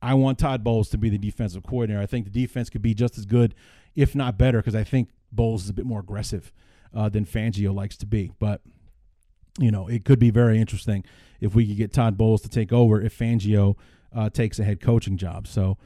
I 0.00 0.14
want 0.14 0.38
Todd 0.38 0.62
Bowles 0.62 0.88
to 0.90 0.98
be 0.98 1.08
the 1.08 1.18
defensive 1.18 1.62
coordinator. 1.62 2.00
I 2.00 2.06
think 2.06 2.24
the 2.24 2.30
defense 2.30 2.70
could 2.70 2.82
be 2.82 2.94
just 2.94 3.18
as 3.18 3.26
good, 3.26 3.54
if 3.94 4.14
not 4.14 4.38
better, 4.38 4.58
because 4.58 4.74
I 4.74 4.84
think 4.84 5.10
Bowles 5.32 5.64
is 5.64 5.70
a 5.70 5.74
bit 5.74 5.86
more 5.86 6.00
aggressive 6.00 6.52
uh, 6.94 7.08
than 7.08 7.24
Fangio 7.24 7.74
likes 7.74 7.96
to 7.98 8.06
be. 8.06 8.32
But 8.38 8.60
you 9.58 9.70
know, 9.70 9.88
it 9.88 10.04
could 10.04 10.18
be 10.18 10.30
very 10.30 10.58
interesting 10.58 11.04
if 11.40 11.54
we 11.54 11.66
could 11.66 11.76
get 11.76 11.92
Todd 11.92 12.18
Bowles 12.18 12.42
to 12.42 12.48
take 12.48 12.72
over 12.72 13.00
if 13.00 13.16
Fangio 13.16 13.76
uh, 14.14 14.30
takes 14.30 14.58
a 14.58 14.64
head 14.64 14.80
coaching 14.80 15.16
job. 15.16 15.46
So 15.46 15.78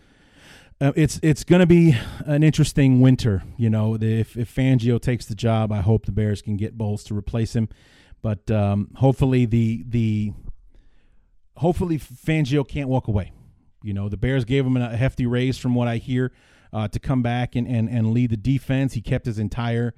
uh, 0.80 0.92
it's 0.96 1.18
it's 1.22 1.44
going 1.44 1.61
to 1.61 1.66
be 1.66 1.96
an 2.24 2.42
interesting 2.42 3.01
winter. 3.01 3.42
You 3.57 3.70
know, 3.70 3.96
if 4.01 4.36
if 4.36 4.55
Fangio 4.55 5.01
takes 5.01 5.26
the 5.26 5.34
job, 5.34 5.72
I 5.72 5.80
hope 5.80 6.07
the 6.07 6.12
Bears 6.12 6.40
can 6.42 6.57
get 6.57 6.78
Bowles 6.78 7.05
to 7.05 7.16
replace 7.16 7.55
him. 7.55 7.68
But 8.22 8.51
um, 8.51 8.90
hopefully 8.96 9.44
the 9.44 9.84
the 9.86 10.32
hopefully 11.57 11.99
Fangio 11.99 12.66
can't 12.66 12.88
walk 12.88 13.09
away. 13.09 13.32
You 13.83 13.95
know, 13.95 14.09
the 14.09 14.16
Bears 14.16 14.45
gave 14.45 14.66
him 14.66 14.76
a 14.76 14.97
hefty 14.97 15.26
raise 15.26 15.59
from 15.59 15.74
what 15.74 15.89
I 15.89 15.97
hear 15.97 16.33
uh, 16.72 16.89
to 16.89 16.99
come 16.99 17.22
back 17.22 17.55
and, 17.55 17.66
and 17.66 17.89
and 17.89 18.12
lead 18.12 18.31
the 18.31 18.37
defense. 18.37 18.95
He 18.95 19.01
kept 19.01 19.26
his 19.26 19.39
entire 19.39 19.95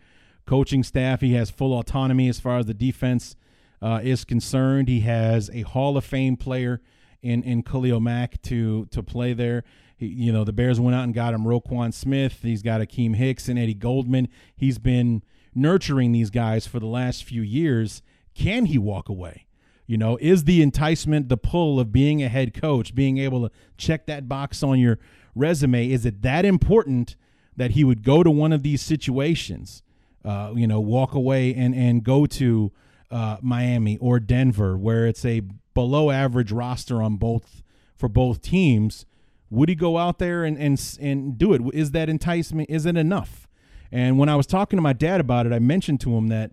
coaching 0.47 0.83
staff. 0.83 1.21
He 1.21 1.35
has 1.35 1.51
full 1.51 1.79
autonomy 1.79 2.29
as 2.29 2.41
far 2.41 2.59
as 2.59 2.67
the 2.67 2.75
defense 2.75 3.37
uh, 3.83 4.01
is 4.03 4.25
concerned. 4.25 4.89
He 4.89 5.01
has 5.01 5.51
a 5.53 5.63
Hall 5.63 5.97
of 5.97 6.05
Fame 6.05 6.37
player 6.37 6.81
in 7.23 7.43
in 7.43 7.63
Khalil 7.63 8.01
Mack 8.01 8.41
to 8.43 8.87
to 8.87 9.03
play 9.03 9.33
there. 9.33 9.65
He, 9.97 10.07
you 10.07 10.33
know, 10.33 10.45
the 10.45 10.53
Bears 10.53 10.81
went 10.81 10.95
out 10.95 11.05
and 11.05 11.15
got 11.15 11.35
him 11.35 11.45
Roquan 11.45 11.93
Smith. 11.93 12.39
He's 12.43 12.63
got 12.63 12.81
Akiem 12.81 13.17
Hicks 13.17 13.49
and 13.49 13.59
Eddie 13.59 13.75
Goldman. 13.75 14.29
He's 14.57 14.79
been 14.79 15.23
nurturing 15.55 16.13
these 16.13 16.31
guys 16.31 16.67
for 16.67 16.81
the 16.81 16.87
last 16.87 17.25
few 17.25 17.43
years. 17.43 18.03
Can 18.35 18.67
he 18.67 18.79
walk 18.79 19.09
away? 19.09 19.47
You 19.91 19.99
know, 19.99 20.17
is 20.21 20.45
the 20.45 20.63
enticement, 20.63 21.29
the 21.29 21.37
pull 21.37 21.81
of 21.81 21.91
being 21.91 22.23
a 22.23 22.29
head 22.29 22.55
coach, 22.55 22.95
being 22.95 23.19
able 23.19 23.49
to 23.49 23.53
check 23.77 24.07
that 24.07 24.29
box 24.29 24.63
on 24.63 24.79
your 24.79 25.01
resume, 25.35 25.91
is 25.91 26.07
it 26.07 26.23
that 26.23 26.45
important 26.45 27.17
that 27.57 27.73
he 27.73 27.83
would 27.83 28.05
go 28.05 28.23
to 28.23 28.31
one 28.31 28.53
of 28.53 28.63
these 28.63 28.83
situations? 28.83 29.83
Uh, 30.25 30.53
you 30.55 30.69
know, 30.69 30.79
walk 30.79 31.13
away 31.15 31.53
and 31.53 31.75
and 31.75 32.05
go 32.05 32.25
to 32.25 32.71
uh, 33.11 33.39
Miami 33.43 33.99
or 33.99 34.21
Denver, 34.21 34.79
where 34.79 35.09
it's 35.09 35.25
a 35.25 35.43
below 35.75 36.13
average 36.13 36.53
roster 36.53 37.03
on 37.03 37.17
both 37.17 37.61
for 37.97 38.09
both 38.09 38.41
teams, 38.41 39.07
would 39.51 39.69
he 39.69 39.75
go 39.75 39.99
out 39.99 40.21
there 40.21 40.45
and 40.45 40.57
and 40.57 40.99
and 41.01 41.37
do 41.37 41.53
it? 41.53 41.63
Is 41.75 41.91
that 41.91 42.09
enticement? 42.09 42.71
Is 42.71 42.87
it 42.87 42.97
enough? 42.97 43.49
And 43.91 44.21
when 44.21 44.29
I 44.29 44.37
was 44.37 44.47
talking 44.47 44.77
to 44.77 44.83
my 44.83 44.93
dad 44.93 45.21
about 45.21 45.47
it, 45.47 45.53
I 45.53 45.59
mentioned 45.59 46.01
to 46.03 46.17
him 46.17 46.29
that, 46.29 46.53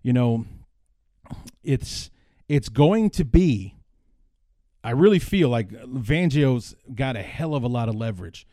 you 0.00 0.12
know, 0.12 0.46
it's 1.64 2.12
it's 2.48 2.68
going 2.68 3.10
to 3.10 3.24
be. 3.24 3.74
I 4.82 4.90
really 4.90 5.18
feel 5.18 5.48
like 5.48 5.70
Fangio's 5.70 6.74
got 6.94 7.16
a 7.16 7.22
hell 7.22 7.54
of 7.54 7.62
a 7.62 7.68
lot 7.68 7.88
of 7.88 7.94
leverage 7.94 8.46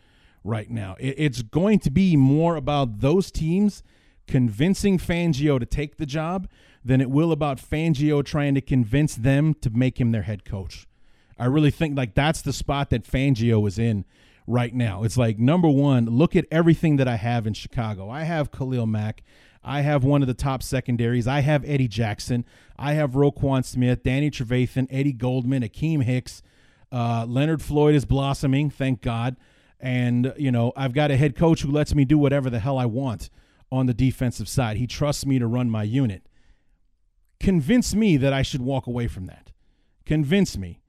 right 0.43 0.69
now. 0.69 0.95
It's 0.99 1.41
going 1.41 1.79
to 1.79 1.91
be 1.91 2.15
more 2.15 2.55
about 2.55 2.99
those 2.99 3.31
teams 3.31 3.83
convincing 4.27 4.97
Fangio 4.97 5.59
to 5.59 5.65
take 5.65 5.97
the 5.97 6.05
job 6.05 6.47
than 6.83 7.01
it 7.01 7.09
will 7.09 7.31
about 7.31 7.57
Fangio 7.57 8.23
trying 8.23 8.55
to 8.55 8.61
convince 8.61 9.15
them 9.15 9.53
to 9.55 9.69
make 9.69 9.99
him 9.99 10.11
their 10.11 10.23
head 10.23 10.45
coach. 10.45 10.87
I 11.37 11.45
really 11.45 11.71
think 11.71 11.97
like 11.97 12.13
that's 12.13 12.41
the 12.41 12.53
spot 12.53 12.89
that 12.91 13.03
Fangio 13.03 13.67
is 13.67 13.77
in 13.77 14.05
right 14.47 14.73
now. 14.73 15.03
It's 15.03 15.17
like 15.17 15.39
number 15.39 15.67
one, 15.67 16.05
look 16.05 16.35
at 16.35 16.45
everything 16.51 16.97
that 16.97 17.07
I 17.07 17.15
have 17.15 17.47
in 17.47 17.53
Chicago. 17.53 18.09
I 18.09 18.23
have 18.23 18.51
Khalil 18.51 18.85
Mack. 18.85 19.23
I 19.65 19.81
have 19.81 20.03
one 20.03 20.21
of 20.21 20.27
the 20.27 20.33
top 20.33 20.63
secondaries. 20.63 21.27
I 21.27 21.41
have 21.41 21.65
Eddie 21.65 21.87
Jackson. 21.87 22.45
I 22.77 22.93
have 22.93 23.11
Roquan 23.11 23.65
Smith, 23.65 24.03
Danny 24.03 24.29
Trevathan, 24.29 24.87
Eddie 24.89 25.13
Goldman, 25.13 25.63
Akiem 25.63 26.03
Hicks. 26.03 26.41
Uh, 26.91 27.25
Leonard 27.27 27.61
Floyd 27.61 27.95
is 27.95 28.05
blossoming, 28.05 28.69
thank 28.69 29.01
God. 29.01 29.35
And, 29.79 30.33
you 30.37 30.51
know, 30.51 30.71
I've 30.77 30.93
got 30.93 31.11
a 31.11 31.17
head 31.17 31.35
coach 31.35 31.61
who 31.61 31.71
lets 31.71 31.93
me 31.93 32.05
do 32.05 32.17
whatever 32.17 32.49
the 32.49 32.59
hell 32.59 32.77
I 32.77 32.85
want 32.85 33.29
on 33.71 33.87
the 33.87 33.93
defensive 33.93 34.47
side. 34.47 34.77
He 34.77 34.87
trusts 34.87 35.25
me 35.25 35.39
to 35.39 35.47
run 35.47 35.69
my 35.69 35.83
unit 35.83 36.29
convince 37.39 37.93
me 37.93 38.17
that 38.17 38.33
I 38.33 38.41
should 38.41 38.61
walk 38.61 38.87
away 38.87 39.07
from 39.07 39.27
that. 39.27 39.51
Convince 40.05 40.57
me. 40.57 40.81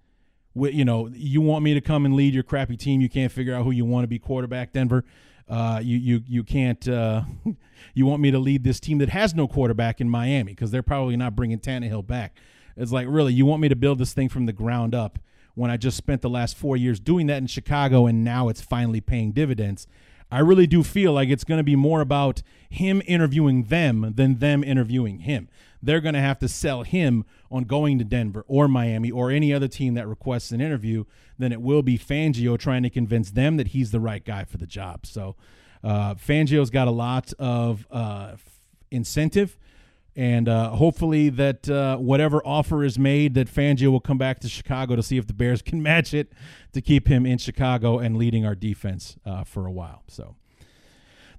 You 0.55 0.87
know, 0.87 1.09
you 1.13 1.43
want 1.43 1.63
me 1.63 1.75
to 1.75 1.83
come 1.83 2.07
and 2.07 2.15
lead 2.15 2.33
your 2.33 2.43
crappy 2.43 2.79
team. 2.79 3.03
You 3.03 3.11
can't 3.11 3.31
figure 3.31 3.55
out 3.55 3.65
who 3.65 3.71
you 3.71 3.85
want 3.85 4.05
to 4.05 4.09
be 4.09 4.19
quarterback, 4.19 4.73
Denver. 4.73 5.05
Uh, 5.49 5.81
you 5.83 5.97
you 5.97 6.23
you 6.27 6.45
can't. 6.45 6.87
Uh, 6.89 7.23
you 7.95 8.07
want 8.07 8.21
me 8.21 8.31
to 8.31 8.39
lead 8.39 8.65
this 8.65 8.81
team 8.81 8.99
that 8.99 9.11
has 9.11 9.35
no 9.35 9.47
quarterback 9.47 10.01
in 10.01 10.09
Miami 10.09 10.53
because 10.53 10.71
they're 10.71 10.83
probably 10.83 11.17
not 11.17 11.37
bringing 11.37 11.59
Tannehill 11.59 12.07
back. 12.07 12.37
It's 12.77 12.93
like 12.93 13.07
really, 13.09 13.33
you 13.33 13.47
want 13.47 13.63
me 13.63 13.69
to 13.69 13.77
build 13.77 13.99
this 13.99 14.13
thing 14.13 14.29
from 14.29 14.47
the 14.47 14.53
ground 14.53 14.95
up 14.95 15.19
when 15.55 15.71
I 15.71 15.77
just 15.77 15.97
spent 15.97 16.21
the 16.21 16.29
last 16.29 16.57
four 16.57 16.77
years 16.77 17.01
doing 17.01 17.27
that 17.29 17.39
in 17.39 17.47
Chicago, 17.47 18.07
and 18.07 18.23
now 18.23 18.49
it's 18.49 18.61
finally 18.61 19.01
paying 19.01 19.33
dividends. 19.33 19.87
I 20.31 20.41
really 20.41 20.67
do 20.67 20.83
feel 20.83 21.13
like 21.13 21.29
it's 21.29 21.45
going 21.45 21.59
to 21.59 21.65
be 21.65 21.77
more 21.77 22.01
about 22.01 22.43
him 22.69 23.01
interviewing 23.07 23.65
them 23.65 24.13
than 24.17 24.39
them 24.39 24.65
interviewing 24.65 25.21
him. 25.21 25.49
They're 25.83 26.01
going 26.01 26.15
to 26.15 26.21
have 26.21 26.39
to 26.41 26.49
sell 26.49 26.83
him 26.83 27.25
on 27.51 27.65
going 27.65 27.99
to 27.99 28.05
Denver 28.05 28.45
or 28.49 28.67
Miami 28.67 29.11
or 29.11 29.31
any 29.31 29.53
other 29.53 29.69
team 29.69 29.95
that 29.95 30.09
requests 30.09 30.51
an 30.51 30.61
interview 30.61 31.05
than 31.39 31.53
it 31.53 31.61
will 31.61 31.83
be 31.83 31.99
Fangio 31.99 32.59
trying 32.59 32.83
to 32.83 32.91
convince 32.91 33.31
them 33.31 33.57
that 33.57 33.69
he's 33.69 33.93
the 33.93 34.01
right 34.01 34.25
guy 34.25 34.45
for 34.45 34.57
the 34.57 34.67
job. 34.67 35.07
So 35.07 35.37
uh, 35.85 36.15
Fangio's 36.15 36.71
got 36.71 36.89
a 36.89 36.93
lot 36.93 37.33
of 37.39 37.87
uh, 37.91 38.33
incentive 38.91 39.57
and 40.17 40.49
uh, 40.49 40.71
hopefully 40.71 41.29
that 41.29 41.69
uh, 41.69 41.99
whatever 41.99 42.41
offer 42.45 42.83
is 42.83 42.99
made, 42.99 43.35
that 43.35 43.49
Fangio 43.49 43.89
will 43.89 44.01
come 44.01 44.17
back 44.17 44.39
to 44.41 44.49
Chicago 44.49 44.97
to 44.97 45.03
see 45.03 45.19
if 45.19 45.27
the 45.27 45.35
Bears 45.35 45.61
can 45.61 45.83
match 45.83 46.15
it 46.15 46.33
to 46.73 46.81
keep 46.81 47.07
him 47.07 47.27
in 47.27 47.37
Chicago 47.37 47.99
and 47.99 48.17
leading 48.17 48.47
our 48.47 48.55
defense 48.55 49.17
uh, 49.27 49.45
for 49.45 49.67
a 49.67 49.73
while. 49.73 50.03
So 50.09 50.35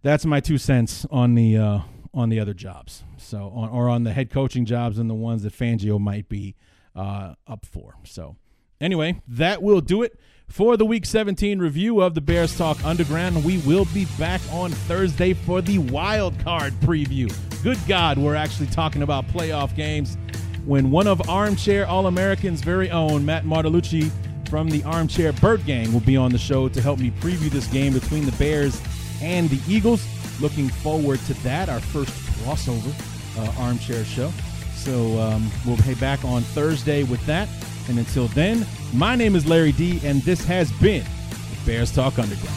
that's 0.04 0.26
my 0.26 0.40
two 0.40 0.60
cents 0.60 1.08
on 1.10 1.34
the 1.34 1.58
uh, 1.58 1.80
on 2.14 2.30
the 2.30 2.40
other 2.40 2.54
jobs. 2.54 3.04
So 3.18 3.52
on, 3.56 3.70
or 3.70 3.90
on 3.90 4.04
the 4.04 4.14
head 4.14 4.30
coaching 4.30 4.66
jobs 4.66 5.00
and 5.00 5.10
the 5.10 5.16
ones 5.16 5.42
that 5.42 5.54
Fangio 5.54 6.00
might 6.00 6.30
be 6.30 6.56
uh, 6.96 7.34
up 7.48 7.66
for. 7.66 7.96
So 8.04 8.36
anyway, 8.80 9.22
that 9.28 9.64
will 9.64 9.82
do 9.82 10.04
it 10.04 10.20
for 10.48 10.78
the 10.78 10.86
Week 10.86 11.06
17 11.06 11.60
review 11.60 12.02
of 12.02 12.14
the 12.14 12.22
Bears 12.22 12.58
Talk 12.58 12.84
Underground. 12.84 13.44
We 13.44 13.58
will 13.60 13.86
be 13.94 14.06
back 14.18 14.42
on 14.52 14.72
Thursday 14.72 15.34
for 15.34 15.62
the 15.62 15.78
wild 15.80 16.40
card 16.40 16.74
preview. 16.82 17.32
Good 17.64 17.78
God, 17.88 18.18
we're 18.18 18.36
actually 18.36 18.68
talking 18.68 19.02
about 19.02 19.28
playoff 19.28 19.76
games 19.76 20.18
when 20.66 20.90
one 20.92 21.08
of 21.08 21.30
Armchair 21.30 21.86
All 21.86 22.08
Americans' 22.08 22.62
very 22.62 22.90
own, 22.90 23.26
Matt 23.26 23.46
Martellucci 23.46 24.10
from 24.50 24.70
the 24.70 24.84
Armchair 24.84 25.34
Bird 25.34 25.66
Gang, 25.66 25.92
will 25.94 26.00
be 26.00 26.18
on 26.18 26.32
the 26.32 26.38
show 26.38 26.70
to 26.70 26.82
help 26.82 27.00
me 27.00 27.12
preview 27.12 27.50
this 27.50 27.68
game 27.68 27.94
between 27.94 28.26
the 28.26 28.32
Bears 28.34 28.82
and 29.22 29.50
the 29.50 29.60
Eagles. 29.72 30.06
Looking 30.42 30.70
forward 30.70 31.20
to 31.22 31.34
that, 31.44 31.70
our 31.70 31.80
first 31.80 32.12
crossover 32.44 32.94
uh, 33.38 33.62
armchair 33.62 34.06
show. 34.06 34.32
So 34.76 35.20
um, 35.20 35.50
we'll 35.66 35.78
be 35.78 35.96
back 35.96 36.24
on 36.24 36.42
Thursday 36.42 37.04
with 37.04 37.26
that. 37.26 37.50
And 37.90 38.00
until 38.00 38.28
then, 38.28 38.66
my 38.94 39.16
name 39.16 39.36
is 39.36 39.48
Larry 39.48 39.72
D, 39.72 40.02
and 40.04 40.22
this 40.24 40.44
has 40.46 40.72
been 40.74 41.06
Bears 41.66 41.92
Talk 41.92 42.20
Underground. 42.20 42.56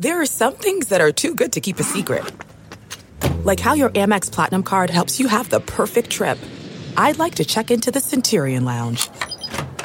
There 0.00 0.20
are 0.20 0.26
some 0.26 0.54
things 0.54 0.88
that 0.88 1.00
are 1.00 1.12
too 1.12 1.34
good 1.34 1.52
to 1.52 1.60
keep 1.60 1.78
a 1.78 1.82
secret. 1.82 2.30
Like 3.44 3.60
how 3.60 3.74
your 3.74 3.90
Amex 3.90 4.30
Platinum 4.30 4.62
card 4.62 4.90
helps 4.90 5.18
you 5.18 5.28
have 5.28 5.48
the 5.48 5.60
perfect 5.60 6.10
trip. 6.10 6.38
I'd 6.96 7.18
like 7.18 7.36
to 7.36 7.44
check 7.44 7.70
into 7.70 7.90
the 7.90 8.00
Centurion 8.00 8.64
Lounge 8.64 9.08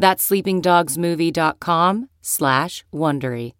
That's 0.00 0.26
sleepingdogsmovie.com 0.30 2.08
slash 2.22 2.84
Wondery. 2.90 3.52